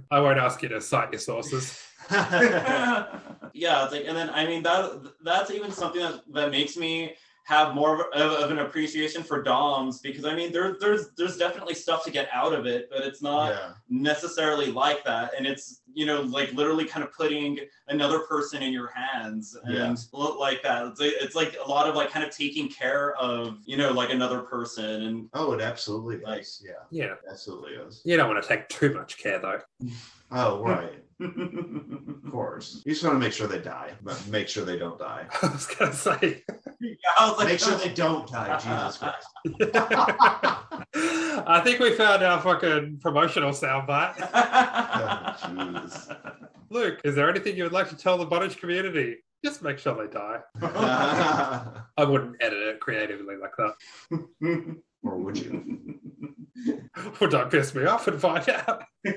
I 0.10 0.20
won't 0.20 0.38
ask 0.38 0.62
you 0.62 0.68
to 0.70 0.80
cite 0.80 1.12
your 1.12 1.20
sources. 1.20 1.78
yeah, 2.10 3.84
it's 3.84 3.92
like, 3.92 4.04
and 4.06 4.16
then 4.16 4.30
I 4.30 4.46
mean 4.46 4.62
that 4.64 5.12
that's 5.22 5.50
even 5.50 5.70
something 5.70 6.00
that 6.00 6.22
that 6.32 6.50
makes 6.50 6.76
me 6.76 7.14
have 7.50 7.74
more 7.74 8.06
of, 8.14 8.30
of 8.44 8.50
an 8.52 8.60
appreciation 8.60 9.24
for 9.24 9.42
DOMs 9.42 9.98
because 10.00 10.24
I 10.24 10.36
mean 10.36 10.52
there 10.52 10.76
there's 10.78 11.10
there's 11.18 11.36
definitely 11.36 11.74
stuff 11.74 12.04
to 12.04 12.10
get 12.12 12.28
out 12.32 12.52
of 12.52 12.64
it, 12.64 12.88
but 12.92 13.00
it's 13.00 13.20
not 13.22 13.48
yeah. 13.50 13.72
necessarily 13.88 14.70
like 14.70 15.02
that 15.04 15.32
and 15.36 15.48
it's 15.48 15.82
you 15.92 16.06
know 16.06 16.20
like 16.20 16.52
literally 16.52 16.84
kind 16.84 17.02
of 17.04 17.12
putting 17.12 17.58
another 17.88 18.20
person 18.20 18.62
in 18.62 18.72
your 18.72 18.88
hands 18.94 19.56
and 19.64 19.74
Yeah. 19.74 19.94
like 20.38 20.62
that 20.62 20.86
it's 20.86 21.00
like, 21.00 21.12
it's 21.20 21.34
like 21.34 21.56
a 21.64 21.68
lot 21.68 21.88
of 21.88 21.96
like 21.96 22.10
kind 22.12 22.24
of 22.24 22.30
taking 22.34 22.68
care 22.68 23.16
of 23.16 23.58
you 23.66 23.76
know 23.76 23.90
like 23.90 24.10
another 24.10 24.40
person 24.42 25.02
and 25.02 25.28
Oh, 25.34 25.52
it 25.52 25.60
absolutely 25.60 26.18
Like- 26.18 26.42
is. 26.42 26.62
Yeah, 26.64 26.82
Yeah. 26.92 27.14
absolutely 27.28 27.72
is. 27.72 28.00
You 28.04 28.16
don't 28.16 28.28
want 28.28 28.40
to 28.40 28.48
take 28.48 28.68
too 28.68 28.94
much 28.94 29.18
care 29.18 29.40
though. 29.40 29.60
Oh, 30.32 30.62
right. 30.62 30.94
Of 31.20 32.30
course. 32.32 32.80
You 32.86 32.92
just 32.92 33.04
want 33.04 33.16
to 33.16 33.18
make 33.18 33.34
sure 33.34 33.46
they 33.46 33.58
die, 33.58 33.90
but 34.02 34.26
make 34.28 34.48
sure 34.48 34.64
they 34.64 34.78
don't 34.78 34.98
die. 34.98 35.26
I 35.42 35.48
was 35.48 35.66
gonna 35.66 35.92
say. 35.92 36.42
I 37.18 37.28
was 37.28 37.36
like, 37.38 37.48
Make 37.48 37.58
sure 37.60 37.76
they 37.76 37.92
don't 37.92 38.26
die. 38.26 38.56
Jesus 38.56 38.96
Christ. 38.96 39.26
I 41.46 41.60
think 41.62 41.78
we 41.80 41.92
found 41.94 42.22
our 42.22 42.40
fucking 42.40 43.00
promotional 43.02 43.50
soundbite. 43.50 44.14
Oh. 45.42 45.86
Luke, 46.70 47.00
is 47.04 47.14
there 47.14 47.28
anything 47.28 47.54
you 47.56 47.64
would 47.64 47.72
like 47.72 47.90
to 47.90 47.96
tell 47.96 48.16
the 48.16 48.24
bondage 48.24 48.56
community? 48.58 49.16
Just 49.44 49.62
make 49.62 49.78
sure 49.78 49.94
they 49.94 50.10
die. 50.10 50.38
I 50.62 52.04
wouldn't 52.04 52.36
edit 52.40 52.58
it 52.60 52.80
creatively 52.80 53.36
like 53.36 53.52
that. 53.58 53.74
or 55.02 55.16
would 55.18 55.36
you? 55.36 55.98
Well, 57.20 57.30
don't 57.30 57.50
piss 57.50 57.74
me 57.74 57.84
off 57.86 58.08
and 58.08 58.20
find 58.20 58.48
out. 58.48 58.82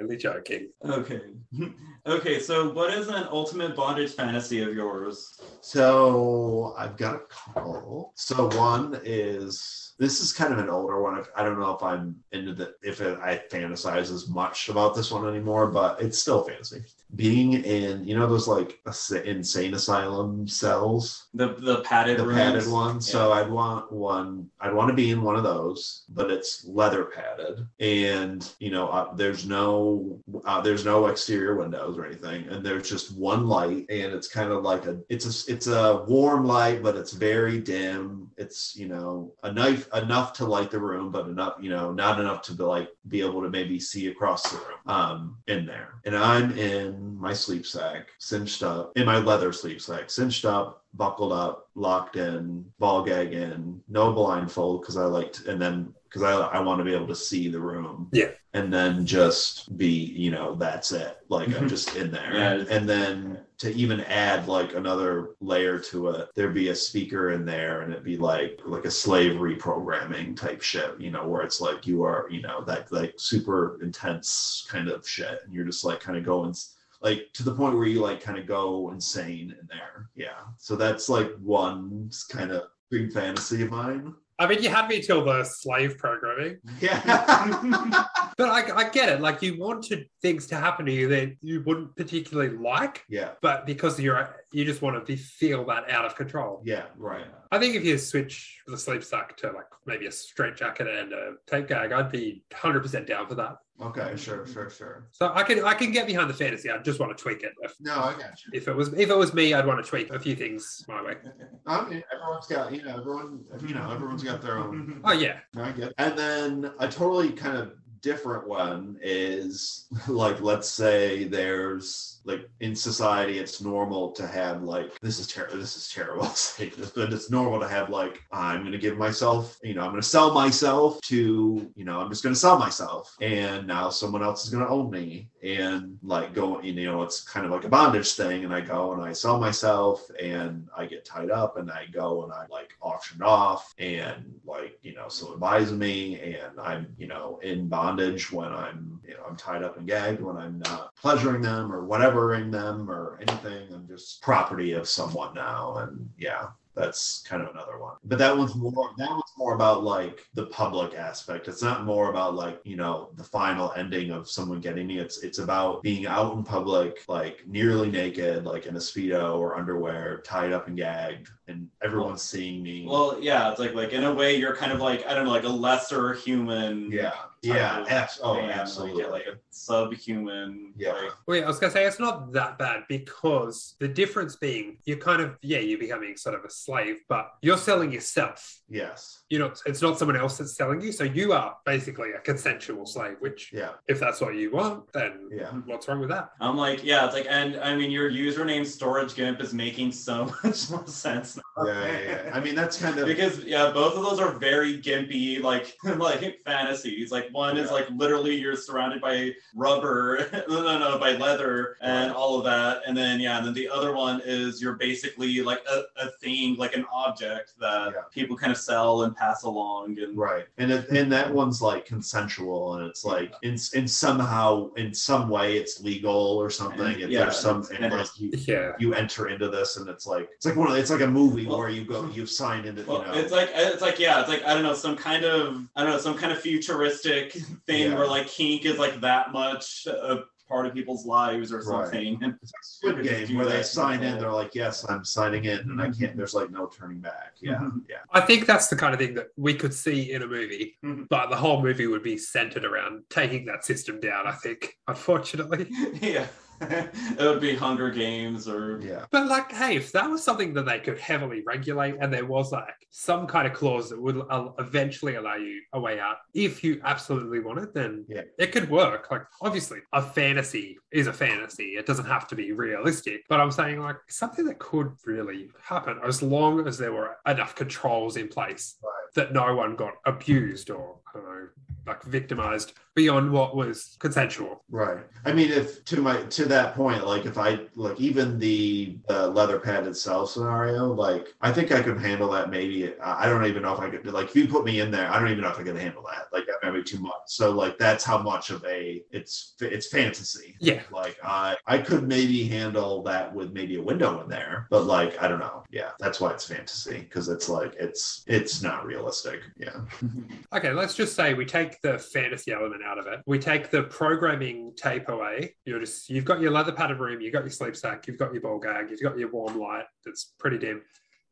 Only 0.00 0.16
joking. 0.16 0.70
okay. 0.84 1.20
Okay, 2.04 2.40
so 2.40 2.72
what 2.72 2.92
is 2.92 3.06
an 3.06 3.28
ultimate 3.30 3.76
bondage 3.76 4.14
fantasy 4.14 4.60
of 4.60 4.74
yours? 4.74 5.40
So 5.60 6.74
I've 6.76 6.96
got 6.96 7.14
a 7.14 7.20
couple. 7.30 8.12
So 8.16 8.48
one 8.58 9.00
is 9.04 9.91
this 9.98 10.20
is 10.20 10.32
kind 10.32 10.52
of 10.52 10.58
an 10.58 10.68
older 10.70 11.00
one. 11.02 11.22
I 11.36 11.42
don't 11.42 11.60
know 11.60 11.74
if 11.74 11.82
I'm 11.82 12.16
into 12.32 12.54
the 12.54 12.74
if 12.82 13.00
it, 13.00 13.18
I 13.20 13.42
fantasize 13.50 14.12
as 14.12 14.28
much 14.28 14.68
about 14.68 14.94
this 14.94 15.10
one 15.10 15.28
anymore, 15.28 15.68
but 15.68 16.00
it's 16.00 16.18
still 16.18 16.42
fantasy. 16.44 16.82
Being 17.14 17.52
in 17.52 18.04
you 18.04 18.16
know 18.16 18.26
those 18.26 18.48
like 18.48 18.80
insane 19.24 19.74
asylum 19.74 20.48
cells, 20.48 21.26
The 21.34 21.48
the 21.54 21.82
padded 21.82 22.18
the 22.18 22.26
rooms? 22.26 22.38
padded 22.38 22.70
ones. 22.70 23.06
So 23.06 23.32
I'd 23.32 23.50
want 23.50 23.92
one. 23.92 24.48
I'd 24.60 24.72
want 24.72 24.88
to 24.88 24.94
be 24.94 25.10
in 25.10 25.20
one 25.22 25.36
of 25.36 25.42
those, 25.42 26.04
but 26.08 26.30
it's 26.30 26.64
leather 26.66 27.04
padded, 27.04 27.66
and 27.80 28.50
you 28.60 28.70
know 28.70 28.88
uh, 28.88 29.14
there's 29.14 29.44
no 29.46 30.18
uh, 30.46 30.62
there's 30.62 30.86
no 30.86 31.06
exterior 31.06 31.56
windows 31.56 31.98
or 31.98 32.06
anything, 32.06 32.48
and 32.48 32.64
there's 32.64 32.88
just 32.88 33.14
one 33.14 33.46
light, 33.46 33.84
and 33.90 34.12
it's 34.14 34.28
kind 34.28 34.50
of 34.50 34.62
like 34.62 34.86
a 34.86 34.98
it's 35.10 35.26
a 35.48 35.52
it's 35.52 35.66
a 35.66 36.04
warm 36.08 36.46
light, 36.46 36.82
but 36.82 36.96
it's 36.96 37.12
very 37.12 37.60
dim. 37.60 38.30
It's 38.38 38.74
you 38.74 38.88
know 38.88 39.34
a 39.42 39.52
knife 39.90 40.02
enough 40.02 40.32
to 40.34 40.46
light 40.46 40.70
the 40.70 40.78
room, 40.78 41.10
but 41.10 41.26
enough 41.26 41.54
you 41.60 41.70
know 41.70 41.92
not 41.92 42.20
enough 42.20 42.42
to 42.42 42.54
be 42.54 42.62
like 42.62 42.88
be 43.08 43.20
able 43.20 43.42
to 43.42 43.50
maybe 43.50 43.78
see 43.78 44.08
across 44.08 44.50
the 44.50 44.56
room 44.58 44.78
um 44.86 45.36
in 45.46 45.66
there, 45.66 45.94
and 46.04 46.16
I'm 46.16 46.56
in 46.58 47.16
my 47.16 47.32
sleep 47.32 47.66
sack 47.66 48.08
cinched 48.18 48.62
up 48.62 48.92
in 48.96 49.06
my 49.06 49.18
leather 49.18 49.52
sleep 49.52 49.80
sack 49.80 50.10
cinched 50.10 50.44
up 50.44 50.82
buckled 50.94 51.32
up, 51.32 51.68
locked 51.74 52.16
in, 52.16 52.64
ball 52.78 53.02
gag 53.02 53.32
in, 53.32 53.80
no 53.88 54.12
blindfold 54.12 54.82
because 54.82 54.96
I 54.96 55.04
like 55.04 55.34
and 55.48 55.60
then 55.60 55.94
because 56.04 56.22
I 56.22 56.32
I 56.32 56.60
want 56.60 56.78
to 56.78 56.84
be 56.84 56.94
able 56.94 57.08
to 57.08 57.14
see 57.14 57.48
the 57.48 57.60
room. 57.60 58.08
Yeah. 58.12 58.30
And 58.54 58.72
then 58.72 59.06
just 59.06 59.78
be, 59.78 59.88
you 59.88 60.30
know, 60.30 60.54
that's 60.54 60.92
it. 60.92 61.18
Like 61.30 61.48
I'm 61.48 61.54
mm-hmm. 61.54 61.68
just 61.68 61.96
in 61.96 62.10
there. 62.10 62.34
Yeah. 62.34 62.64
And 62.68 62.86
then 62.86 63.40
to 63.58 63.72
even 63.72 64.00
add 64.02 64.46
like 64.46 64.74
another 64.74 65.30
layer 65.40 65.78
to 65.78 66.08
it, 66.08 66.28
there'd 66.34 66.52
be 66.52 66.68
a 66.68 66.74
speaker 66.74 67.30
in 67.30 67.46
there 67.46 67.80
and 67.80 67.92
it'd 67.92 68.04
be 68.04 68.18
like 68.18 68.60
like 68.66 68.84
a 68.84 68.90
slave 68.90 69.40
reprogramming 69.40 70.36
type 70.36 70.60
shit, 70.60 71.00
you 71.00 71.10
know, 71.10 71.26
where 71.26 71.42
it's 71.42 71.60
like 71.62 71.86
you 71.86 72.02
are, 72.02 72.26
you 72.30 72.42
know, 72.42 72.62
that 72.64 72.92
like 72.92 73.14
super 73.16 73.78
intense 73.82 74.66
kind 74.68 74.88
of 74.88 75.08
shit. 75.08 75.40
And 75.44 75.54
you're 75.54 75.64
just 75.64 75.84
like 75.84 76.00
kind 76.00 76.18
of 76.18 76.24
going 76.24 76.54
like 77.02 77.28
to 77.34 77.42
the 77.42 77.54
point 77.54 77.76
where 77.76 77.86
you 77.86 78.00
like 78.00 78.20
kind 78.20 78.38
of 78.38 78.46
go 78.46 78.90
insane 78.90 79.54
in 79.58 79.66
there. 79.68 80.08
Yeah. 80.14 80.40
So 80.58 80.76
that's 80.76 81.08
like 81.08 81.32
one 81.40 82.10
kind 82.28 82.52
of 82.52 82.64
dream 82.90 83.10
fantasy 83.10 83.62
of 83.62 83.70
mine. 83.70 84.14
I 84.38 84.46
mean, 84.46 84.62
you 84.62 84.70
had 84.70 84.88
me 84.88 85.00
till 85.00 85.24
the 85.24 85.44
slave 85.44 85.98
programming, 85.98 86.58
Yeah. 86.80 87.00
but 88.36 88.48
I, 88.48 88.76
I 88.76 88.88
get 88.88 89.08
it. 89.08 89.20
Like, 89.20 89.42
you 89.42 89.58
wanted 89.58 90.06
things 90.20 90.46
to 90.48 90.56
happen 90.56 90.86
to 90.86 90.92
you 90.92 91.08
that 91.08 91.36
you 91.42 91.62
wouldn't 91.64 91.94
particularly 91.96 92.56
like, 92.56 93.04
yeah. 93.08 93.32
but 93.40 93.66
because 93.66 94.00
you're 94.00 94.36
you 94.52 94.64
just 94.64 94.82
want 94.82 94.96
to 94.96 95.00
be, 95.04 95.16
feel 95.16 95.64
that 95.66 95.90
out 95.90 96.04
of 96.04 96.14
control. 96.16 96.60
Yeah. 96.64 96.84
Right. 96.96 97.24
I 97.50 97.58
think 97.58 97.74
if 97.74 97.84
you 97.84 97.98
switch 97.98 98.60
the 98.66 98.78
sleep 98.78 99.02
sack 99.04 99.36
to 99.38 99.48
like 99.52 99.66
maybe 99.86 100.06
a 100.06 100.12
straight 100.12 100.56
jacket 100.56 100.86
and 100.88 101.12
a 101.12 101.32
tape 101.46 101.68
gag, 101.68 101.92
I'd 101.92 102.10
be 102.12 102.44
100% 102.52 103.06
down 103.06 103.26
for 103.26 103.34
that. 103.36 103.56
Okay. 103.80 104.14
Sure. 104.16 104.46
Sure. 104.46 104.70
Sure. 104.70 105.08
So 105.10 105.32
I 105.34 105.42
can 105.42 105.64
I 105.64 105.74
can 105.74 105.90
get 105.90 106.06
behind 106.06 106.30
the 106.30 106.34
fantasy. 106.34 106.70
I 106.70 106.78
just 106.78 107.00
want 107.00 107.16
to 107.16 107.20
tweak 107.20 107.42
it. 107.42 107.52
If, 107.62 107.74
No, 107.80 107.94
I 107.94 108.12
got 108.12 108.32
you. 108.44 108.52
if 108.52 108.68
it 108.68 108.76
was 108.76 108.92
if 108.92 109.10
it 109.10 109.16
was 109.16 109.34
me, 109.34 109.54
I'd 109.54 109.66
want 109.66 109.82
to 109.84 109.88
tweak 109.88 110.10
a 110.10 110.20
few 110.20 110.36
things 110.36 110.84
my 110.86 111.02
way. 111.02 111.14
I 111.66 111.88
mean, 111.88 112.02
everyone's 112.14 112.46
got, 112.46 112.72
you 112.72 112.84
know, 112.84 112.96
everyone, 112.98 113.40
you 113.66 113.74
know, 113.74 113.90
everyone's 113.90 114.22
got 114.22 114.40
their 114.40 114.58
own. 114.58 115.00
Oh 115.04 115.12
yeah, 115.12 115.38
I 115.56 115.72
get 115.72 115.88
it. 115.88 115.94
And 115.98 116.16
then 116.16 116.70
a 116.78 116.88
totally 116.88 117.32
kind 117.32 117.56
of 117.56 117.72
different 118.02 118.46
one 118.46 118.98
is 119.02 119.86
like, 120.06 120.40
let's 120.40 120.68
say 120.68 121.24
there's 121.24 122.11
like 122.24 122.48
in 122.60 122.74
society, 122.76 123.38
it's 123.38 123.60
normal 123.60 124.12
to 124.12 124.26
have 124.26 124.62
like 124.62 124.98
this 125.00 125.18
is 125.18 125.26
terrible. 125.26 125.56
This 125.56 125.76
is 125.76 125.90
terrible. 125.90 126.24
this, 126.58 126.90
but 126.90 127.12
it's 127.12 127.30
normal 127.30 127.60
to 127.60 127.68
have 127.68 127.90
like 127.90 128.22
I'm 128.32 128.70
to 128.70 128.78
give 128.78 128.96
myself, 128.96 129.58
you 129.62 129.74
know, 129.74 129.82
I'm 129.82 129.94
to 129.96 130.02
sell 130.02 130.32
myself 130.32 131.00
to, 131.02 131.70
you 131.74 131.84
know, 131.84 132.00
I'm 132.00 132.08
just 132.08 132.22
to 132.34 132.34
sell 132.34 132.58
myself, 132.58 133.16
and 133.20 133.66
now 133.66 133.90
someone 133.90 134.22
else 134.22 134.44
is 134.44 134.50
to 134.62 134.68
own 134.68 134.90
me, 134.90 135.28
and 135.42 135.98
like 136.02 136.34
go, 136.34 136.60
you 136.60 136.72
know, 136.72 137.02
it's 137.02 137.22
kind 137.22 137.44
of 137.44 137.52
like 137.52 137.64
a 137.64 137.68
bondage 137.68 138.12
thing, 138.12 138.44
and 138.44 138.54
I 138.54 138.60
go 138.60 138.92
and 138.92 139.02
I 139.02 139.12
sell 139.12 139.40
myself, 139.40 140.08
and 140.20 140.68
I 140.76 140.86
get 140.86 141.04
tied 141.04 141.30
up, 141.30 141.56
and 141.56 141.70
I 141.70 141.86
go 141.92 142.24
and 142.24 142.32
I 142.32 142.46
like 142.50 142.74
auction 142.80 143.22
off, 143.22 143.74
and 143.78 144.32
like 144.44 144.78
you 144.82 144.94
know, 144.94 145.08
someone 145.08 145.38
buys 145.38 145.72
me, 145.72 146.20
and 146.20 146.60
I'm 146.60 146.94
you 146.98 147.08
know 147.08 147.40
in 147.42 147.68
bondage 147.68 148.30
when 148.30 148.52
I'm 148.52 149.00
you 149.06 149.14
know 149.14 149.24
I'm 149.28 149.36
tied 149.36 149.62
up 149.62 149.76
and 149.76 149.86
gagged 149.86 150.20
when 150.20 150.36
I'm 150.36 150.60
not 150.60 150.91
pleasuring 151.02 151.42
them 151.42 151.72
or 151.72 151.86
whatevering 151.86 152.50
them 152.50 152.90
or 152.90 153.18
anything. 153.20 153.74
I'm 153.74 153.86
just 153.88 154.22
property 154.22 154.72
of 154.72 154.88
someone 154.88 155.34
now, 155.34 155.76
and 155.78 156.08
yeah. 156.16 156.46
That's 156.74 157.22
kind 157.28 157.42
of 157.42 157.50
another 157.50 157.78
one, 157.78 157.96
but 158.02 158.18
that 158.18 158.34
one's 158.34 158.54
more. 158.54 158.72
That 158.96 159.10
one's 159.10 159.32
more 159.36 159.54
about 159.54 159.84
like 159.84 160.26
the 160.32 160.46
public 160.46 160.94
aspect. 160.94 161.46
It's 161.46 161.60
not 161.60 161.84
more 161.84 162.08
about 162.08 162.34
like 162.34 162.62
you 162.64 162.76
know 162.76 163.10
the 163.16 163.24
final 163.24 163.74
ending 163.76 164.10
of 164.10 164.30
someone 164.30 164.58
getting 164.62 164.86
me. 164.86 164.98
It's 164.98 165.22
it's 165.22 165.38
about 165.38 165.82
being 165.82 166.06
out 166.06 166.34
in 166.34 166.42
public, 166.42 167.04
like 167.08 167.46
nearly 167.46 167.90
naked, 167.90 168.46
like 168.46 168.64
in 168.64 168.74
a 168.76 168.78
speedo 168.78 169.36
or 169.36 169.54
underwear, 169.54 170.22
tied 170.24 170.54
up 170.54 170.66
and 170.66 170.74
gagged, 170.74 171.28
and 171.46 171.68
everyone's 171.84 172.22
seeing 172.22 172.62
me. 172.62 172.86
Well, 172.88 173.18
yeah, 173.20 173.50
it's 173.50 173.60
like 173.60 173.74
like 173.74 173.92
in 173.92 174.04
a 174.04 174.14
way 174.14 174.36
you're 174.36 174.56
kind 174.56 174.72
of 174.72 174.80
like 174.80 175.06
I 175.06 175.12
don't 175.12 175.26
know, 175.26 175.30
like 175.30 175.44
a 175.44 175.50
lesser 175.50 176.14
human. 176.14 176.90
yeah, 176.90 177.12
yeah, 177.42 177.80
of 177.80 177.88
abs- 177.88 178.20
oh, 178.22 178.34
man, 178.36 178.50
absolutely. 178.50 179.02
Like, 179.04 179.12
like 179.12 179.26
a 179.26 179.38
subhuman. 179.50 180.72
Yeah. 180.76 180.92
Like, 180.92 181.10
Wait, 181.26 181.44
I 181.44 181.46
was 181.46 181.58
gonna 181.58 181.72
say 181.72 181.84
it's 181.86 181.98
not 181.98 182.32
that 182.32 182.58
bad 182.58 182.84
because 182.88 183.74
the 183.80 183.88
difference 183.88 184.36
being 184.36 184.78
you're 184.84 184.98
kind 184.98 185.20
of 185.20 185.36
yeah 185.42 185.58
you're 185.58 185.78
becoming 185.78 186.16
sort 186.16 186.34
of 186.36 186.44
a 186.44 186.50
slave, 186.50 186.98
but 187.08 187.32
you're 187.42 187.58
selling 187.58 187.92
yourself. 187.92 188.60
yes, 188.68 189.21
You 189.32 189.38
know, 189.38 189.50
it's 189.64 189.80
not 189.80 189.98
someone 189.98 190.18
else 190.18 190.36
that's 190.36 190.54
selling 190.54 190.82
you, 190.82 190.92
so 190.92 191.04
you 191.04 191.32
are 191.32 191.56
basically 191.64 192.10
a 192.12 192.20
consensual 192.20 192.84
slave. 192.84 193.16
Which, 193.20 193.50
yeah, 193.50 193.70
if 193.88 193.98
that's 193.98 194.20
what 194.20 194.34
you 194.34 194.50
want, 194.50 194.92
then 194.92 195.30
yeah. 195.32 195.50
what's 195.64 195.88
wrong 195.88 196.00
with 196.00 196.10
that? 196.10 196.32
I'm 196.38 196.58
like, 196.58 196.84
yeah, 196.84 197.06
it's 197.06 197.14
like, 197.14 197.24
and 197.30 197.56
I 197.56 197.74
mean, 197.74 197.90
your 197.90 198.10
username 198.10 198.66
storage 198.66 199.14
gimp 199.14 199.40
is 199.40 199.54
making 199.54 199.92
so 199.92 200.26
much 200.44 200.68
more 200.68 200.86
sense 200.86 201.38
now. 201.38 201.64
Yeah, 201.64 201.86
yeah, 201.86 202.00
yeah. 202.26 202.30
I 202.34 202.40
mean, 202.40 202.54
that's 202.54 202.76
kind 202.78 202.98
of 202.98 203.06
because 203.06 203.42
yeah, 203.44 203.70
both 203.72 203.94
of 203.96 204.02
those 204.02 204.20
are 204.20 204.32
very 204.32 204.76
gimpy, 204.76 205.40
like 205.42 205.78
like 205.96 206.38
fantasies. 206.44 207.10
Like 207.10 207.30
one 207.32 207.56
is 207.56 207.70
like 207.70 207.88
literally 207.88 208.34
you're 208.36 208.54
surrounded 208.54 209.00
by 209.00 209.30
rubber, 209.54 210.28
no, 210.46 210.62
no, 210.62 210.78
no, 210.78 210.98
by 210.98 211.12
leather 211.12 211.78
and 211.80 212.10
Right. 212.10 212.14
all 212.16 212.36
of 212.36 212.44
that, 212.44 212.82
and 212.86 212.94
then 212.94 213.18
yeah, 213.18 213.38
and 213.38 213.46
then 213.46 213.54
the 213.54 213.70
other 213.70 213.94
one 213.94 214.20
is 214.26 214.60
you're 214.60 214.74
basically 214.74 215.40
like 215.40 215.62
a, 215.70 215.84
a 215.96 216.10
thing, 216.20 216.56
like 216.56 216.76
an 216.76 216.84
object 216.92 217.54
that 217.60 217.92
Yeah. 217.94 218.02
people 218.12 218.36
kind 218.36 218.52
of 218.52 218.58
sell 218.58 219.04
and 219.04 219.16
pass 219.22 219.42
along, 219.44 219.98
and 219.98 220.16
right, 220.16 220.46
and 220.58 220.70
it, 220.72 220.88
and 220.90 221.10
that 221.12 221.32
one's 221.32 221.62
like 221.62 221.84
consensual, 221.86 222.74
and 222.74 222.86
it's 222.86 223.04
like 223.04 223.32
in 223.42 223.56
in 223.74 223.86
somehow 223.86 224.70
in 224.74 224.92
some 224.94 225.28
way 225.28 225.56
it's 225.56 225.80
legal 225.80 226.36
or 226.42 226.50
something. 226.50 226.80
And- 226.94 227.02
If 227.02 227.10
yeah, 227.10 227.20
there's 227.24 227.38
some 227.38 227.64
and 227.74 227.84
and 227.84 227.94
like 227.94 228.08
you, 228.18 228.30
Yeah, 228.46 228.72
you 228.78 228.94
enter 228.94 229.28
into 229.28 229.48
this, 229.48 229.76
and 229.76 229.88
it's 229.88 230.06
like 230.06 230.28
it's 230.36 230.46
like 230.46 230.56
one 230.56 230.70
of 230.70 230.76
it's 230.76 230.90
like 230.90 231.00
a 231.02 231.06
movie 231.06 231.46
Well- 231.46 231.58
where 231.58 231.70
you 231.70 231.84
go 231.84 232.08
you 232.12 232.26
sign 232.26 232.64
into 232.64 232.82
Well, 232.84 233.00
you 233.00 233.06
know 233.06 233.14
it's 233.20 233.32
like 233.32 233.50
it's 233.54 233.82
like 233.82 233.98
yeah, 233.98 234.20
it's 234.20 234.28
like 234.28 234.44
I 234.44 234.54
don't 234.54 234.62
know, 234.62 234.74
some 234.74 234.96
kind 234.96 235.24
of 235.24 235.66
I 235.76 235.82
don't 235.82 235.92
know, 235.92 235.98
some 235.98 236.16
kind 236.16 236.32
of 236.32 236.38
futuristic 236.40 237.32
thing 237.66 237.90
Yeah. 237.90 237.96
where 237.96 238.06
like 238.06 238.26
kink 238.26 238.64
is 238.64 238.78
like 238.78 239.00
that 239.00 239.32
much 239.32 239.86
a 239.86 240.24
part 240.52 240.66
of 240.66 240.74
people's 240.74 241.06
lives 241.06 241.50
or 241.52 241.56
Right. 241.62 241.64
something. 241.90 242.18
And 242.22 242.34
It's 242.42 242.52
like 242.52 242.62
Squid 242.94 243.04
Game 243.04 243.36
where 243.38 243.46
they 243.46 243.56
that 243.56 243.66
sign 243.66 244.02
in, 244.02 244.18
they're 244.18 244.30
like, 244.30 244.54
"Yes, 244.54 244.84
I'm 244.88 245.04
signing 245.04 245.44
in," 245.46 245.60
and 245.60 245.80
I 245.80 245.88
Mhm. 245.88 245.98
can't. 245.98 246.16
There's 246.16 246.34
like 246.34 246.50
no 246.50 246.66
turning 246.66 246.98
back. 247.00 247.32
Yeah, 247.40 247.54
Mhm. 247.54 247.82
yeah, 247.88 247.96
I 248.12 248.20
think 248.20 248.46
that's 248.46 248.68
the 248.68 248.76
kind 248.76 248.92
of 248.92 249.00
thing 249.00 249.14
that 249.14 249.28
we 249.36 249.54
could 249.54 249.72
see 249.72 250.12
in 250.12 250.20
a 250.22 250.26
movie, 250.26 250.76
Mhm. 250.84 251.06
but 251.08 251.30
the 251.30 251.36
whole 251.36 251.62
movie 251.62 251.86
would 251.86 252.02
be 252.02 252.18
centered 252.18 252.64
around 252.64 253.04
taking 253.08 253.46
that 253.46 253.64
system 253.64 253.98
down, 254.00 254.26
I 254.26 254.32
think, 254.32 254.76
unfortunately. 254.88 255.66
yeah, 256.02 256.26
it 257.18 257.18
would 257.20 257.40
be 257.40 257.54
Hunger 257.54 257.90
Games 257.90 258.48
or 258.48 258.80
yeah. 258.82 259.04
But, 259.10 259.26
like, 259.28 259.50
hey, 259.52 259.76
if 259.76 259.92
that 259.92 260.08
was 260.08 260.22
something 260.22 260.54
that 260.54 260.66
they 260.66 260.78
could 260.80 260.98
heavily 260.98 261.42
regulate 261.46 261.96
and 262.00 262.12
there 262.12 262.26
was, 262.26 262.52
like, 262.52 262.64
some 262.90 263.26
kind 263.26 263.46
of 263.46 263.52
clause 263.52 263.90
that 263.90 264.00
would 264.00 264.20
uh, 264.30 264.48
eventually 264.58 265.14
allow 265.16 265.36
you 265.36 265.60
a 265.72 265.80
way 265.80 265.98
out, 266.00 266.16
if 266.34 266.62
you 266.62 266.80
absolutely 266.84 267.40
wanted, 267.40 267.74
then 267.74 268.04
Yeah. 268.08 268.22
it 268.38 268.52
could 268.52 268.70
work. 268.70 269.10
Like, 269.10 269.22
obviously, 269.40 269.80
a 269.92 270.02
fantasy 270.02 270.78
is 270.92 271.06
a 271.06 271.12
fantasy. 271.12 271.76
It 271.76 271.86
doesn't 271.86 272.06
have 272.06 272.28
to 272.28 272.34
be 272.34 272.52
realistic. 272.52 273.24
But 273.28 273.40
I'm 273.40 273.50
saying, 273.50 273.80
like, 273.80 273.96
something 274.08 274.44
that 274.46 274.58
could 274.58 274.92
really 275.04 275.50
happen 275.62 275.98
as 276.04 276.22
long 276.22 276.66
as 276.68 276.78
there 276.78 276.92
were 276.92 277.16
enough 277.26 277.54
controls 277.54 278.16
in 278.16 278.28
place 278.28 278.76
Right. 278.82 278.90
that 279.14 279.32
no 279.32 279.54
one 279.54 279.76
got 279.76 279.94
abused 280.06 280.70
or, 280.70 280.98
I 281.14 281.18
don't 281.18 281.24
know, 281.28 281.48
like 281.86 282.02
victimized 282.04 282.74
beyond 282.94 283.32
what 283.32 283.56
was 283.56 283.96
consensual. 284.00 284.64
Right. 284.70 285.04
I 285.24 285.32
mean, 285.32 285.50
if 285.50 285.84
to 285.86 286.00
my 286.00 286.22
to 286.22 286.44
that 286.46 286.74
point, 286.74 287.06
like 287.06 287.26
if 287.26 287.38
I 287.38 287.60
like 287.74 288.00
even 288.00 288.38
the 288.38 288.98
uh, 289.08 289.28
leather 289.28 289.58
padded 289.58 289.96
cell 289.96 290.26
scenario, 290.26 290.92
like 290.92 291.28
I 291.40 291.52
think 291.52 291.72
I 291.72 291.82
could 291.82 292.00
handle 292.00 292.30
that. 292.32 292.50
Maybe 292.50 292.92
I 293.00 293.24
I 293.24 293.28
don't 293.28 293.46
even 293.46 293.62
know 293.62 293.72
if 293.72 293.80
I 293.80 293.88
could. 293.88 294.06
Like 294.06 294.28
if 294.28 294.36
you 294.36 294.48
put 294.48 294.64
me 294.64 294.80
in 294.80 294.90
there, 294.90 295.10
I 295.10 295.18
don't 295.18 295.30
even 295.30 295.42
know 295.42 295.50
if 295.50 295.58
I 295.58 295.62
could 295.62 295.76
handle 295.76 296.02
that. 296.10 296.26
Like 296.32 296.46
that 296.46 296.56
might 296.62 296.76
be 296.76 296.82
too 296.82 297.00
much. 297.00 297.12
So 297.26 297.50
like 297.52 297.78
that's 297.78 298.04
how 298.04 298.18
much 298.18 298.50
of 298.50 298.64
a 298.64 299.02
it's 299.10 299.54
it's 299.60 299.88
fantasy. 299.88 300.56
Yeah. 300.60 300.82
Like 300.90 301.18
I 301.24 301.56
I 301.66 301.78
could 301.78 302.06
maybe 302.06 302.44
handle 302.44 303.02
that 303.04 303.32
with 303.32 303.52
maybe 303.52 303.76
a 303.76 303.82
window 303.82 304.20
in 304.22 304.28
there, 304.28 304.66
but 304.70 304.84
like 304.84 305.22
I 305.22 305.28
don't 305.28 305.40
know. 305.40 305.62
Yeah, 305.70 305.90
that's 305.98 306.20
why 306.20 306.32
it's 306.32 306.46
fantasy 306.46 306.98
because 306.98 307.28
it's 307.28 307.48
like 307.48 307.74
it's 307.78 308.24
it's 308.26 308.62
not 308.62 308.84
realistic. 308.84 309.40
Yeah. 309.56 309.80
Okay, 310.54 310.72
let's 310.72 310.94
just 310.94 311.16
say 311.16 311.32
we 311.32 311.46
take 311.46 311.80
the 311.80 311.98
fantasy 311.98 312.52
element 312.52 312.81
out 312.84 312.98
of 312.98 313.06
it. 313.06 313.20
We 313.26 313.38
take 313.38 313.70
the 313.70 313.84
programming 313.84 314.72
tape 314.76 315.08
away. 315.08 315.56
You're 315.64 315.80
just 315.80 316.08
you've 316.10 316.24
got 316.24 316.40
your 316.40 316.50
leather 316.50 316.72
padded 316.72 316.98
room, 316.98 317.20
you've 317.20 317.32
got 317.32 317.42
your 317.44 317.50
sleep 317.50 317.76
sack, 317.76 318.06
you've 318.06 318.18
got 318.18 318.32
your 318.32 318.42
ball 318.42 318.58
gag, 318.58 318.90
you've 318.90 319.02
got 319.02 319.18
your 319.18 319.30
warm 319.30 319.58
light 319.58 319.84
that's 320.04 320.34
pretty 320.38 320.58
dim. 320.58 320.82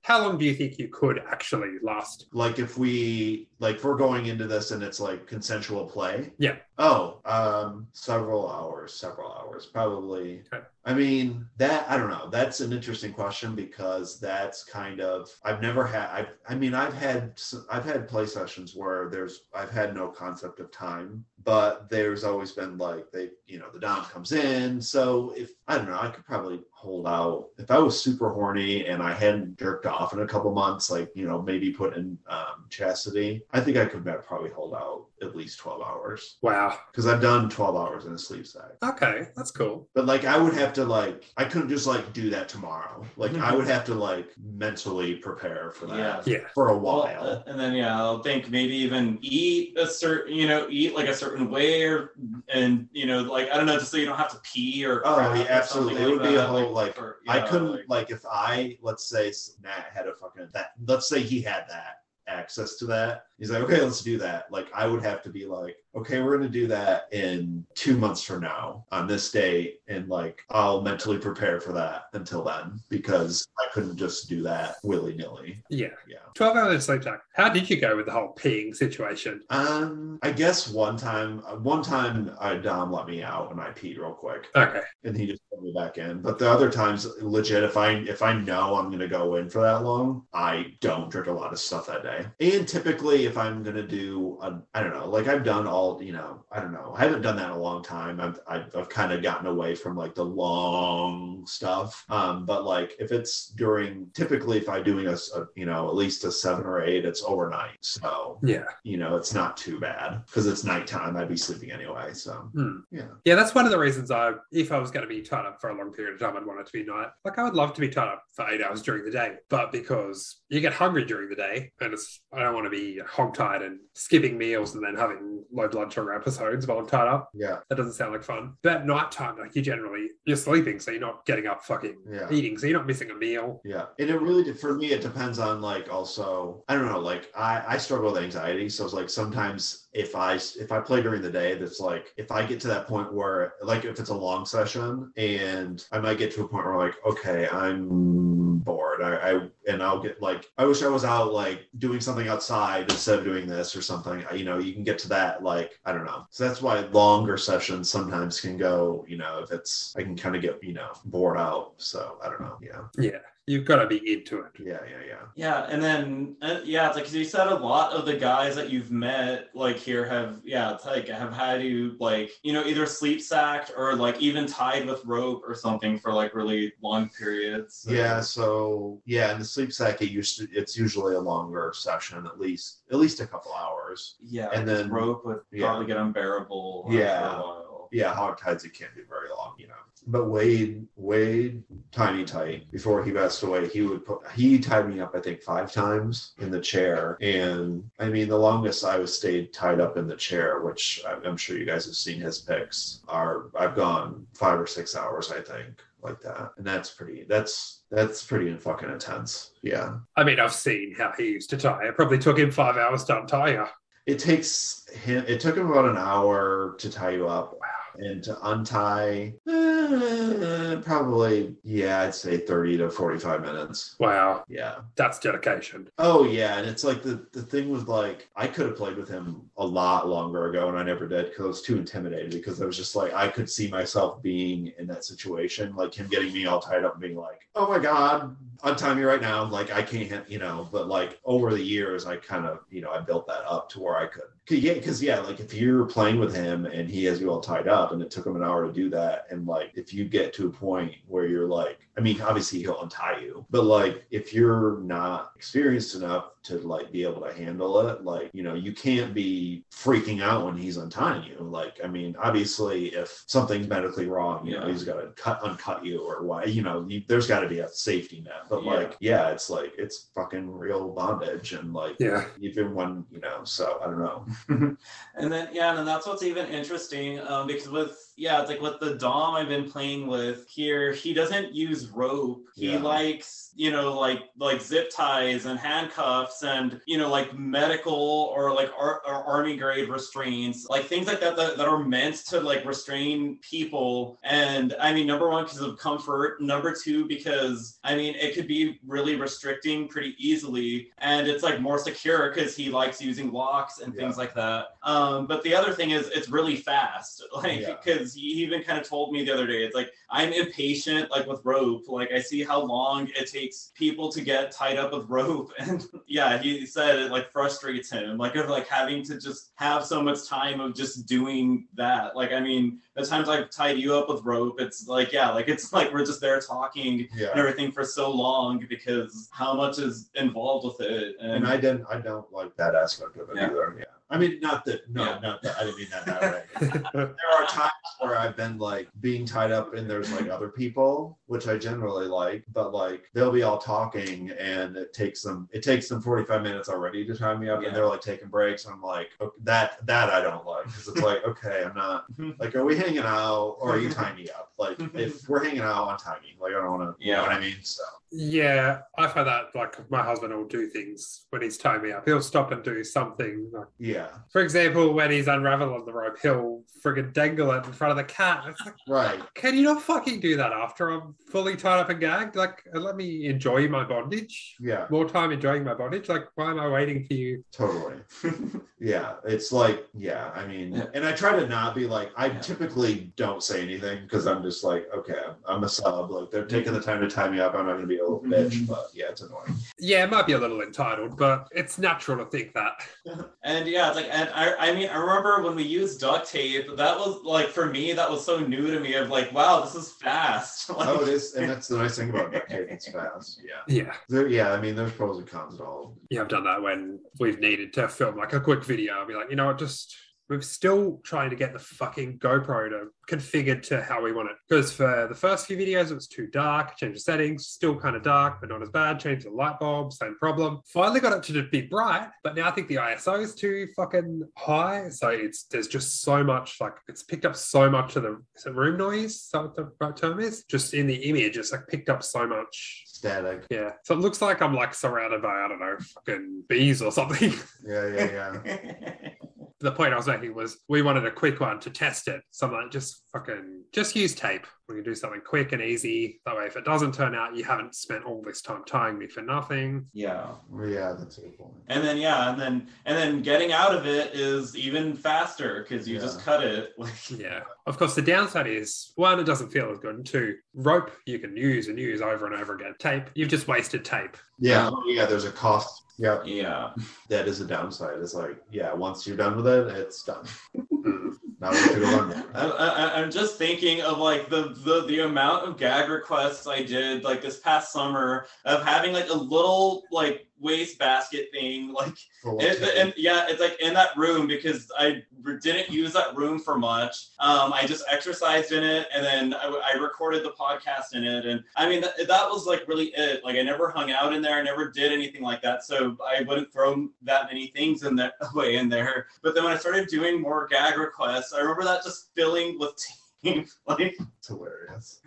How 0.03 0.23
long 0.23 0.39
do 0.39 0.47
you 0.47 0.55
think 0.55 0.79
you 0.79 0.89
could 0.89 1.19
actually 1.31 1.73
last? 1.83 2.27
like 2.33 2.59
if 2.59 2.79
we 2.79 3.49
like 3.59 3.77
if 3.77 3.85
we're 3.85 3.97
going 3.97 4.27
into 4.27 4.47
this 4.47 4.71
and 4.71 4.83
it's 4.83 4.99
like 4.99 5.27
consensual 5.27 5.85
play 5.85 6.33
Yeah. 6.39 6.57
oh 6.79 7.21
um 7.27 7.87
several 7.93 8.49
hours 8.51 8.95
several 8.95 9.31
hours 9.31 9.67
probably 9.67 10.43
Okay. 10.53 10.65
I 10.91 10.95
mean 10.95 11.47
that 11.57 11.85
i 11.89 11.97
don't 11.97 12.11
know. 12.11 12.29
That's 12.31 12.61
an 12.61 12.73
interesting 12.73 13.13
question 13.13 13.55
because 13.55 14.19
that's 14.21 14.65
kind 14.65 15.01
of 15.01 15.31
i've 15.45 15.63
never 15.63 15.85
had 15.87 16.07
i 16.19 16.27
i 16.49 16.55
mean 16.55 16.75
i've 16.75 16.95
had 16.95 17.41
I've 17.71 17.85
had 17.85 18.09
play 18.09 18.27
sessions 18.27 18.75
where 18.75 19.09
there's 19.11 19.43
i've 19.55 19.71
had 19.71 19.95
no 19.95 20.09
concept 20.09 20.61
of 20.61 20.71
time 20.73 21.25
but 21.43 21.89
there's 21.89 22.25
always 22.25 22.53
been 22.53 22.77
like 22.77 23.11
they 23.13 23.31
you 23.47 23.59
know 23.59 23.71
the 23.73 23.81
dom 23.81 24.05
comes 24.05 24.33
in. 24.33 24.81
So 24.81 25.33
if 25.37 25.51
i 25.69 25.77
don't 25.77 25.89
know 25.89 25.99
i 26.01 26.09
could 26.11 26.25
probably 26.27 26.61
hold 26.73 27.07
out. 27.07 27.49
If 27.59 27.71
i 27.71 27.79
was 27.79 28.01
super 28.01 28.31
horny 28.31 28.87
and 28.87 29.03
i 29.03 29.13
hadn't 29.13 29.59
jerked 29.59 29.87
off 29.87 30.13
in 30.13 30.21
a 30.21 30.27
couple 30.27 30.53
months 30.53 30.91
like 30.91 31.11
you 31.15 31.27
know 31.27 31.41
maybe 31.43 31.71
put 31.73 31.97
in 31.97 32.19
um, 32.29 32.67
chastity 32.69 33.43
i 33.53 33.61
think 33.61 33.77
i 33.77 33.85
could 33.87 34.05
probably 34.27 34.51
hold 34.51 34.75
out 34.75 35.07
at 35.23 35.37
least 35.37 35.59
12 35.59 35.83
hours. 35.83 36.39
Wow. 36.43 36.79
because 36.91 37.07
i've 37.07 37.21
done 37.21 37.49
12 37.51 37.77
hours 37.77 38.07
in 38.07 38.13
a 38.15 38.19
sleep 38.19 38.47
sack. 38.47 38.73
Okay, 38.83 39.29
that's 39.37 39.51
cool. 39.51 39.89
but 39.95 40.07
like 40.07 40.25
I 40.25 40.39
would 40.39 40.55
have 40.55 40.73
to 40.75 40.80
like 40.85 41.25
I 41.37 41.45
couldn't 41.45 41.69
just 41.69 41.87
like 41.87 42.13
do 42.13 42.31
that 42.31 42.49
tomorrow. 42.49 43.05
Like 43.17 43.35
I 43.37 43.55
would 43.55 43.67
have 43.67 43.85
to 43.87 43.95
like 43.95 44.31
mentally 44.43 45.17
prepare 45.17 45.71
for 45.73 45.87
that 45.87 46.27
Yeah. 46.27 46.33
Yeah. 46.39 46.49
for 46.55 46.69
a 46.69 46.77
while. 46.77 47.23
uh, 47.25 47.43
and 47.47 47.59
then 47.59 47.75
yeah, 47.75 47.97
I'll 47.99 48.23
think 48.23 48.51
maybe 48.51 48.75
even 48.75 49.19
eat 49.21 49.77
a 49.79 49.87
certain, 49.87 50.35
you 50.35 50.47
know, 50.49 50.67
eat 50.71 50.95
like 50.95 51.09
a 51.09 51.15
certain 51.15 51.51
way, 51.51 51.83
or 51.85 52.13
and 52.49 52.89
you 52.93 53.07
know, 53.07 53.21
like 53.23 53.51
I 53.51 53.57
don't 53.57 53.67
know, 53.67 53.79
just 53.79 53.91
so 53.91 53.97
you 53.97 54.07
don't 54.07 54.17
have 54.17 54.31
to 54.31 54.41
pee 54.43 54.85
or. 54.85 55.03
Oh, 55.07 55.15
crap 55.15 55.37
yeah, 55.37 55.47
absolutely. 55.49 55.95
something 55.95 56.09
It 56.09 56.13
would 56.13 56.23
like 56.23 56.31
be 56.31 56.37
a 56.37 56.47
whole 56.47 56.71
like 56.73 56.95
for- 56.95 57.19
I 57.29 57.39
yeah, 57.39 57.47
couldn't 57.49 57.71
like- 57.73 57.85
like, 57.89 58.11
if 58.11 58.25
I 58.27 58.79
let's 58.83 59.07
say 59.09 59.33
Nat 59.63 59.87
had 59.95 60.07
a 60.07 60.15
fucking 60.15 60.49
that 60.55 60.73
let's 60.87 61.09
say 61.09 61.21
he 61.23 61.41
had 61.41 61.65
that 61.69 62.03
access 62.29 62.77
to 62.77 62.87
that. 62.87 63.25
He's 63.41 63.51
like, 63.51 63.63
okay, 63.63 63.81
let's 63.81 64.03
do 64.03 64.19
that. 64.19 64.53
Like 64.53 64.67
I 64.75 64.87
would 64.87 65.03
have 65.03 65.23
to 65.23 65.31
be 65.31 65.47
like, 65.47 65.77
okay, 65.97 66.21
we're 66.21 66.37
gonna 66.37 66.51
do 66.51 66.67
that 66.69 67.09
in 67.11 67.67
two 67.75 67.97
months 67.97 68.23
from 68.23 68.43
now 68.43 68.85
on 68.93 69.07
this 69.07 69.31
date, 69.33 69.81
and 69.89 70.07
like 70.09 70.43
I'll 70.51 70.83
mentally 70.83 71.17
prepare 71.19 71.59
for 71.59 71.73
that 71.73 72.05
until 72.13 72.45
then 72.45 72.79
because 72.91 73.49
I 73.59 73.67
couldn't 73.73 73.97
just 73.97 74.29
do 74.29 74.43
that 74.43 74.77
willy 74.85 75.15
nilly. 75.17 75.63
Yeah. 75.71 75.89
Yeah. 76.07 76.19
12 76.35 76.57
hours 76.57 76.85
sleep 76.85 77.03
sack. 77.03 77.21
How 77.35 77.49
did 77.49 77.69
you 77.71 77.81
go 77.81 77.97
with 77.97 78.07
the 78.07 78.13
whole 78.13 78.35
peeing 78.39 78.77
situation? 78.77 79.41
Um, 79.49 80.19
I 80.23 80.33
guess 80.33 80.69
one 80.69 80.97
time, 80.99 81.43
uh, 81.47 81.57
one 81.57 81.83
time, 81.83 82.37
I 82.39 82.57
Dom 82.57 82.93
let 82.93 83.07
me 83.07 83.23
out 83.23 83.51
and 83.53 83.61
I 83.61 83.71
peed 83.71 83.97
real 83.99 84.13
quick, 84.13 84.49
Okay. 84.55 84.83
and 85.05 85.17
he 85.17 85.27
just 85.27 85.41
put 85.51 85.63
me 85.63 85.73
back 85.73 85.97
in. 85.97 86.21
But 86.21 86.39
the 86.39 86.49
other 86.51 86.71
times, 86.71 87.09
legit, 87.23 87.65
if 87.65 87.79
I 87.79 87.93
if 87.93 88.21
I 88.23 88.35
know 88.35 88.77
I'm 88.77 88.91
gonna 88.91 89.09
go 89.09 89.37
in 89.37 89.49
for 89.49 89.63
that 89.63 89.83
long, 89.83 90.27
I 90.35 90.75
don't 90.81 91.11
drink 91.11 91.27
a 91.29 91.33
lot 91.33 91.53
of 91.53 91.59
stuff 91.59 91.87
that 91.87 92.03
day. 92.03 92.27
And 92.41 92.69
typically, 92.69 93.30
if 93.31 93.39
I'm 93.39 93.63
gonna 93.63 93.87
do, 93.87 94.39
a, 94.43 94.61
I 94.75 94.83
don't 94.83 94.93
know, 94.93 95.09
like 95.09 95.29
I've 95.29 95.45
done 95.45 95.67
all, 95.67 96.03
you 96.03 96.13
know, 96.13 96.45
I 96.51 96.61
don't 96.61 96.73
know, 96.73 96.93
I 96.97 97.05
haven't 97.05 97.23
done 97.23 97.37
that 97.37 97.47
in 97.47 97.51
a 97.53 97.59
long 97.59 97.83
time. 97.83 98.21
I've 98.21 98.41
I've, 98.49 98.75
I've 98.77 98.89
kind 98.89 99.13
of 99.13 99.23
gotten 99.23 99.47
away 99.47 99.75
from 99.75 99.97
like 99.97 100.15
the 100.15 100.25
long 100.25 101.45
stuff. 101.47 102.05
Um, 102.09 102.45
but 102.45 102.65
like 102.65 102.95
if 102.99 103.13
it's 103.13 103.49
during, 103.51 104.09
typically, 104.15 104.59
if 104.59 104.69
I'm 104.69 104.83
doing 104.83 105.07
a, 105.07 105.13
a, 105.13 105.47
you 105.55 105.65
know, 105.67 105.89
at 105.89 105.95
least 105.95 106.25
a 106.25 106.33
seven 106.33 106.65
or 106.67 106.83
eight, 106.83 107.05
it's 107.05 107.23
overnight. 107.23 107.79
So 107.81 108.39
Yeah. 108.43 108.65
you 108.83 108.97
know, 108.97 109.17
it's 109.17 109.33
not 109.33 109.57
too 109.57 109.79
bad 109.79 110.23
because 110.27 110.47
it's 110.47 110.65
nighttime. 110.65 111.17
I'd 111.17 111.29
be 111.29 111.37
sleeping 111.37 111.71
anyway. 111.71 112.13
So 112.15 112.33
Hmm. 112.55 112.79
yeah, 112.91 113.09
Yeah, 113.25 113.37
that's 113.37 113.55
one 113.55 113.65
of 113.65 113.71
the 113.71 113.79
reasons 113.79 114.11
I, 114.11 114.33
if 114.53 114.73
I 114.73 114.79
was 114.79 114.91
going 114.91 115.07
to 115.09 115.09
be 115.09 115.23
tied 115.23 115.47
up 115.47 115.61
for 115.61 115.71
a 115.71 115.77
long 115.79 115.93
period 115.93 116.15
of 116.15 116.21
time, 116.21 116.37
I'd 116.37 116.45
want 116.47 116.61
it 116.61 116.67
to 116.67 116.73
be 116.73 116.85
night. 116.85 117.09
Like, 117.25 117.39
I 117.39 117.45
would 117.45 117.55
love 117.55 117.75
to 117.75 117.81
be 117.81 117.89
tied 117.89 118.09
up 118.09 118.25
for 118.35 118.49
eight 118.51 118.61
hours 118.63 118.83
during 118.83 119.05
the 119.05 119.11
day, 119.11 119.35
but 119.49 119.71
because 119.71 120.41
you 120.49 120.61
get 120.61 120.73
hungry 120.73 121.05
during 121.05 121.29
the 121.29 121.37
day, 121.37 121.71
and 121.81 121.93
it's, 121.93 122.21
I 122.33 122.41
don't 122.43 122.55
want 122.55 122.67
to 122.67 122.71
be 122.71 123.01
hog-tied 123.21 123.63
and 123.63 123.79
skipping 123.95 124.39
meals 124.39 124.75
and 124.75 124.85
then 124.85 124.95
having 124.97 125.45
low 125.53 125.69
blood 125.69 125.93
sugar 125.93 126.15
episodes 126.15 126.67
while 126.67 126.79
I'm 126.79 126.87
tied 126.87 127.09
up. 127.09 127.31
yeah, 127.35 127.59
That 127.69 127.77
doesn't 127.77 127.95
sound 127.95 128.13
like 128.13 128.23
fun. 128.23 128.55
But 128.63 128.79
at 128.79 128.87
nighttime, 128.87 129.39
like, 129.39 129.55
you 129.57 129.63
generally, 129.63 130.09
you're 130.25 130.37
sleeping, 130.37 130.79
so 130.81 130.91
you're 130.91 131.01
not 131.01 131.27
getting 131.27 131.47
up 131.47 131.63
fucking 131.65 131.97
yeah. 132.11 132.29
eating, 132.31 132.57
so 132.57 132.67
you're 132.67 132.79
not 132.79 132.87
missing 132.87 133.11
a 133.11 133.15
meal. 133.15 133.61
Yeah, 133.65 133.87
and 133.99 134.11
it 134.11 134.21
really 134.21 134.53
for 134.55 134.75
me 134.75 134.93
it 134.93 135.03
depends 135.03 135.39
on 135.39 135.61
like 135.61 135.93
also 135.93 136.63
I 136.69 136.75
don't 136.75 136.87
know 136.87 136.99
like 136.99 137.31
I 137.37 137.63
I 137.67 137.77
struggle 137.79 138.13
with 138.13 138.23
anxiety 138.23 138.69
so 138.69 138.85
it's 138.85 138.95
like 138.95 139.11
sometimes 139.11 139.89
if 139.93 140.15
I 140.15 140.35
if 140.35 140.71
I 140.71 140.81
play 140.81 141.03
during 141.03 141.23
the 141.23 141.31
day 141.31 141.57
that's 141.57 141.81
like 141.81 142.13
if 142.17 142.31
I 142.31 142.45
get 142.45 142.61
to 142.61 142.69
that 142.69 142.87
point 142.87 143.13
where 143.13 143.55
like 143.63 143.85
if 143.85 143.99
it's 143.99 144.11
a 144.11 144.15
long 144.15 144.47
session 144.47 145.13
and 145.17 145.85
I 145.93 145.99
might 145.99 146.19
get 146.19 146.33
to 146.35 146.45
a 146.45 146.49
point 146.49 146.65
where 146.67 146.79
like 146.79 146.95
okay 147.05 147.49
I'm 147.49 148.59
bored 148.59 149.03
I, 149.03 149.31
I 149.31 149.49
and 149.69 149.83
I'll 149.83 150.01
get 150.01 150.21
like 150.23 150.47
I 150.59 150.65
wish 150.65 150.83
I 150.83 150.89
was 150.89 151.05
out 151.05 151.33
like 151.33 151.69
doing 151.79 152.01
something 152.01 152.29
outside 152.29 152.91
instead 152.91 153.10
of 153.11 153.25
doing 153.25 153.47
this 153.47 153.75
or 153.77 153.83
something 153.83 154.25
you 154.35 154.45
know 154.45 154.59
you 154.59 154.73
can 154.73 154.85
get 154.85 154.99
to 155.01 155.09
that 155.09 155.43
like 155.43 155.79
I 155.85 155.93
don't 155.93 156.05
know. 156.05 156.27
So 156.31 156.47
that's 156.47 156.63
why 156.63 156.81
longer 156.81 157.37
sessions 157.37 157.91
sometimes 157.91 158.41
can 158.41 158.57
go 158.57 159.05
you 159.09 159.17
know 159.17 159.41
if 159.43 159.51
it's 159.51 159.95
I 159.97 160.03
can 160.03 160.17
kind 160.17 160.37
of 160.37 160.43
get 160.43 160.63
you 160.63 160.73
know 160.73 160.91
bored 161.05 161.39
out. 161.39 161.75
So 161.77 162.19
I 162.23 162.29
don't 162.29 162.41
know. 162.41 162.59
Yeah. 162.63 162.83
Yeah, 162.99 163.19
you've 163.51 163.65
got 163.65 163.77
to 163.83 163.87
be 163.87 163.99
into 164.13 164.41
it. 164.41 164.53
yeah, 164.59 164.79
yeah, 164.89 165.03
yeah. 165.07 165.17
Yeah, 165.35 165.67
and 165.71 165.83
then 165.83 166.37
uh, 166.43 166.61
yeah, 166.65 166.87
it's 166.89 166.97
like 166.97 167.05
'cause 167.05 167.15
you 167.15 167.25
said 167.25 167.47
a 167.49 167.55
lot 167.55 167.93
of 167.93 168.05
the 168.07 168.17
guys 168.17 168.55
that 168.57 168.71
you've 168.71 168.91
met 168.91 169.49
like 169.55 169.77
here 169.77 170.05
have 170.07 170.41
yeah, 170.45 170.73
it's 170.75 170.85
like 170.87 171.09
have 171.09 171.33
had 171.33 171.63
you 171.63 171.97
like 172.01 172.31
you 172.43 172.53
know 172.53 172.65
either 172.65 172.85
sleep 172.87 173.21
sacked 173.21 173.71
or 173.77 173.95
like 173.95 174.21
even 174.21 174.47
tied 174.47 174.87
with 174.87 175.05
rope 175.05 175.43
or 175.47 175.55
something 175.55 175.99
for 175.99 176.13
like 176.13 176.35
really 176.35 176.73
long 176.83 177.09
periods. 177.11 177.77
So- 177.85 177.93
Yeah, 177.93 178.21
so 178.21 179.01
yeah, 179.07 179.33
in 179.33 179.39
the 179.39 179.45
sleep 179.45 179.73
sack, 179.73 180.03
it 180.03 180.11
used 180.11 180.39
to, 180.39 180.49
it's 180.53 180.77
usually 180.77 181.15
a 181.15 181.21
longer 181.21 181.73
session, 181.75 182.27
at 182.27 182.39
least 182.41 182.83
at 182.93 182.99
least 182.99 183.21
a 183.21 183.27
couple 183.27 183.53
hours. 183.55 184.17
yeah, 184.23 184.47
and 184.51 184.61
and 184.61 184.69
then- 184.69 184.77
then 184.79 184.91
rope 184.91 185.25
would 185.27 185.41
yeah. 185.53 185.67
probably 185.67 185.87
get 185.87 185.97
unbearable. 185.97 186.87
Yeah. 186.91 187.21
for 187.21 187.37
a 187.37 187.43
while. 187.43 187.89
Yeah, 187.93 188.15
hog 188.15 188.39
tides 188.39 188.65
it 188.65 188.73
can't 188.73 188.95
be 188.95 189.03
very 189.03 189.31
long, 189.31 189.55
you 189.59 189.67
know. 189.67 189.75
But 190.07 190.27
Wade, 190.27 190.87
Wade, 190.97 191.63
tiny 191.93 192.25
tight. 192.25 192.71
Before 192.71 193.03
he 193.05 193.13
passed 193.13 193.43
away, 193.43 193.69
he 193.69 193.83
would 193.83 194.05
put 194.05 194.21
he 194.35 194.59
tied 194.59 194.89
me 194.89 195.01
up, 195.01 195.15
I 195.15 195.21
think, 195.21 195.43
five 195.43 195.73
times 195.73 196.33
in 196.39 196.51
the 196.51 196.61
chair. 196.61 197.17
And 197.21 197.89
I 197.99 198.09
mean, 198.09 198.29
the 198.29 198.39
longest 198.39 198.85
I 198.85 198.99
was 198.99 199.17
stayed 199.17 199.53
tied 199.53 199.81
up 199.81 199.97
in 199.97 200.07
the 200.07 200.17
chair, 200.17 200.61
which 200.61 201.03
I'm 201.07 201.37
sure 201.37 201.59
you 201.59 201.67
guys 201.67 201.85
have 201.87 201.95
seen 201.95 202.21
his 202.21 202.39
pics, 202.39 203.01
are 203.09 203.51
I've 203.59 203.77
gone 203.77 204.27
five 204.35 204.59
or 204.59 204.67
six 204.67 204.97
hours, 204.97 205.31
I 205.31 205.41
think, 205.41 205.83
like 206.03 206.21
that. 206.23 206.53
And 206.57 206.67
that's 206.67 206.91
pretty. 206.91 207.25
That's 207.29 207.83
that's 207.91 208.25
pretty 208.25 208.55
fucking 208.57 208.89
intense. 208.91 209.53
Yeah. 209.63 209.99
I 210.17 210.25
mean, 210.25 210.41
I've 210.41 210.55
seen 210.55 210.95
how 210.97 211.13
he 211.17 211.25
used 211.25 211.51
to 211.51 211.57
tie. 211.57 211.87
It 211.87 211.97
probably 211.97 212.19
took 212.19 212.39
him 212.39 212.51
five 212.51 212.77
hours 212.77 213.05
to 213.05 213.21
untie 213.21 213.53
you. 213.53 213.67
it 214.07 214.19
takes 214.19 214.89
him. 215.05 215.25
It 215.29 215.41
took 215.41 215.57
him 215.57 215.71
about 215.71 215.85
an 215.89 215.97
hour 215.99 216.75
to 216.79 216.91
tie 216.91 217.11
you 217.11 217.29
up. 217.29 217.57
And 218.03 218.23
to 218.25 218.39
untie, 218.51 219.35
eh, 219.47 220.77
probably, 220.83 221.55
yeah, 221.63 222.01
I'd 222.03 222.15
say 222.15 222.39
30 222.39 222.79
to 222.79 222.91
45 222.91 223.43
minutes. 223.43 223.97
Wow, 223.99 224.43
Yeah. 224.49 224.77
that's 224.97 225.19
dedication. 225.19 225.89
Oh 225.99 226.25
yeah, 226.25 226.59
and 226.59 226.67
it's 226.67 226.83
like 226.83 227.03
the 227.03 227.27
the 227.33 227.43
thing 227.43 227.69
was 227.69 227.87
like 227.89 228.29
I 228.37 228.47
could 228.47 228.67
have 228.67 228.77
played 228.77 228.97
with 228.97 229.09
him 229.09 229.43
a 229.59 229.67
lot 229.67 230.09
longer 230.09 230.47
ago, 230.49 230.69
and 230.69 230.79
I 230.79 230.83
never 230.83 231.07
did 231.07 231.29
because 231.31 231.45
I 231.45 231.49
was 231.49 231.63
too 231.63 231.77
intimidated. 231.77 232.31
Because 232.31 232.63
I 232.63 232.65
was 232.67 232.77
just 232.77 232.97
like 232.97 233.13
I 233.13 233.29
could 233.29 233.51
see 233.51 233.69
myself 233.69 234.23
being 234.23 234.73
in 234.79 234.87
that 234.87 235.05
situation, 235.05 235.77
like 235.77 235.93
him 235.95 236.09
getting 236.09 236.33
me 236.33 236.47
all 236.47 236.61
tied 236.61 236.85
up 236.85 236.95
and 236.95 237.03
being 237.03 237.17
like, 237.17 237.49
"Oh 237.55 237.69
my 237.69 237.79
god, 237.79 238.35
untie 238.65 238.95
me 238.95 239.03
right 239.03 239.21
now!" 239.21 239.45
Like 239.45 239.73
I 239.73 239.83
can't, 239.83 240.29
you 240.29 240.39
know. 240.39 240.69
But 240.73 240.89
like 240.89 241.21
over 241.25 241.53
the 241.55 241.63
years, 241.63 242.07
I 242.07 242.17
kind 242.17 242.47
of, 242.47 242.61
you 242.71 242.81
know, 242.81 242.91
I 242.91 243.01
built 243.01 243.27
that 243.29 243.45
up 243.47 243.69
to 243.71 243.81
where 243.81 243.97
I 243.97 244.07
could. 244.07 244.25
Cause, 244.49 244.59
yeah, 244.59 244.75
because 244.75 245.01
yeah, 245.03 245.21
like 245.21 245.39
if 245.39 245.55
you're 245.55 245.85
playing 245.87 246.19
with 246.19 246.35
him 246.35 246.67
and 246.67 246.89
he 246.89 247.05
has 247.05 247.21
you 247.21 247.31
all 247.31 247.41
tied 247.41 247.69
up, 247.69 247.93
and 247.93 248.03
it 248.03 248.11
took 248.11 248.27
him 248.27 248.37
an 248.37 248.43
hour 248.43 248.67
to 248.67 248.73
do 248.73 248.91
that, 248.91 249.27
and 249.31 249.47
like 249.47 249.71
if 249.75 249.95
you 249.95 250.05
get 250.05 250.33
to 250.35 250.47
a 250.49 250.51
point 250.51 250.93
where 251.07 251.27
you're 251.27 251.47
like, 251.47 251.79
I 251.97 252.01
mean, 252.01 252.21
obviously 252.21 252.61
he'll 252.61 252.81
untie 252.81 253.21
you, 253.21 253.47
but 253.51 253.65
like 253.65 254.05
if 254.11 254.33
you're 254.35 254.81
not 254.81 255.33
experienced 255.37 255.95
enough 255.95 256.31
to 256.43 256.59
like 256.59 256.91
be 256.91 257.05
able 257.05 257.21
to 257.23 257.33
handle 257.33 257.87
it, 257.87 258.03
like 258.03 258.31
you 258.33 258.43
know, 258.43 258.55
you 258.55 258.73
can't 258.73 259.15
be 259.15 259.65
freaking 259.71 260.23
out 260.23 260.45
when 260.45 260.57
he's 260.57 260.79
untying 260.79 261.25
you. 261.25 261.37
Like, 261.39 261.79
I 261.85 261.87
mean, 261.87 262.17
obviously 262.19 262.89
if 262.89 263.25
something's 263.27 263.69
medically 263.69 264.07
wrong, 264.07 264.47
you 264.47 264.59
know, 264.59 264.67
he's 264.67 264.85
got 264.85 265.01
to 265.01 265.09
cut 265.23 265.43
uncut 265.43 265.85
you 265.85 266.01
or 266.01 266.25
why, 266.25 266.45
you 266.45 266.63
know, 266.63 266.85
you, 266.89 267.03
there's 267.07 267.27
got 267.27 267.41
to 267.41 267.49
be 267.49 267.61
a 267.61 267.69
safety 267.69 268.23
net. 268.23 268.49
But 268.51 268.65
Yeah. 268.65 268.71
like, 268.73 268.97
yeah, 269.01 269.29
it's 269.31 269.49
like 269.49 269.73
it's 269.79 270.11
fucking 270.13 270.51
real 270.51 270.89
bondage, 270.89 271.53
and 271.53 271.73
like 271.73 271.95
Yeah. 272.01 272.27
even 272.41 272.75
when 272.75 273.07
you 273.13 273.21
know, 273.21 273.45
so 273.45 273.79
I 273.81 273.85
don't 273.87 274.01
know. 274.01 274.27
And 275.15 275.33
then 275.33 275.49
yeah, 275.53 275.71
and 275.71 275.79
then 275.79 275.87
that's 275.87 276.07
what's 276.07 276.25
even 276.25 276.47
interesting 276.49 277.21
um, 277.21 277.47
because 277.47 277.69
with 277.69 278.10
yeah, 278.21 278.39
it's 278.43 278.51
like 278.51 278.61
with 278.61 278.79
the 278.81 278.97
Dom 278.97 279.35
I've 279.35 279.49
been 279.49 279.71
playing 279.71 280.07
with 280.07 280.47
here, 280.47 280.93
he 280.93 281.15
doesn't 281.15 281.55
use 281.55 281.89
rope. 281.89 282.45
He 282.55 282.73
Yeah. 282.73 282.79
likes 282.83 283.39
you 283.57 283.71
know 283.73 283.99
like 283.99 284.21
like 284.39 284.61
zip 284.61 284.91
ties 284.95 285.47
and 285.47 285.59
handcuffs 285.59 286.43
and 286.45 286.81
you 286.87 286.99
know 286.99 287.09
like 287.09 287.37
medical 287.37 288.31
or 288.35 288.55
like 288.55 288.71
ar- 288.79 289.01
or 289.07 289.15
army 289.25 289.57
grade 289.57 289.89
restraints, 289.89 290.67
like 290.69 290.85
things 290.85 291.07
like 291.07 291.19
that, 291.21 291.35
that 291.37 291.57
that 291.57 291.67
are 291.67 291.83
meant 291.83 292.17
to 292.27 292.41
like 292.41 292.65
restrain 292.67 293.39
people. 293.41 294.19
And 294.23 294.75
I 294.79 294.93
mean, 294.93 295.07
number 295.07 295.31
one 295.31 295.45
because 295.45 295.63
of 295.63 295.79
comfort. 295.79 296.43
Number 296.43 296.75
two 296.75 297.07
because 297.09 297.79
I 297.85 297.95
mean 297.97 298.15
it 298.17 298.35
could 298.35 298.47
be 298.47 298.79
really 298.87 299.17
restricting 299.17 299.89
pretty 299.89 300.15
easily, 300.19 300.91
and 300.99 301.27
it's 301.27 301.43
like 301.43 301.59
more 301.61 301.79
secure 301.79 302.31
because 302.31 302.55
he 302.55 302.69
likes 302.69 303.01
using 303.01 303.33
locks 303.33 303.81
and 303.81 303.95
things 303.95 304.17
Yeah. 304.17 304.21
like 304.23 304.35
that. 304.35 304.77
Um, 304.83 305.27
but 305.27 305.43
the 305.43 305.55
other 305.55 305.73
thing 305.73 305.91
is 305.93 306.09
it's 306.09 306.29
really 306.29 306.57
fast, 306.57 307.25
like 307.35 307.61
Yeah. 307.61 307.77
Because 308.11 308.21
he 308.21 308.43
even 308.43 308.63
kind 308.63 308.79
of 308.79 308.89
told 308.89 309.13
me 309.13 309.25
the 309.25 309.33
other 309.33 309.47
day, 309.47 309.65
it's 309.65 309.75
like 309.75 309.93
I'm 310.09 310.33
impatient, 310.33 311.11
like 311.11 311.27
with 311.27 311.41
rope. 311.45 311.89
Like 311.89 312.13
I 312.13 312.21
see 312.21 312.43
how 312.43 312.63
long 312.63 313.09
it 313.09 313.31
takes 313.31 313.73
people 313.75 314.11
to 314.13 314.21
get 314.21 314.53
tied 314.53 314.77
up 314.77 314.93
with 314.93 315.09
rope, 315.09 315.53
and 315.59 315.85
yeah, 316.07 316.39
he 316.39 316.67
said 316.67 316.99
it 316.99 317.11
like 317.11 317.31
frustrates 317.31 317.91
him, 317.91 318.19
like 318.19 318.37
of 318.37 318.49
like 318.49 318.69
having 318.69 319.03
to 319.05 319.19
just 319.19 319.53
have 319.57 319.85
so 319.85 320.03
much 320.03 320.27
time 320.29 320.61
of 320.61 320.75
just 320.75 321.07
doing 321.07 321.67
that. 321.75 322.17
Like 322.17 322.33
I 322.33 322.41
mean, 322.41 322.81
the 322.97 323.07
times 323.07 323.29
I've 323.29 323.51
tied 323.51 323.79
you 323.79 323.95
up 323.95 324.09
with 324.09 324.23
rope, 324.25 324.61
it's 324.61 324.89
like 324.89 325.13
yeah, 325.13 325.31
like 325.31 325.49
it's 325.49 325.73
like 325.75 325.93
we're 325.93 326.05
just 326.05 326.21
there 326.21 326.41
talking 326.41 327.09
Yeah. 327.15 327.31
and 327.31 327.39
everything 327.41 327.71
for 327.73 327.85
so 327.85 328.11
long 328.11 328.65
because 328.69 329.29
how 329.33 329.55
much 329.55 329.79
is 329.79 330.11
involved 330.15 330.67
with 330.67 330.87
it. 330.89 331.17
And, 331.21 331.33
and 331.37 331.47
I 331.47 331.57
didn't 331.57 331.85
I 331.91 331.99
don't 331.99 332.31
like 332.33 332.57
that 332.57 332.75
aspect 332.75 333.17
of 333.17 333.31
it 333.31 333.37
Yeah. 333.37 333.47
either. 333.47 333.77
Yeah. 333.79 333.85
I 334.13 334.19
mean 334.19 334.41
not 334.41 334.65
that 334.65 334.91
no, 334.91 335.05
Yeah. 335.05 335.19
not 335.21 335.43
that 335.43 335.57
I 335.57 335.65
didn't 335.65 335.77
mean 335.79 335.89
that 335.91 336.05
that 336.07 336.23
way. 336.23 336.43
there 336.93 337.15
are 337.39 337.47
times 337.47 337.71
where 338.01 338.19
I've 338.19 338.37
been 338.37 338.59
like 338.59 338.89
being 339.01 339.25
tied 339.25 339.53
up 339.53 339.75
and 339.75 339.89
there's 339.89 340.11
like 340.13 340.29
other 340.29 340.49
people, 340.49 341.19
which 341.27 341.47
I 341.47 341.57
generally 341.59 342.07
like, 342.07 342.43
but 342.53 342.73
like 342.75 343.09
they'll 343.15 343.31
be 343.31 343.43
all 343.45 343.59
talking 343.59 344.31
and 344.33 344.77
it 344.77 344.93
takes 344.93 345.23
them 345.23 345.49
it 345.53 345.63
takes 345.63 345.89
them 345.89 346.01
45 346.03 346.43
minutes 346.43 346.69
already 346.69 347.05
to 347.07 347.17
tie 347.17 347.37
me 347.37 347.49
up 347.49 347.61
Yeah. 347.63 347.69
and 347.69 347.77
they're 347.77 347.87
like 347.87 348.01
taking 348.01 348.29
breaks. 348.29 348.65
And 348.65 348.75
I'm 348.75 348.83
like, 348.83 349.11
okay, 349.21 349.37
that 349.45 349.87
that 349.87 350.11
I 350.11 350.21
don't 350.21 350.45
like 350.45 350.65
because 350.65 350.89
it's 350.89 351.03
like, 351.03 351.25
okay, 351.27 351.63
I'm 351.65 351.77
not 351.77 352.07
like, 352.39 352.57
are 352.57 352.65
we 352.65 352.77
hanging 352.81 352.99
out 353.05 353.57
or 353.61 353.75
are 353.75 353.79
you 353.79 353.91
tying 353.99 354.17
me 354.17 354.29
up? 354.31 354.53
Like 354.59 354.79
if 354.95 355.29
we're 355.29 355.45
hanging 355.45 355.61
out, 355.63 355.91
untie 355.91 356.19
me. 356.23 356.35
Like 356.41 356.53
I 356.53 356.61
don't 356.61 356.79
want 356.79 356.99
to, 356.99 357.05
you 357.05 357.13
know 357.13 357.19
Yeah. 357.19 357.27
what 357.29 357.33
I 357.33 357.41
mean? 357.41 357.57
So 357.63 357.83
Yeah, 358.13 358.81
I 358.99 359.07
find 359.07 359.27
that 359.27 359.47
like 359.55 359.89
my 359.91 360.03
husband 360.03 360.35
will 360.35 360.47
do 360.47 360.69
things 360.69 361.27
when 361.31 361.43
he's 361.43 361.57
tying 361.59 361.83
me 361.83 361.93
up. 361.93 362.05
He'll 362.07 362.21
stop 362.21 362.51
and 362.51 362.63
do 362.63 362.83
something. 362.83 363.49
Like, 363.53 363.69
yeah, 363.79 364.09
for 364.33 364.41
example, 364.43 364.93
when 364.93 365.11
he's 365.11 365.29
unraveling 365.29 365.85
the 365.87 365.93
rope, 365.93 366.17
he'll 366.21 366.63
friggin' 366.85 367.13
dangle 367.13 367.53
it 367.53 367.65
in 367.67 367.73
front 367.73 367.93
of 367.93 367.97
the 367.97 368.05
cat. 368.05 368.45
It's 368.49 368.61
like, 368.65 368.75
right. 368.89 369.21
can 369.35 369.55
you 369.57 369.63
not 369.63 369.83
fucking 369.83 370.21
do 370.21 370.37
that 370.39 370.53
after 370.53 370.91
I'm 370.91 371.15
fully 371.31 371.57
tied 371.57 371.79
up 371.81 371.91
and 371.91 372.01
gagged? 372.01 372.35
Like, 372.37 372.63
let 372.75 372.97
me 372.97 373.27
enjoy 373.27 373.69
my 373.69 373.85
bondage. 373.85 374.57
Yeah. 374.61 374.87
More 374.91 375.09
time 375.09 375.31
enjoying 375.31 375.63
my 375.63 375.75
bondage. 375.75 376.09
Like, 376.09 376.25
why 376.35 376.51
am 376.51 376.59
I 376.59 376.69
waiting 376.69 377.05
for 377.07 377.15
you? 377.15 377.45
Totally. 377.53 377.97
Yeah, 378.83 379.17
it's 379.27 379.53
like, 379.53 379.85
yeah, 379.93 380.31
I 380.35 380.47
mean, 380.47 380.73
Yeah. 380.73 380.87
and 380.95 381.05
I 381.05 381.13
try 381.13 381.39
to 381.39 381.47
not 381.47 381.75
be 381.75 381.87
like, 381.87 382.13
I 382.17 382.29
Yeah. 382.29 382.39
typically 382.39 383.13
don't 383.15 383.43
say 383.43 383.61
anything 383.61 384.05
because 384.05 384.27
I'm 384.27 384.43
just 384.43 384.65
like, 384.65 384.87
okay, 384.97 385.21
I'm 385.47 385.65
a 385.65 385.69
sub. 385.69 386.11
Like, 386.11 386.31
they're 386.31 386.47
taking 386.47 386.73
the 386.73 386.81
time 386.81 387.03
to 387.03 387.07
tie 387.11 387.29
me 387.29 387.41
up. 387.41 387.53
I'm 387.55 387.67
not 387.67 387.73
going 387.73 387.83
to 387.83 387.87
be 387.87 388.00
a 388.01 388.05
little 388.05 388.21
mm-hmm. 388.21 388.33
bitch, 388.33 388.67
but 388.67 388.91
yeah, 388.95 389.07
it's 389.11 389.23
annoying. 389.23 389.55
Yeah, 389.79 390.05
it 390.05 390.11
might 390.11 390.27
be 390.27 390.33
a 390.33 390.39
little 390.39 390.63
entitled, 390.63 391.17
but 391.17 391.49
it's 391.53 391.79
natural 391.79 392.19
to 392.25 392.31
think 392.31 392.55
that. 392.55 392.73
And 393.43 393.67
yeah, 393.67 393.89
it's 393.89 393.97
like, 393.97 394.09
and 394.11 394.29
I, 394.35 394.55
I 394.55 394.75
mean, 394.75 394.91
I 394.91 394.97
remember 394.97 395.43
when 395.43 395.57
we 395.57 395.63
used 395.63 396.01
duct 396.01 396.31
tape, 396.31 396.67
that 396.77 396.99
was 396.99 397.23
like, 397.25 397.49
for 397.49 397.67
me, 397.67 397.93
that 397.95 398.09
was 398.09 398.25
so 398.25 398.39
new 398.39 398.71
to 398.71 398.79
me 398.79 398.95
of 398.95 399.09
like, 399.09 399.33
wow, 399.33 399.61
this 399.61 399.75
is 399.75 399.93
fast. 399.93 400.69
like, 400.77 400.87
Oh, 400.87 401.03
it 401.03 401.09
is. 401.09 401.35
And 401.35 401.49
that's 401.49 401.69
the 401.69 401.79
nice 401.79 401.97
thing 401.97 402.11
about 402.11 402.33
duct 402.33 402.51
tape. 402.51 402.67
It's 402.71 402.89
fast. 402.89 403.41
Yeah. 403.51 403.83
Yeah. 403.85 403.95
There, 404.09 404.29
yeah, 404.29 404.53
I 404.53 404.61
mean, 404.61 404.77
there's 404.77 404.93
pros 404.93 405.19
and 405.19 405.27
cons 405.27 405.57
to 405.57 405.65
all. 405.65 405.97
Yeah, 406.11 406.21
I've 406.21 406.29
done 406.29 406.45
that 406.45 406.63
when 406.63 407.01
we've 407.19 407.41
needed 407.41 407.73
to 407.75 407.89
film 407.89 408.17
like 408.17 408.33
a 408.33 408.41
quick 408.41 408.65
video. 408.65 408.95
I'll 408.95 409.07
be 409.07 409.15
like, 409.15 409.31
you 409.31 409.37
know 409.37 409.47
what, 409.47 409.59
just 409.59 409.97
we're 410.31 410.41
still 410.41 411.01
trying 411.03 411.29
to 411.29 411.37
get 411.37 411.53
the 411.53 411.59
fucking 411.59 412.21
GoPro 412.21 412.71
to 412.71 412.87
configured 413.11 413.63
to 413.63 413.83
how 413.83 414.01
we 414.01 414.13
want 414.13 414.31
it. 414.31 414.37
Because 414.49 414.73
for 414.73 415.07
the 415.09 415.15
first 415.15 415.47
few 415.47 415.57
videos, 415.57 415.91
it 415.91 415.95
was 415.95 416.07
too 416.07 416.29
dark. 416.29 416.77
Change 416.77 416.95
the 416.95 417.01
settings, 417.01 417.49
still 417.49 417.75
kind 417.75 417.97
of 417.97 418.05
dark, 418.05 418.41
but 418.41 418.49
not 418.49 418.63
as 418.63 418.71
bad. 418.71 419.01
Change 419.01 419.25
the 419.25 419.31
light 419.31 419.59
bulb, 419.59 419.93
same 419.93 420.15
problem. 420.17 420.61
Finally 420.67 421.01
got 421.01 421.13
it 421.13 421.23
to 421.25 421.43
be 421.49 421.63
bright, 421.63 422.09
but 422.23 422.37
now 422.37 422.47
I 422.47 422.53
think 422.53 422.69
the 422.69 422.77
ISO 422.77 423.21
is 423.21 423.35
too 423.35 423.67
fucking 423.75 424.23
high. 424.39 424.89
So 424.91 425.09
it's 425.09 425.45
there's 425.45 425.67
just 425.67 426.03
so 426.03 426.23
much 426.23 426.61
like 426.61 426.75
it's 426.89 427.03
picked 427.03 427.27
up 427.27 427.35
so 427.35 427.69
much 427.69 427.97
of 427.97 428.05
the 428.05 428.23
is 428.37 428.47
it 428.47 428.55
room 428.55 428.79
noise. 428.79 429.17
Is 429.17 429.29
that 429.33 429.43
what 429.43 429.57
the 429.57 429.73
right 429.81 429.97
term 429.97 430.21
is? 430.21 430.45
Just 430.45 430.75
in 430.75 430.87
the 430.87 430.95
image, 430.95 431.37
it's 431.37 431.51
like 431.51 431.67
picked 431.67 431.89
up 431.89 432.05
so 432.05 432.27
much. 432.27 432.85
Static. 432.87 433.47
Yeah. 433.51 433.73
So 433.85 433.95
it 433.95 434.01
looks 434.01 434.23
like 434.23 434.41
I'm 434.41 434.55
like 434.55 434.75
surrounded 434.75 435.23
by 435.23 435.43
I 435.43 435.49
don't 435.49 435.59
know 435.59 435.77
fucking 435.95 436.45
bees 436.49 436.81
or 436.81 436.93
something. 436.93 437.35
Yeah, 437.67 437.87
yeah, 437.89 438.39
yeah. 438.45 439.09
the 439.61 439.73
point 439.73 439.93
I 439.93 439.97
was 439.97 440.07
making 440.07 440.35
was 440.35 440.59
we 440.69 440.81
wanted 440.83 441.05
a 441.05 441.11
quick 441.11 441.39
one 441.41 441.61
to 441.61 441.71
test 441.71 442.09
it. 442.09 442.23
So 442.31 442.47
I'm 442.47 442.53
like, 442.53 442.71
just 442.71 443.05
fucking 443.13 443.65
just 443.73 443.95
use 443.95 444.15
tape. 444.15 444.47
We 444.69 444.77
can 444.77 444.85
do 444.85 444.95
something 444.95 445.21
quick 445.27 445.53
and 445.53 445.61
easy. 445.61 446.21
That 446.25 446.37
way, 446.37 446.45
if 446.47 446.57
it 446.57 446.65
doesn't 446.65 446.95
turn 446.95 447.15
out, 447.15 447.37
you 447.37 447.43
haven't 447.45 447.75
spent 447.75 448.05
all 448.05 448.23
this 448.23 448.41
time 448.41 448.63
tying 448.67 448.99
me 448.99 449.07
for 449.09 449.21
nothing. 449.21 449.87
yeah. 449.93 450.29
Yeah, 450.67 450.95
that's 450.99 451.19
a 451.19 451.23
good 451.23 451.37
point. 451.37 451.55
And 451.69 451.83
then 451.85 451.97
yeah, 451.99 452.31
and 452.31 452.41
then 452.41 452.69
and 452.87 452.97
then 452.97 453.21
getting 453.23 453.53
out 453.53 453.75
of 453.75 453.87
it 453.87 454.15
is 454.15 454.57
even 454.57 454.95
faster 454.97 455.63
because 455.69 455.87
you 455.89 455.97
Yeah. 455.97 456.01
just 456.03 456.21
cut 456.25 456.43
it. 456.45 456.71
Like 456.79 457.11
Yeah. 457.11 457.41
Of 457.67 457.79
course, 457.79 457.95
the 457.95 458.03
downside 458.03 458.47
is 458.47 458.93
one, 458.97 459.19
it 459.21 459.25
doesn't 459.25 459.51
feel 459.51 459.71
as 459.71 459.79
good, 459.79 459.95
and 459.97 460.07
two, 460.07 460.37
rope 460.55 460.91
you 461.05 461.19
can 461.19 461.37
use 461.37 461.69
and 461.69 461.79
use 461.79 462.01
over 462.01 462.27
and 462.27 462.41
over 462.41 462.55
again. 462.55 462.75
Tape, 462.79 463.11
you've 463.15 463.29
just 463.29 463.49
wasted 463.49 463.85
tape. 463.85 464.17
Yeah, 464.39 464.71
oh, 464.73 464.85
yeah, 464.87 465.05
there's 465.07 465.25
a 465.27 465.33
cost. 465.33 465.83
Yeah, 466.01 466.23
yeah. 466.25 466.71
that 467.09 467.29
is 467.29 467.43
a 467.43 467.47
downside. 467.47 467.99
It's 467.99 468.15
like, 468.15 468.43
yeah, 468.51 468.73
once 468.73 469.07
you're 469.07 469.19
done 469.19 469.37
with 469.37 469.47
it, 469.47 469.67
it's 469.77 470.03
done. 470.03 470.25
Mm. 470.57 471.17
Have 471.43 471.73
to 471.73 471.81
go 471.81 471.97
run 471.97 472.09
more. 472.09 472.25
I, 472.35 472.47
I, 472.47 473.01
I'm 473.01 473.11
just 473.11 473.37
thinking 473.37 473.81
of 473.83 473.99
like 473.99 474.29
the, 474.29 474.55
the 474.65 474.85
the 474.87 475.01
amount 475.01 475.49
of 475.49 475.59
gag 475.59 475.89
requests 475.89 476.47
I 476.47 476.63
did 476.63 477.03
like 477.03 477.23
this 477.23 477.41
past 477.41 477.73
summer 477.73 478.27
of 478.45 478.63
having 478.63 478.93
like 478.93 479.09
a 479.09 479.15
little 479.15 479.85
like 479.91 480.27
waste 480.41 480.79
basket 480.79 481.29
thing 481.33 481.73
like 481.73 481.95
it, 482.41 482.77
and 482.77 482.95
yeah 482.97 483.27
it's 483.29 483.41
like 483.41 483.61
in 483.61 483.75
that 483.75 483.97
room 483.97 484.27
because 484.27 484.71
I 484.79 485.03
didn't 485.43 485.71
use 485.71 485.93
that 485.93 486.17
room 486.17 486.39
for 486.39 486.59
much. 486.59 487.09
Um 487.19 487.53
I 487.53 487.67
just 487.67 487.85
exercised 487.91 488.53
in 488.53 488.65
it 488.65 488.89
and 488.95 489.05
then 489.05 489.35
I, 489.35 489.73
I 489.75 489.79
recorded 489.79 490.25
the 490.25 490.33
podcast 490.33 490.95
in 490.95 491.05
it 491.05 491.27
and 491.27 491.43
I 491.57 491.69
mean 491.69 491.81
that, 491.83 491.97
that 492.09 492.29
was 492.29 492.47
like 492.47 492.67
really 492.67 492.93
it. 492.97 493.25
Like 493.25 493.37
I 493.37 493.43
never 493.43 493.71
hung 493.71 493.91
out 493.91 494.13
in 494.13 494.23
there. 494.23 494.35
I 494.35 494.43
never 494.43 494.71
did 494.71 494.93
anything 494.93 495.23
like 495.23 495.43
that 495.43 495.65
so 495.65 495.97
I 496.07 496.23
wouldn't 496.23 496.53
throw 496.53 496.89
that 497.03 497.27
many 497.27 497.49
things 497.49 497.83
in 497.83 497.97
that 497.97 498.15
way 498.35 498.57
in 498.57 498.69
there. 498.69 499.07
But 499.23 499.35
then 499.35 499.45
when 499.45 499.53
I 499.53 499.59
started 499.59 499.89
doing 499.89 500.21
more 500.21 500.47
gag 500.49 500.79
requests 500.79 501.33
I 501.33 501.41
remember 501.41 501.65
that 501.65 501.85
just 501.85 502.11
filling 502.15 502.59
with 502.59 502.77
tape 502.77 503.00
like 503.67 503.95
It's 504.19 504.29
hilarious. 504.29 505.01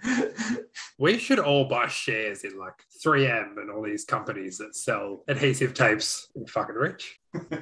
We 0.99 1.17
should 1.17 1.39
all 1.39 1.65
buy 1.65 1.87
shares 1.87 2.43
in 2.43 2.57
like 2.57 2.73
3M 3.03 3.57
and 3.57 3.71
all 3.71 3.83
these 3.83 4.05
companies 4.05 4.57
that 4.59 4.75
sell 4.75 5.23
adhesive 5.27 5.73
tapes. 5.73 6.29
We're 6.35 6.45
fucking 6.45 6.75
rich. 6.75 7.19
they, 7.49 7.59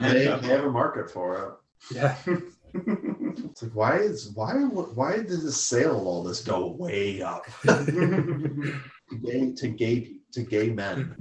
they 0.00 0.24
have 0.24 0.64
a 0.64 0.70
market 0.70 1.10
for 1.10 1.60
it. 1.90 1.94
Yeah. 1.96 2.16
It's 2.74 3.62
like 3.62 3.72
why 3.72 3.96
is 3.96 4.30
why 4.34 4.52
why 4.52 5.16
did 5.16 5.40
the 5.40 5.50
sale 5.50 5.98
of 5.98 6.06
all 6.06 6.22
this 6.22 6.44
go 6.44 6.66
way 6.66 7.22
up 7.22 7.46
to 7.62 8.74
gay 9.24 9.52
to 9.54 9.68
gay 9.68 10.12
to 10.32 10.42
gay 10.42 10.68
men? 10.68 11.16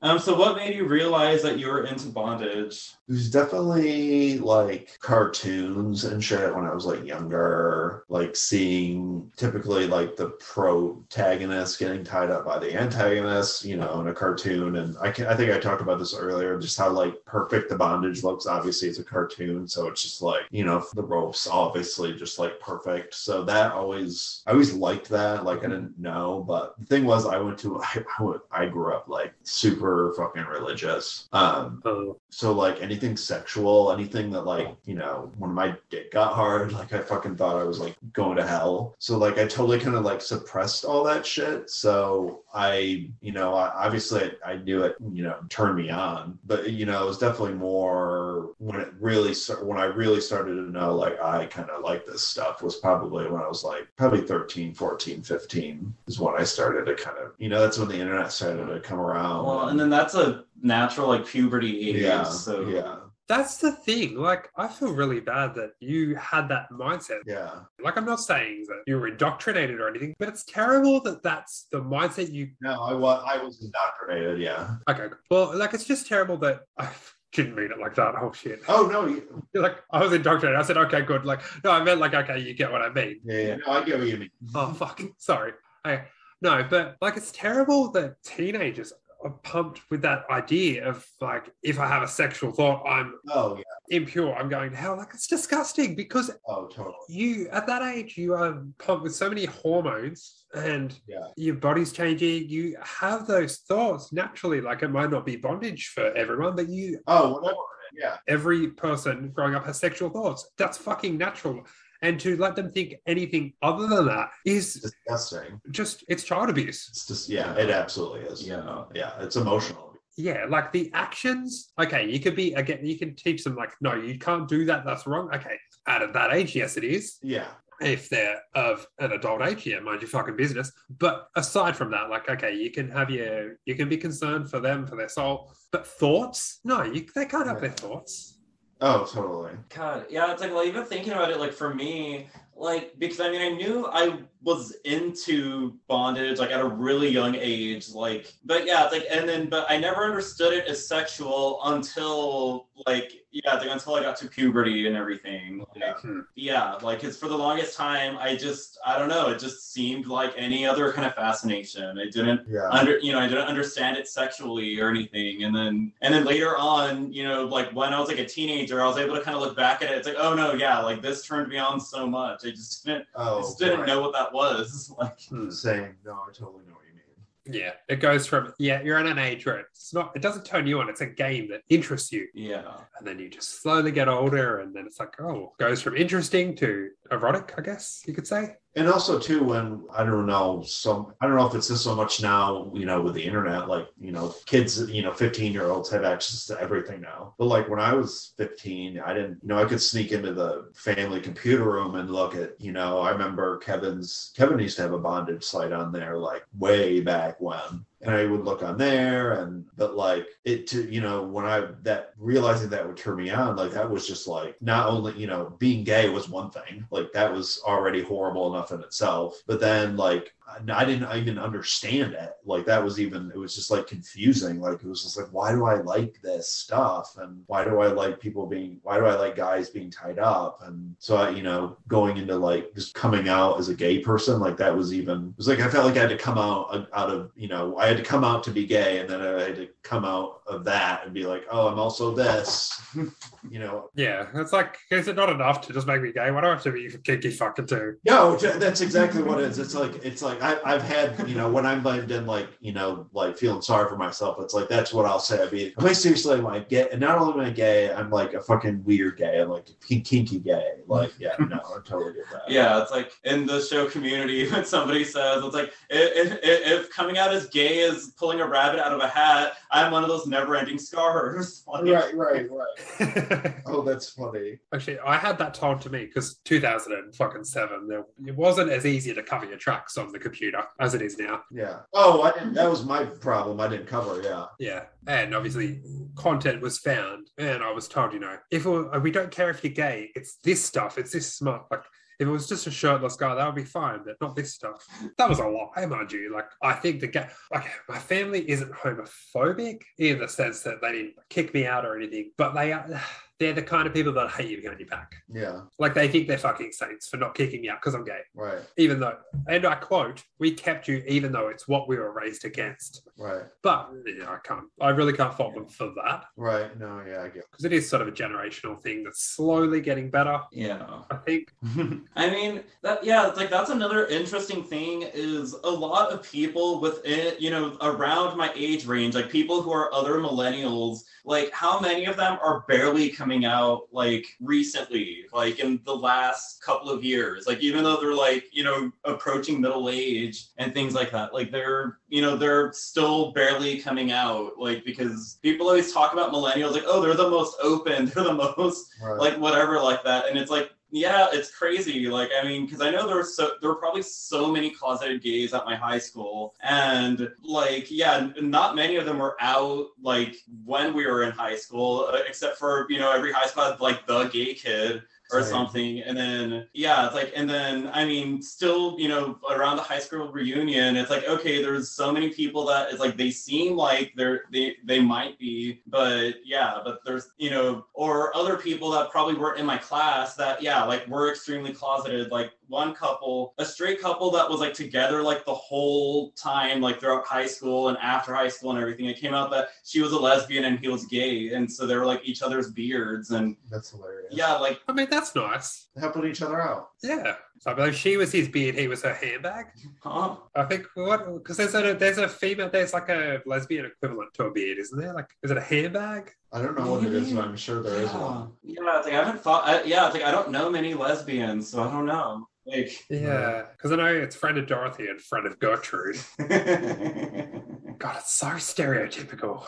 Um, 0.00 0.18
so 0.20 0.36
what 0.36 0.56
made 0.56 0.76
you 0.76 0.86
realize 0.86 1.42
that 1.42 1.58
you 1.58 1.66
were 1.66 1.84
into 1.84 2.08
bondage? 2.08 2.92
It 3.08 3.12
was 3.12 3.30
definitely 3.30 4.38
like 4.38 4.96
cartoons 5.00 6.04
and 6.04 6.22
shit 6.22 6.54
when 6.54 6.66
I 6.66 6.74
was 6.74 6.86
like 6.86 7.04
younger, 7.04 8.04
like 8.08 8.36
seeing 8.36 9.32
typically 9.36 9.88
like 9.88 10.14
the 10.14 10.28
protagonist 10.28 11.80
getting 11.80 12.04
tied 12.04 12.30
up 12.30 12.44
by 12.44 12.60
the 12.60 12.76
antagonist, 12.76 13.64
you 13.64 13.76
know, 13.76 14.00
in 14.00 14.08
a 14.08 14.14
cartoon. 14.14 14.76
And 14.76 14.96
I 15.00 15.10
can 15.10 15.26
I 15.26 15.34
think 15.34 15.50
I 15.50 15.58
talked 15.58 15.82
about 15.82 15.98
this 15.98 16.14
earlier, 16.14 16.58
just 16.60 16.78
how 16.78 16.90
like 16.90 17.24
perfect 17.24 17.68
the 17.68 17.76
bondage 17.76 18.22
looks. 18.22 18.46
Obviously, 18.46 18.88
it's 18.88 19.00
a 19.00 19.04
cartoon, 19.04 19.66
so 19.66 19.88
it's 19.88 20.02
just 20.02 20.22
like 20.22 20.42
you 20.50 20.64
know 20.64 20.84
the 20.94 21.02
ropes 21.02 21.48
obviously 21.48 22.14
just 22.14 22.38
like 22.38 22.60
perfect. 22.60 23.14
So 23.14 23.42
that 23.44 23.72
always 23.72 24.42
I 24.46 24.52
always 24.52 24.74
liked 24.74 25.08
that. 25.08 25.44
Like 25.44 25.60
I 25.60 25.68
didn't 25.68 25.98
know, 25.98 26.44
but 26.46 26.78
the 26.78 26.86
thing 26.86 27.04
was 27.04 27.26
I 27.26 27.38
went 27.38 27.58
to 27.60 27.80
I, 27.82 28.04
I, 28.18 28.22
went, 28.22 28.42
I 28.52 28.66
grew 28.66 28.94
up 28.94 29.08
like 29.08 29.34
super 29.42 29.88
fucking 30.14 30.44
religious. 30.44 31.28
Um, 31.32 31.82
Oh. 31.84 32.18
so 32.30 32.52
like 32.52 32.80
anything 32.82 33.16
sexual, 33.16 33.92
anything 33.92 34.30
that 34.32 34.42
like, 34.42 34.76
you 34.84 34.94
know, 34.94 35.30
when 35.38 35.52
my 35.52 35.74
dick 35.90 36.12
got 36.12 36.32
hard, 36.34 36.72
like 36.80 36.92
I 36.92 37.00
fucking 37.00 37.36
thought 37.36 37.56
I 37.60 37.64
was 37.64 37.78
like 37.80 37.96
going 38.12 38.36
to 38.36 38.46
hell. 38.46 38.94
So 38.98 39.18
like 39.18 39.38
I 39.38 39.46
totally 39.46 39.78
kind 39.80 39.96
of 39.96 40.04
like 40.04 40.20
suppressed 40.20 40.84
all 40.84 41.04
that 41.04 41.24
shit. 41.26 41.70
So 41.70 42.42
I, 42.54 43.08
you 43.20 43.32
know, 43.32 43.54
I, 43.54 43.84
obviously 43.84 44.32
I, 44.44 44.52
I 44.52 44.56
knew 44.56 44.82
it, 44.82 44.96
you 45.12 45.22
know, 45.22 45.36
turned 45.48 45.76
me 45.76 45.90
on, 45.90 46.38
but 46.46 46.70
you 46.70 46.86
know, 46.86 47.02
it 47.02 47.06
was 47.06 47.18
definitely 47.18 47.54
more 47.54 48.50
when 48.58 48.80
it 48.80 48.88
really 48.98 49.34
when 49.62 49.78
I 49.78 49.84
really 49.84 50.20
started 50.20 50.54
to 50.54 50.70
know 50.70 50.94
like 50.94 51.20
I 51.20 51.46
kind 51.46 51.68
of 51.70 51.82
like 51.82 52.06
this 52.06 52.22
stuff 52.22 52.62
was 52.62 52.76
probably 52.76 53.28
when 53.28 53.42
I 53.42 53.48
was 53.48 53.64
like 53.64 53.88
probably 53.96 54.22
13, 54.22 54.74
14, 54.74 55.22
15 55.22 55.94
is 56.06 56.18
when 56.18 56.34
I 56.38 56.44
started 56.44 56.86
to 56.86 56.94
kind 57.02 57.18
of, 57.18 57.32
you 57.38 57.48
know, 57.48 57.60
that's 57.60 57.78
when 57.78 57.88
the 57.88 57.98
internet 57.98 58.32
started 58.32 58.66
to 58.66 58.80
come 58.80 59.00
around. 59.00 59.44
Well, 59.44 59.68
and 59.68 59.78
then 59.78 59.90
that's 59.90 60.14
a 60.14 60.44
natural 60.62 61.08
like 61.08 61.26
puberty 61.26 61.90
age. 61.90 61.96
yeah, 61.96 62.22
so 62.24 62.68
yeah, 62.68 62.96
That's 63.28 63.58
the 63.58 63.72
thing. 63.72 64.16
Like, 64.16 64.48
I 64.56 64.68
feel 64.68 64.92
really 64.94 65.20
bad 65.20 65.54
that 65.56 65.72
you 65.80 66.14
had 66.16 66.48
that 66.48 66.70
mindset. 66.72 67.20
yeah. 67.26 67.60
Like, 67.82 67.96
I'm 67.98 68.06
not 68.06 68.20
saying 68.20 68.64
that 68.68 68.82
you 68.86 68.96
were 68.98 69.08
indoctrinated 69.08 69.80
or 69.80 69.88
anything, 69.88 70.14
but 70.18 70.28
it's 70.28 70.44
terrible 70.44 71.00
that 71.02 71.22
that's 71.22 71.66
the 71.70 71.80
mindset 71.82 72.32
you. 72.32 72.48
No, 72.62 72.82
I 72.82 72.94
was 72.94 73.22
I 73.26 73.42
was 73.42 73.62
indoctrinated. 73.62 74.40
Yeah. 74.40 74.76
Okay. 74.88 75.08
Well, 75.30 75.56
like, 75.56 75.74
it's 75.74 75.84
just 75.84 76.06
terrible 76.06 76.38
that 76.38 76.60
I 76.78 76.88
didn't 77.32 77.54
mean 77.54 77.70
it 77.70 77.78
like 77.78 77.94
that. 77.96 78.14
Oh, 78.20 78.32
shit. 78.32 78.60
Oh 78.68 78.88
no. 78.90 79.06
you- 79.06 79.44
You're 79.52 79.62
like, 79.68 79.76
I 79.92 80.02
was 80.02 80.12
indoctrinated. 80.14 80.58
I 80.58 80.62
said, 80.64 80.78
okay, 80.78 81.02
good. 81.02 81.26
Like, 81.26 81.42
no, 81.64 81.70
I 81.70 81.82
meant 81.84 82.00
like, 82.00 82.14
okay, 82.14 82.38
you 82.38 82.54
get 82.54 82.72
what 82.72 82.80
I 82.80 82.88
mean. 82.88 83.20
Yeah, 83.24 83.40
yeah. 83.40 83.56
No, 83.56 83.72
I 83.72 83.84
get 83.84 83.98
what 83.98 84.08
you 84.08 84.16
mean. 84.16 84.30
Oh, 84.54 84.72
fuck. 84.72 85.02
Sorry. 85.18 85.52
I, 85.84 86.04
no, 86.40 86.64
but 86.70 86.96
like, 87.02 87.16
it's 87.18 87.30
terrible 87.32 87.90
that 87.92 88.22
teenagers 88.24 88.92
are 89.24 89.30
pumped 89.42 89.80
with 89.90 90.02
that 90.02 90.24
idea 90.30 90.88
of 90.88 91.04
like, 91.20 91.50
if 91.62 91.78
I 91.80 91.86
have 91.88 92.02
a 92.02 92.08
sexual 92.08 92.52
thought, 92.52 92.86
I'm 92.86 93.14
Oh 93.30 93.56
yeah. 93.56 93.96
impure, 93.98 94.34
I'm 94.34 94.48
going 94.48 94.70
to 94.70 94.76
hell. 94.76 94.96
Like, 94.96 95.08
it's 95.12 95.26
disgusting 95.26 95.94
because 95.96 96.30
Oh 96.46 96.68
totally. 96.68 96.94
you 97.08 97.48
at 97.50 97.66
that 97.66 97.82
age 97.82 98.16
you 98.16 98.34
are 98.34 98.62
pumped 98.78 99.02
with 99.02 99.14
so 99.14 99.28
many 99.28 99.46
hormones 99.46 100.44
and 100.54 100.94
Yeah. 101.08 101.26
your 101.36 101.56
body's 101.56 101.92
changing 101.92 102.48
you 102.48 102.76
have 102.82 103.26
those 103.26 103.58
thoughts 103.58 104.12
naturally 104.12 104.60
like 104.60 104.82
it 104.82 104.88
might 104.88 105.10
not 105.10 105.26
be 105.26 105.36
bondage 105.36 105.88
for 105.88 106.12
everyone 106.14 106.54
but 106.56 106.68
you 106.68 107.00
Oh 107.06 107.34
whatever. 107.34 107.56
Yeah. 107.96 108.16
every 108.28 108.68
person 108.68 109.30
growing 109.30 109.54
up 109.54 109.66
has 109.66 109.78
sexual 109.80 110.10
thoughts 110.10 110.48
that's 110.56 110.78
fucking 110.78 111.16
natural 111.18 111.64
and 112.02 112.18
to 112.20 112.36
let 112.36 112.54
them 112.56 112.70
think 112.70 112.94
anything 113.06 113.52
other 113.62 113.86
than 113.86 114.06
that 114.06 114.30
is 114.44 114.74
Disgusting. 114.74 115.60
just 115.70 116.04
it's 116.08 116.24
child 116.24 116.48
abuse 116.50 116.88
It's 116.90 117.06
just 117.06 117.28
yeah. 117.28 117.54
It 117.54 117.70
absolutely 117.70 118.20
is. 118.20 118.46
yeah. 118.46 118.84
Yeah. 118.94 119.12
It's 119.20 119.36
emotional. 119.36 119.94
yeah 120.16 120.46
like 120.48 120.72
the 120.72 120.90
actions 120.94 121.72
okay 121.80 122.08
you 122.08 122.18
could 122.20 122.34
be 122.36 122.52
again 122.54 122.80
you 122.84 122.98
can 122.98 123.14
teach 123.14 123.44
them 123.44 123.54
like 123.56 123.70
no 123.80 123.94
you 123.94 124.18
can't 124.18 124.48
do 124.48 124.64
that 124.64 124.84
that's 124.84 125.06
wrong 125.06 125.28
okay 125.34 125.56
at 125.86 126.12
that 126.12 126.32
age 126.32 126.54
yes 126.56 126.76
it 126.76 126.84
is 126.84 127.18
Yeah. 127.22 127.48
if 127.80 128.08
they're 128.08 128.40
of 128.56 128.84
an 128.98 129.12
adult 129.12 129.40
age, 129.42 129.64
yeah, 129.66 129.78
mind 129.78 130.02
your 130.02 130.08
fucking 130.08 130.34
business. 130.36 130.72
But 130.98 131.28
aside 131.36 131.76
from 131.76 131.92
that, 131.92 132.10
like, 132.10 132.28
okay, 132.28 132.52
you 132.56 132.70
can 132.72 132.90
have 132.90 133.08
your, 133.08 133.56
you 133.66 133.76
can 133.76 133.88
be 133.88 133.96
concerned 133.96 134.50
for 134.50 134.58
them, 134.58 134.84
for 134.84 134.96
their 134.96 135.08
soul, 135.08 135.52
but 135.70 135.86
thoughts, 135.86 136.58
no, 136.64 136.82
you, 136.82 137.06
they 137.14 137.24
can't 137.26 137.46
have 137.46 137.60
their 137.60 137.70
thoughts. 137.70 138.37
Oh 138.80 139.04
totally. 139.12 139.52
God, 139.70 140.06
yeah, 140.08 140.30
it's 140.32 140.40
like 140.40 140.52
well, 140.52 140.64
even 140.64 140.84
thinking 140.84 141.12
about 141.12 141.30
it, 141.30 141.40
like 141.40 141.52
for 141.52 141.74
me, 141.74 142.28
like 142.56 142.98
because 142.98 143.20
I 143.20 143.30
mean, 143.30 143.42
I 143.42 143.56
knew 143.56 143.86
I 143.86 144.18
was 144.42 144.76
into 144.84 145.74
bondage 145.88 146.38
like 146.38 146.50
at 146.50 146.60
a 146.60 146.66
really 146.66 147.08
young 147.08 147.34
age, 147.34 147.90
like, 147.90 148.32
but 148.44 148.66
yeah, 148.66 148.84
it's 148.84 148.92
like, 148.92 149.06
and 149.10 149.28
then, 149.28 149.48
but 149.48 149.66
I 149.68 149.78
never 149.78 150.04
understood 150.04 150.52
it 150.54 150.66
as 150.68 150.86
sexual 150.86 151.60
until 151.64 152.68
like, 152.86 153.12
yeah, 153.30 153.54
like 153.54 153.68
until 153.70 153.94
I 153.96 154.00
got 154.02 154.16
to 154.18 154.28
puberty 154.28 154.86
and 154.86 154.96
everything. 154.96 155.64
Like, 155.76 155.98
Hmm. 156.00 156.20
yeah, 156.34 156.74
like 156.82 157.04
it's 157.04 157.16
for 157.16 157.28
the 157.28 157.36
longest 157.36 157.76
time, 157.76 158.16
I 158.18 158.36
just, 158.36 158.78
I 158.86 158.98
don't 158.98 159.08
know, 159.08 159.28
it 159.30 159.38
just 159.38 159.72
seemed 159.72 160.06
like 160.06 160.32
any 160.36 160.64
other 160.64 160.92
kind 160.92 161.06
of 161.06 161.14
fascination. 161.14 161.98
I 161.98 162.04
didn't 162.08 162.42
Yeah. 162.48 162.68
under 162.70 162.98
you 162.98 163.12
know 163.12 163.18
i 163.18 163.26
didn't 163.28 163.46
understand 163.46 163.96
it 163.96 164.08
sexually 164.08 164.78
or 164.80 164.88
anything 164.88 165.44
and 165.44 165.54
then 165.54 165.92
and 166.00 166.12
then 166.14 166.24
later 166.24 166.56
on 166.56 167.12
you 167.12 167.24
know 167.24 167.44
like 167.44 167.70
when 167.74 167.92
i 167.92 167.98
was 168.00 168.08
like 168.08 168.18
a 168.18 168.24
teenager 168.24 168.80
i 168.82 168.86
was 168.86 168.96
able 168.98 169.14
to 169.16 169.20
kind 169.22 169.34
of 169.36 169.42
look 169.42 169.56
back 169.56 169.82
at 169.82 169.90
it 169.90 169.96
it's 169.98 170.06
like 170.06 170.16
oh 170.18 170.34
no 170.34 170.52
yeah 170.54 170.78
like 170.80 171.00
this 171.02 171.26
turned 171.26 171.48
me 171.48 171.58
on 171.58 171.78
so 171.80 172.06
much 172.06 172.44
i 172.44 172.50
just 172.50 172.84
didn't 172.84 173.06
I 173.16 173.28
Oh. 173.30 173.40
just 173.40 173.58
didn't 173.58 173.80
right. 173.80 173.86
know 173.88 174.00
what 174.00 174.12
that 174.12 174.27
was 174.32 174.92
like 174.98 175.20
Hmm. 175.28 175.50
Same. 175.50 175.96
No, 176.04 176.12
I 176.12 176.32
totally 176.32 176.64
know 176.66 176.74
what 176.74 176.84
you 176.88 176.94
mean. 176.94 177.60
Yeah, 177.60 177.72
it 177.88 177.96
goes 177.96 178.26
from 178.26 178.52
yeah, 178.58 178.82
you're 178.82 178.98
at 178.98 179.06
an 179.06 179.18
age 179.18 179.46
where 179.46 179.60
it's 179.60 179.94
not, 179.94 180.12
it 180.14 180.20
doesn't 180.20 180.44
turn 180.44 180.66
you 180.66 180.80
on. 180.80 180.88
It's 180.90 181.00
a 181.00 181.06
game 181.06 181.48
that 181.50 181.62
interests 181.70 182.12
you, 182.12 182.28
yeah 182.34 182.62
and 182.98 183.06
then 183.06 183.18
you 183.18 183.30
just 183.30 183.62
slowly 183.62 183.90
get 183.90 184.08
older, 184.08 184.58
and 184.58 184.74
then 184.74 184.86
it's 184.86 185.00
like, 185.00 185.18
oh, 185.20 185.52
goes 185.58 185.80
from 185.80 185.96
interesting 185.96 186.54
to 186.56 186.90
erotic, 187.10 187.54
I 187.56 187.62
guess 187.62 188.02
you 188.06 188.12
could 188.12 188.26
say. 188.26 188.56
And 188.78 188.88
also 188.88 189.18
too, 189.18 189.42
when 189.42 189.82
I 189.92 190.04
don't 190.04 190.26
know, 190.26 190.62
some 190.62 191.12
I 191.20 191.26
don't 191.26 191.34
know 191.34 191.48
if 191.48 191.54
it's 191.56 191.66
just 191.66 191.82
so 191.82 191.96
much 191.96 192.22
now, 192.22 192.70
you 192.72 192.86
know, 192.86 193.02
with 193.02 193.14
the 193.14 193.24
internet, 193.24 193.68
like 193.68 193.88
you 194.00 194.12
know, 194.12 194.32
kids, 194.46 194.88
you 194.88 195.02
know, 195.02 195.12
fifteen 195.12 195.52
year 195.52 195.66
olds 195.66 195.90
have 195.90 196.04
access 196.04 196.46
to 196.46 196.60
everything 196.60 197.00
now. 197.00 197.34
But 197.38 197.46
like 197.46 197.68
when 197.68 197.80
I 197.80 197.92
was 197.94 198.34
fifteen, 198.36 199.00
I 199.00 199.14
didn't, 199.14 199.40
you 199.42 199.48
know, 199.48 199.58
I 199.58 199.64
could 199.64 199.82
sneak 199.82 200.12
into 200.12 200.32
the 200.32 200.70
family 200.74 201.20
computer 201.20 201.64
room 201.64 201.96
and 201.96 202.08
look 202.08 202.36
at, 202.36 202.52
you 202.60 202.70
know, 202.70 203.00
I 203.00 203.10
remember 203.10 203.58
Kevin's 203.58 204.32
Kevin 204.36 204.60
used 204.60 204.76
to 204.76 204.82
have 204.82 204.92
a 204.92 204.98
bondage 204.98 205.42
site 205.42 205.72
on 205.72 205.90
there, 205.90 206.16
like 206.16 206.44
way 206.56 207.00
back 207.00 207.40
when. 207.40 207.84
And 208.00 208.14
I 208.14 208.26
would 208.26 208.44
look 208.44 208.62
on 208.62 208.78
there, 208.78 209.32
and 209.32 209.64
but 209.76 209.96
like 209.96 210.28
it 210.44 210.68
to 210.68 210.88
you 210.88 211.00
know 211.00 211.24
when 211.24 211.44
I 211.44 211.66
that 211.82 212.12
realizing 212.16 212.68
that 212.70 212.86
would 212.86 212.96
turn 212.96 213.16
me 213.16 213.30
on, 213.30 213.56
like 213.56 213.72
that 213.72 213.90
was 213.90 214.06
just 214.06 214.28
like 214.28 214.56
not 214.62 214.88
only 214.88 215.14
you 215.18 215.26
know 215.26 215.56
being 215.58 215.82
gay 215.82 216.08
was 216.08 216.28
one 216.28 216.50
thing, 216.50 216.86
like 216.92 217.12
that 217.12 217.32
was 217.32 217.60
already 217.66 218.02
horrible 218.02 218.54
enough 218.54 218.70
in 218.70 218.80
itself, 218.82 219.42
but 219.48 219.58
then 219.58 219.96
like 219.96 220.32
I 220.70 220.84
didn't 220.84 221.14
even 221.16 221.38
understand 221.38 222.14
it. 222.14 222.32
Like 222.44 222.64
that 222.66 222.82
was 222.82 222.98
even 222.98 223.30
it 223.34 223.38
was 223.38 223.54
just 223.54 223.70
like 223.70 223.86
confusing. 223.86 224.60
Like 224.60 224.82
it 224.82 224.88
was 224.88 225.02
just 225.02 225.16
like 225.18 225.28
why 225.30 225.52
do 225.52 225.64
I 225.64 225.74
like 225.74 226.20
this 226.22 226.52
stuff 226.52 227.16
and 227.18 227.42
why 227.46 227.64
do 227.64 227.80
I 227.80 227.88
like 227.88 228.20
people 228.20 228.46
being 228.46 228.80
why 228.82 228.98
do 228.98 229.04
I 229.04 229.14
like 229.14 229.36
guys 229.36 229.70
being 229.70 229.90
tied 229.90 230.18
up 230.18 230.60
and 230.64 230.94
so 230.98 231.16
I 231.16 231.30
you 231.30 231.42
know 231.42 231.76
going 231.86 232.16
into 232.16 232.36
like 232.36 232.74
just 232.74 232.94
coming 232.94 233.28
out 233.28 233.58
as 233.58 233.68
a 233.68 233.74
gay 233.74 233.98
person 233.98 234.40
like 234.40 234.56
that 234.56 234.74
was 234.74 234.92
even 234.92 235.28
it 235.28 235.36
was 235.36 235.48
like 235.48 235.60
I 235.60 235.68
felt 235.68 235.86
like 235.86 235.96
I 235.96 236.00
had 236.00 236.10
to 236.10 236.18
come 236.18 236.38
out 236.38 236.68
uh, 236.70 236.86
out 236.94 237.10
of 237.10 237.30
you 237.36 237.48
know 237.48 237.76
I 237.76 237.86
had 237.86 237.96
to 237.98 238.02
come 238.02 238.24
out 238.24 238.42
to 238.44 238.50
be 238.50 238.66
gay 238.66 239.00
and 239.00 239.08
then 239.08 239.20
I 239.20 239.42
had 239.42 239.56
to 239.56 239.68
come 239.82 240.04
out 240.04 240.40
of 240.46 240.64
that 240.64 241.04
and 241.04 241.12
be 241.14 241.24
like 241.24 241.44
oh 241.50 241.68
I'm 241.68 241.78
also 241.78 242.14
this 242.14 242.80
you 243.50 243.58
know 243.58 243.90
Yeah, 243.94 244.26
it's 244.34 244.52
like, 244.52 244.78
is 244.90 245.08
it 245.08 245.16
not 245.16 245.30
enough 245.30 245.60
to 245.62 245.72
just 245.72 245.86
make 245.86 246.02
me 246.02 246.12
gay? 246.12 246.30
Why 246.30 246.40
do 246.40 246.46
I 246.46 246.50
have 246.50 246.62
to 246.62 246.72
be 246.72 246.90
kinky 247.04 247.30
fucking 247.30 247.66
too? 247.66 247.96
No, 248.04 248.36
that's 248.36 248.80
exactly 248.80 249.22
what 249.22 249.40
it 249.40 249.46
is. 249.46 249.58
It's 249.58 249.74
like 249.74 250.04
it's 250.04 250.22
like 250.22 250.37
I, 250.42 250.58
I've 250.64 250.82
had 250.82 251.28
you 251.28 251.34
know 251.34 251.50
when 251.50 251.66
I'm 251.66 251.82
like 251.82 252.10
in 252.10 252.26
like 252.26 252.48
you 252.60 252.72
know 252.72 253.06
like 253.12 253.36
feeling 253.36 253.62
sorry 253.62 253.88
for 253.88 253.96
myself. 253.96 254.36
It's 254.40 254.54
like 254.54 254.68
that's 254.68 254.92
what 254.92 255.06
I'll 255.06 255.18
say. 255.20 255.46
I 255.46 255.50
mean, 255.50 255.72
am 255.78 255.86
I 255.86 255.92
seriously 255.92 256.38
am 256.38 256.46
I 256.46 256.60
gay? 256.60 256.88
And 256.90 257.00
not 257.00 257.18
only 257.18 257.34
am 257.34 257.50
I 257.50 257.50
gay, 257.50 257.92
I'm 257.92 258.10
like 258.10 258.34
a 258.34 258.40
fucking 258.40 258.84
weird 258.84 259.16
gay. 259.16 259.40
I'm 259.40 259.48
like 259.48 259.68
a 259.68 260.00
kinky 260.00 260.38
gay. 260.38 260.80
Like 260.86 261.12
yeah, 261.18 261.34
no, 261.38 261.56
I 261.56 261.78
totally 261.84 262.14
get 262.14 262.30
that. 262.32 262.42
yeah 262.48 262.80
it's 262.80 262.90
like 262.90 263.12
in 263.24 263.46
the 263.46 263.60
show 263.60 263.88
community 263.88 264.48
when 264.50 264.64
somebody 264.64 265.04
says 265.04 265.44
it's 265.44 265.54
like 265.54 265.72
if, 265.90 266.32
if, 266.32 266.38
if 266.42 266.90
coming 266.90 267.18
out 267.18 267.32
as 267.32 267.48
gay 267.48 267.78
is 267.78 268.14
pulling 268.18 268.40
a 268.40 268.46
rabbit 268.46 268.80
out 268.80 268.92
of 268.92 269.00
a 269.00 269.08
hat. 269.08 269.52
I'm 269.70 269.92
one 269.92 270.02
of 270.02 270.08
those 270.08 270.26
never-ending 270.26 270.78
scars. 270.78 271.64
Like, 271.68 271.84
Right, 271.84 272.14
right, 272.16 272.46
right. 272.50 273.54
Oh, 273.66 273.82
that's 273.82 274.10
funny. 274.10 274.58
Actually, 274.72 274.98
I 275.00 275.16
had 275.16 275.36
that 275.38 275.52
told 275.52 275.82
to 275.82 275.90
me 275.90 276.06
because 276.06 276.36
2007, 276.44 277.88
there, 277.88 278.04
it 278.26 278.34
wasn't 278.34 278.70
as 278.70 278.86
easy 278.86 279.12
to 279.12 279.22
cover 279.22 279.44
your 279.46 279.58
tracks 279.58 279.98
on 279.98 280.10
the 280.10 280.18
computer 280.28 280.62
as 280.78 280.94
it 280.94 281.02
is 281.02 281.18
now. 281.18 281.42
Yeah. 281.50 281.80
Oh, 281.94 282.22
I 282.22 282.32
didn't. 282.32 282.54
That 282.54 282.70
was 282.70 282.84
my 282.84 283.04
problem. 283.04 283.60
I 283.60 283.68
didn't 283.68 283.86
cover. 283.86 284.22
Yeah. 284.22 284.46
Yeah, 284.58 284.84
and 285.06 285.34
obviously 285.34 285.80
content 286.14 286.60
was 286.60 286.78
found, 286.78 287.30
and 287.38 287.62
I 287.62 287.72
was 287.72 287.88
told, 287.88 288.12
you 288.12 288.20
know, 288.20 288.36
if 288.50 288.66
we 288.66 289.10
don't 289.10 289.30
care 289.30 289.50
if 289.50 289.64
you're 289.64 289.72
gay, 289.72 290.10
it's 290.14 290.36
this 290.44 290.64
stuff, 290.64 290.98
it's 290.98 291.12
this 291.12 291.32
smart. 291.32 291.62
Like 291.70 291.84
if 292.20 292.26
it 292.26 292.30
was 292.30 292.48
just 292.48 292.66
a 292.66 292.70
shirtless 292.70 293.16
guy, 293.16 293.34
that 293.34 293.46
would 293.46 293.54
be 293.54 293.64
fine, 293.64 294.00
but 294.04 294.16
not 294.20 294.34
this 294.34 294.52
stuff. 294.54 294.84
That 295.16 295.28
was 295.28 295.38
a 295.38 295.46
lie, 295.46 295.86
mind 295.86 296.12
you. 296.12 296.32
Like 296.34 296.50
I 296.62 296.72
think 296.74 297.00
the 297.00 297.06
gay, 297.06 297.28
like 297.52 297.64
my 297.88 297.98
family 297.98 298.48
isn't 298.50 298.72
homophobic 298.72 299.82
in 299.98 300.18
the 300.18 300.28
sense 300.28 300.62
that 300.62 300.82
they 300.82 300.92
didn't 300.92 301.14
kick 301.30 301.54
me 301.54 301.66
out 301.66 301.86
or 301.86 301.96
anything, 301.96 302.32
but 302.36 302.52
they 302.52 302.72
are. 302.72 303.00
They're 303.38 303.52
the 303.52 303.62
kind 303.62 303.86
of 303.86 303.94
people 303.94 304.12
that 304.14 304.30
hate 304.32 304.50
you 304.50 304.60
behind 304.60 304.80
your 304.80 304.88
back. 304.88 305.14
Yeah. 305.32 305.60
Like 305.78 305.94
they 305.94 306.08
think 306.08 306.26
they're 306.26 306.38
fucking 306.38 306.72
saints 306.72 307.08
for 307.08 307.18
not 307.18 307.34
kicking 307.34 307.60
me 307.60 307.68
out 307.68 307.80
because 307.80 307.94
I'm 307.94 308.04
gay. 308.04 308.20
Right. 308.34 308.58
Even 308.76 308.98
though, 308.98 309.16
and 309.46 309.64
I 309.64 309.76
quote, 309.76 310.24
"We 310.38 310.50
kept 310.52 310.88
you 310.88 311.02
even 311.06 311.30
though 311.30 311.48
it's 311.48 311.68
what 311.68 311.88
we 311.88 311.96
were 311.96 312.12
raised 312.12 312.44
against." 312.44 313.02
Right. 313.16 313.44
But 313.62 313.90
yeah, 314.06 314.30
I 314.30 314.38
can't. 314.42 314.64
I 314.80 314.90
really 314.90 315.12
can't 315.12 315.34
fault 315.34 315.54
them 315.54 315.68
for 315.68 315.92
that 316.02 316.24
Right. 316.36 316.76
No. 316.78 317.02
Yeah. 317.06 317.22
I 317.22 317.28
get. 317.28 317.44
because 317.50 317.64
it 317.64 317.72
is 317.72 317.88
sort 317.88 318.02
of 318.02 318.08
a 318.08 318.12
generational 318.12 318.80
thing 318.80 319.04
that's 319.04 319.22
slowly 319.22 319.80
getting 319.80 320.10
better. 320.10 320.40
Yeah. 320.52 321.02
I 321.10 321.16
think. 321.16 321.52
I 322.16 322.30
mean 322.30 322.62
that 322.82 323.04
yeah, 323.04 323.26
like 323.26 323.50
that's 323.50 323.70
another 323.70 324.06
interesting 324.06 324.64
thing 324.64 325.02
is 325.14 325.52
a 325.64 325.70
lot 325.70 326.10
of 326.10 326.22
people 326.22 326.80
within 326.80 327.34
you 327.38 327.50
know 327.50 327.76
around 327.82 328.36
my 328.36 328.50
age 328.56 328.86
range, 328.86 329.14
like 329.14 329.30
people 329.30 329.62
who 329.62 329.70
are 329.72 329.92
other 329.94 330.14
millennials, 330.18 331.00
like 331.24 331.50
how 331.52 331.78
many 331.80 332.06
of 332.06 332.16
them 332.16 332.38
are 332.42 332.64
barely 332.68 333.10
coming 333.28 333.44
out 333.44 333.82
like 333.92 334.26
recently, 334.40 335.24
like 335.34 335.58
in 335.58 335.80
the 335.84 335.94
last 335.94 336.62
couple 336.62 336.88
of 336.88 337.04
years, 337.04 337.46
like 337.46 337.60
even 337.60 337.84
though 337.84 338.00
they're 338.00 338.14
like 338.14 338.44
you 338.52 338.64
know 338.64 338.90
approaching 339.04 339.60
middle 339.60 339.90
age 339.90 340.46
and 340.56 340.72
things 340.72 340.94
like 340.94 341.10
that, 341.10 341.34
like 341.34 341.50
they're 341.50 341.98
you 342.08 342.22
know 342.22 342.36
they're 342.36 342.72
still 342.72 343.32
barely 343.32 343.80
coming 343.80 344.12
out, 344.12 344.52
like 344.58 344.82
because 344.84 345.38
people 345.42 345.66
always 345.66 345.92
talk 345.92 346.14
about 346.14 346.32
millennials 346.32 346.72
like 346.72 346.84
oh 346.86 347.02
they're 347.02 347.14
the 347.14 347.28
most 347.28 347.56
open, 347.62 348.06
they're 348.14 348.24
the 348.24 348.32
most 348.56 348.86
Right. 349.02 349.18
like 349.18 349.38
whatever 349.38 349.80
like 349.80 350.02
that 350.04 350.26
and 350.28 350.38
it's 350.38 350.50
like 350.50 350.70
yeah 350.90 351.28
it's 351.32 351.50
crazy 351.50 352.08
like 352.08 352.30
i 352.40 352.46
mean 352.46 352.64
because 352.64 352.80
i 352.80 352.90
know 352.90 353.06
there 353.06 353.16
were 353.16 353.22
so 353.22 353.52
there 353.60 353.68
were 353.68 353.76
probably 353.76 354.02
so 354.02 354.50
many 354.50 354.70
closeted 354.70 355.22
gays 355.22 355.52
at 355.52 355.66
my 355.66 355.76
high 355.76 355.98
school 355.98 356.54
and 356.62 357.28
like 357.42 357.90
yeah 357.90 358.30
not 358.40 358.74
many 358.74 358.96
of 358.96 359.04
them 359.04 359.18
were 359.18 359.36
out 359.40 359.88
like 360.00 360.36
when 360.64 360.94
we 360.94 361.06
were 361.06 361.24
in 361.24 361.30
high 361.30 361.56
school 361.56 362.08
uh, 362.12 362.18
except 362.26 362.58
for 362.58 362.86
you 362.88 362.98
know 362.98 363.12
every 363.12 363.32
high 363.32 363.46
school 363.46 363.64
had 363.64 363.80
like 363.80 364.06
the 364.06 364.24
gay 364.28 364.54
kid 364.54 365.02
or 365.32 365.42
something. 365.42 366.00
And 366.00 366.16
then 366.16 366.66
yeah 366.72 367.06
it's 367.06 367.14
like 367.14 367.32
and 367.34 367.48
then 367.48 367.90
i 367.92 368.04
mean 368.04 368.40
still 368.40 368.98
you 368.98 369.08
know 369.08 369.38
around 369.50 369.76
the 369.76 369.82
high 369.82 369.98
school 369.98 370.30
reunion 370.30 370.96
it's 370.96 371.10
like 371.10 371.24
okay 371.28 371.62
there's 371.62 371.90
so 371.90 372.12
many 372.12 372.30
people 372.30 372.64
that 372.66 372.90
it's 372.90 373.00
like 373.00 373.16
they 373.16 373.30
seem 373.30 373.76
like 373.76 374.12
they're 374.16 374.42
they 374.52 374.76
they 374.84 375.00
might 375.00 375.38
be 375.38 375.80
but 375.86 376.34
yeah 376.44 376.78
but 376.84 377.00
there's 377.04 377.30
you 377.38 377.50
know 377.50 377.84
or 377.94 378.34
other 378.36 378.56
people 378.56 378.90
that 378.90 379.10
probably 379.10 379.34
weren't 379.34 379.58
in 379.58 379.66
my 379.66 379.78
class 379.78 380.34
that 380.34 380.62
yeah 380.62 380.84
like 380.84 381.06
were 381.08 381.30
extremely 381.30 381.72
closeted 381.72 382.30
like 382.30 382.52
one 382.68 382.94
couple 382.94 383.54
a 383.58 383.64
straight 383.64 384.00
couple 384.00 384.30
that 384.30 384.48
was 384.48 384.60
like 384.60 384.74
together 384.74 385.22
like 385.22 385.44
the 385.44 385.54
whole 385.54 386.30
time 386.32 386.80
like 386.80 387.00
throughout 387.00 387.26
high 387.26 387.46
school 387.46 387.88
and 387.88 387.98
after 387.98 388.34
high 388.34 388.48
school 388.48 388.70
and 388.70 388.78
everything 388.80 389.06
it 389.06 389.18
came 389.18 389.34
out 389.34 389.50
that 389.50 389.68
she 389.84 390.00
was 390.00 390.12
a 390.12 390.18
lesbian 390.18 390.64
and 390.64 390.78
he 390.78 390.88
was 390.88 391.06
gay 391.06 391.52
and 391.54 391.70
so 391.70 391.86
they 391.86 391.96
were 391.96 392.06
like 392.06 392.20
each 392.24 392.42
other's 392.42 392.70
beards 392.70 393.30
and 393.30 393.56
That's 393.70 393.90
hilarious. 393.90 394.32
yeah 394.32 394.54
like 394.54 394.80
I 394.88 394.92
mean, 394.92 395.08
that's 395.10 395.34
nice. 395.34 395.88
Helping 395.98 396.26
each 396.26 396.42
other 396.42 396.60
out. 396.60 396.90
Yeah. 397.02 397.34
So 397.60 397.72
I 397.72 397.74
believe 397.74 397.96
she 397.96 398.16
was 398.16 398.30
his 398.30 398.48
beard, 398.48 398.76
he 398.76 398.86
was 398.86 399.02
her 399.02 399.14
handbag. 399.14 399.66
huh? 400.00 400.36
I 400.54 400.62
think 400.64 400.86
what 400.94 401.26
because 401.34 401.56
there's 401.56 401.74
a 401.74 401.94
there's 401.94 402.18
a 402.18 402.28
female 402.28 402.70
there's 402.70 402.92
like 402.92 403.08
a 403.08 403.42
lesbian 403.46 403.86
equivalent 403.86 404.32
to 404.34 404.44
a 404.44 404.50
beard, 404.52 404.78
isn't 404.78 404.98
there? 404.98 405.12
Like 405.12 405.28
is 405.42 405.50
it 405.50 405.56
a 405.56 405.60
handbag? 405.62 406.30
I 406.52 406.62
don't 406.62 406.78
know 406.78 406.90
what 406.92 407.04
it 407.04 407.12
is, 407.12 407.32
but 407.32 407.44
I'm 407.44 407.56
sure 407.56 407.82
there 407.82 408.00
is 408.00 408.10
yeah. 408.12 408.18
one. 408.22 408.52
Yeah, 408.62 408.96
it's 408.98 409.06
like 409.06 409.14
I 409.14 409.24
haven't 409.24 409.42
thought. 409.42 409.68
I, 409.68 409.82
yeah, 409.82 410.06
it's 410.06 410.14
like 410.14 410.24
I 410.24 410.30
don't 410.30 410.50
know 410.50 410.70
many 410.70 410.94
lesbians, 410.94 411.68
so 411.68 411.82
I 411.82 411.90
don't 411.90 412.06
know. 412.06 412.46
Like, 412.68 413.04
Yeah. 413.08 413.64
Because 413.72 413.92
I 413.92 413.96
know 413.96 414.06
it's 414.14 414.36
friend 414.36 414.58
of 414.58 414.66
Dorothy 414.66 415.08
and 415.08 415.20
friend 415.20 415.46
of 415.46 415.58
Gertrude. 415.58 416.18
I 416.38 417.48
God, 417.98 418.16
it's 418.18 418.32
so 418.34 418.46
stereotypical. 418.48 419.64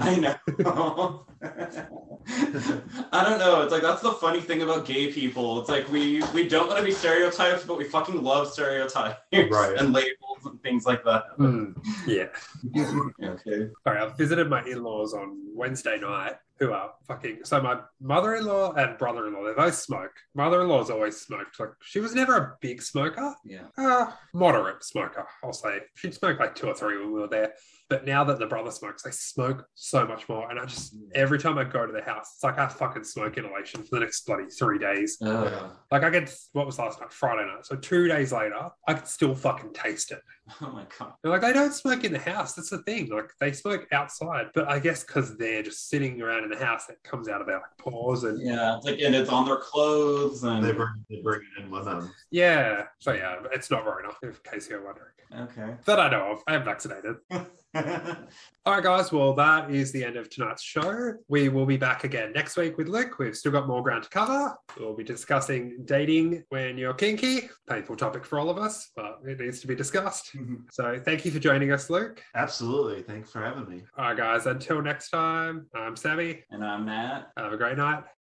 I 0.00 0.16
know. 0.16 1.26
I 3.12 3.24
don't 3.24 3.38
know. 3.38 3.62
It's 3.62 3.72
like 3.72 3.82
that's 3.82 4.00
the 4.00 4.12
funny 4.12 4.40
thing 4.40 4.62
about 4.62 4.86
gay 4.86 5.12
people. 5.12 5.60
It's 5.60 5.68
like 5.68 5.90
we 5.90 6.22
we 6.32 6.48
don't 6.48 6.66
want 6.68 6.78
to 6.78 6.84
be 6.84 6.92
stereotypes, 6.92 7.64
but 7.64 7.76
we 7.76 7.84
fucking 7.84 8.22
love 8.22 8.50
stereotypes 8.50 9.18
Right. 9.32 9.74
and 9.78 9.92
labels 9.92 10.33
and 10.46 10.60
things 10.62 10.86
like 10.86 11.04
that. 11.04 11.24
Hmm. 11.36 11.72
Yeah. 12.06 12.26
Okay. 13.22 13.68
Sorry, 13.84 13.98
I 14.00 14.08
visited 14.16 14.48
my 14.48 14.62
in-laws 14.64 15.14
on 15.14 15.38
Wednesday 15.54 15.98
night, 15.98 16.34
who 16.58 16.72
are 16.72 16.92
fucking. 17.06 17.38
So 17.44 17.60
my 17.62 17.80
mother-in-law 18.00 18.74
and 18.74 18.98
brother-in-law, 18.98 19.44
they 19.44 19.52
both 19.54 19.74
smoke. 19.74 20.12
Mother-in-law's 20.34 20.90
always 20.90 21.20
smoked. 21.20 21.58
Like 21.58 21.70
she 21.82 22.00
was 22.00 22.14
never 22.14 22.36
a 22.36 22.54
big 22.60 22.82
smoker, 22.82 23.34
Yeah. 23.44 23.66
uh, 23.78 24.12
moderate 24.32 24.84
smoker, 24.84 25.26
I'll 25.42 25.52
say. 25.52 25.80
She'd 25.94 26.14
smoke 26.14 26.38
like 26.38 26.54
two 26.54 26.68
or 26.68 26.74
three 26.74 26.98
when 26.98 27.12
we 27.12 27.20
were 27.20 27.28
there. 27.28 27.54
But 27.90 28.06
now 28.06 28.24
that 28.24 28.38
the 28.38 28.46
brother 28.46 28.70
smokes, 28.70 29.02
they 29.02 29.10
smoke 29.10 29.66
so 29.74 30.06
much 30.06 30.28
more. 30.28 30.50
And 30.50 30.58
I 30.58 30.64
just 30.64 30.96
every 31.14 31.38
time 31.38 31.58
I 31.58 31.64
go 31.64 31.86
to 31.86 31.92
the 31.92 32.02
house, 32.02 32.32
it's 32.34 32.42
like 32.42 32.58
I 32.58 32.66
fucking 32.66 33.04
smoke 33.04 33.36
inhalation 33.36 33.82
for 33.82 33.96
the 33.96 34.00
next 34.00 34.24
bloody 34.26 34.46
three 34.46 34.78
days. 34.78 35.18
Oh, 35.22 35.44
yeah. 35.44 35.68
Like 35.90 36.02
I 36.02 36.10
get 36.10 36.34
what 36.52 36.64
was 36.64 36.78
last 36.78 37.00
night, 37.00 37.12
Friday 37.12 37.46
night. 37.46 37.66
So 37.66 37.76
two 37.76 38.08
days 38.08 38.32
later, 38.32 38.70
I 38.88 38.94
could 38.94 39.06
still 39.06 39.34
fucking 39.34 39.74
taste 39.74 40.12
it. 40.12 40.20
Oh 40.60 40.70
my 40.70 40.84
god. 40.98 41.14
They're 41.22 41.32
like, 41.32 41.40
they 41.40 41.52
don't 41.52 41.72
smoke 41.72 42.04
in 42.04 42.12
the 42.12 42.18
house. 42.18 42.54
That's 42.54 42.70
the 42.70 42.82
thing. 42.82 43.08
Like, 43.08 43.30
they 43.40 43.52
smoke 43.52 43.86
outside. 43.92 44.48
But 44.54 44.68
I 44.68 44.78
guess 44.78 45.02
because 45.02 45.36
they're 45.38 45.62
just 45.62 45.88
sitting 45.88 46.20
around 46.20 46.44
in 46.44 46.50
the 46.50 46.64
house, 46.64 46.88
it 46.90 46.98
comes 47.02 47.28
out 47.28 47.40
of 47.40 47.46
their 47.46 47.56
like, 47.56 47.78
pores. 47.78 48.24
And 48.24 48.40
yeah. 48.40 48.54
Yeah, 48.54 48.76
it's 48.76 48.86
like 48.86 49.00
and 49.00 49.14
it's 49.14 49.30
on 49.30 49.46
their 49.46 49.56
clothes 49.56 50.44
and 50.44 50.62
They 50.62 50.72
bring 50.72 51.04
they 51.08 51.20
bring 51.22 51.40
it 51.56 51.62
in 51.62 51.70
with 51.70 51.86
them. 51.86 52.12
Yeah. 52.30 52.84
So, 52.98 53.12
yeah, 53.12 53.36
it's 53.52 53.70
not 53.70 53.84
very 53.84 54.04
enough, 54.04 54.18
in 54.22 54.34
case 54.44 54.68
you're 54.68 54.84
wondering. 54.84 55.12
okay. 55.50 55.76
That 55.86 55.98
I 55.98 56.10
know 56.10 56.32
of. 56.32 56.42
I 56.46 56.54
am 56.56 56.64
vaccinated. 56.64 57.16
All 57.74 58.72
right, 58.74 58.84
guys. 58.84 59.10
Well, 59.10 59.34
that 59.34 59.70
is 59.70 59.90
the 59.90 60.04
end 60.04 60.16
of 60.16 60.30
tonight's 60.30 60.62
show. 60.62 61.14
We 61.28 61.48
will 61.48 61.66
be 61.66 61.76
back 61.76 62.04
again 62.04 62.32
next 62.32 62.56
week 62.56 62.78
with 62.78 62.88
Luke. 62.88 63.18
We've 63.18 63.36
still 63.36 63.50
got 63.50 63.66
more 63.66 63.82
ground 63.82 64.04
to 64.04 64.08
cover. 64.10 64.54
We'll 64.78 64.94
be 64.94 65.02
discussing 65.02 65.78
dating 65.84 66.44
when 66.50 66.78
you're 66.78 66.94
kinky. 66.94 67.48
Painful 67.68 67.96
topic 67.96 68.24
for 68.24 68.38
all 68.38 68.48
of 68.48 68.58
us, 68.58 68.90
but 68.94 69.18
it 69.26 69.40
needs 69.40 69.60
to 69.60 69.66
be 69.66 69.74
discussed. 69.74 70.33
Mm-hmm. 70.36 70.54
So, 70.70 71.00
thank 71.04 71.24
you 71.24 71.30
for 71.30 71.38
joining 71.38 71.72
us, 71.72 71.90
Luke. 71.90 72.22
Absolutely. 72.34 73.02
Thanks 73.02 73.30
for 73.30 73.40
having 73.42 73.68
me. 73.68 73.82
All 73.96 74.06
right, 74.06 74.16
guys. 74.16 74.46
Until 74.46 74.82
next 74.82 75.10
time, 75.10 75.66
I'm 75.74 75.96
Sammy. 75.96 76.42
and 76.50 76.64
I'm 76.64 76.86
Nat. 76.86 77.26
Have 77.36 77.52
a 77.52 77.56
great 77.56 77.76
night. 77.76 78.04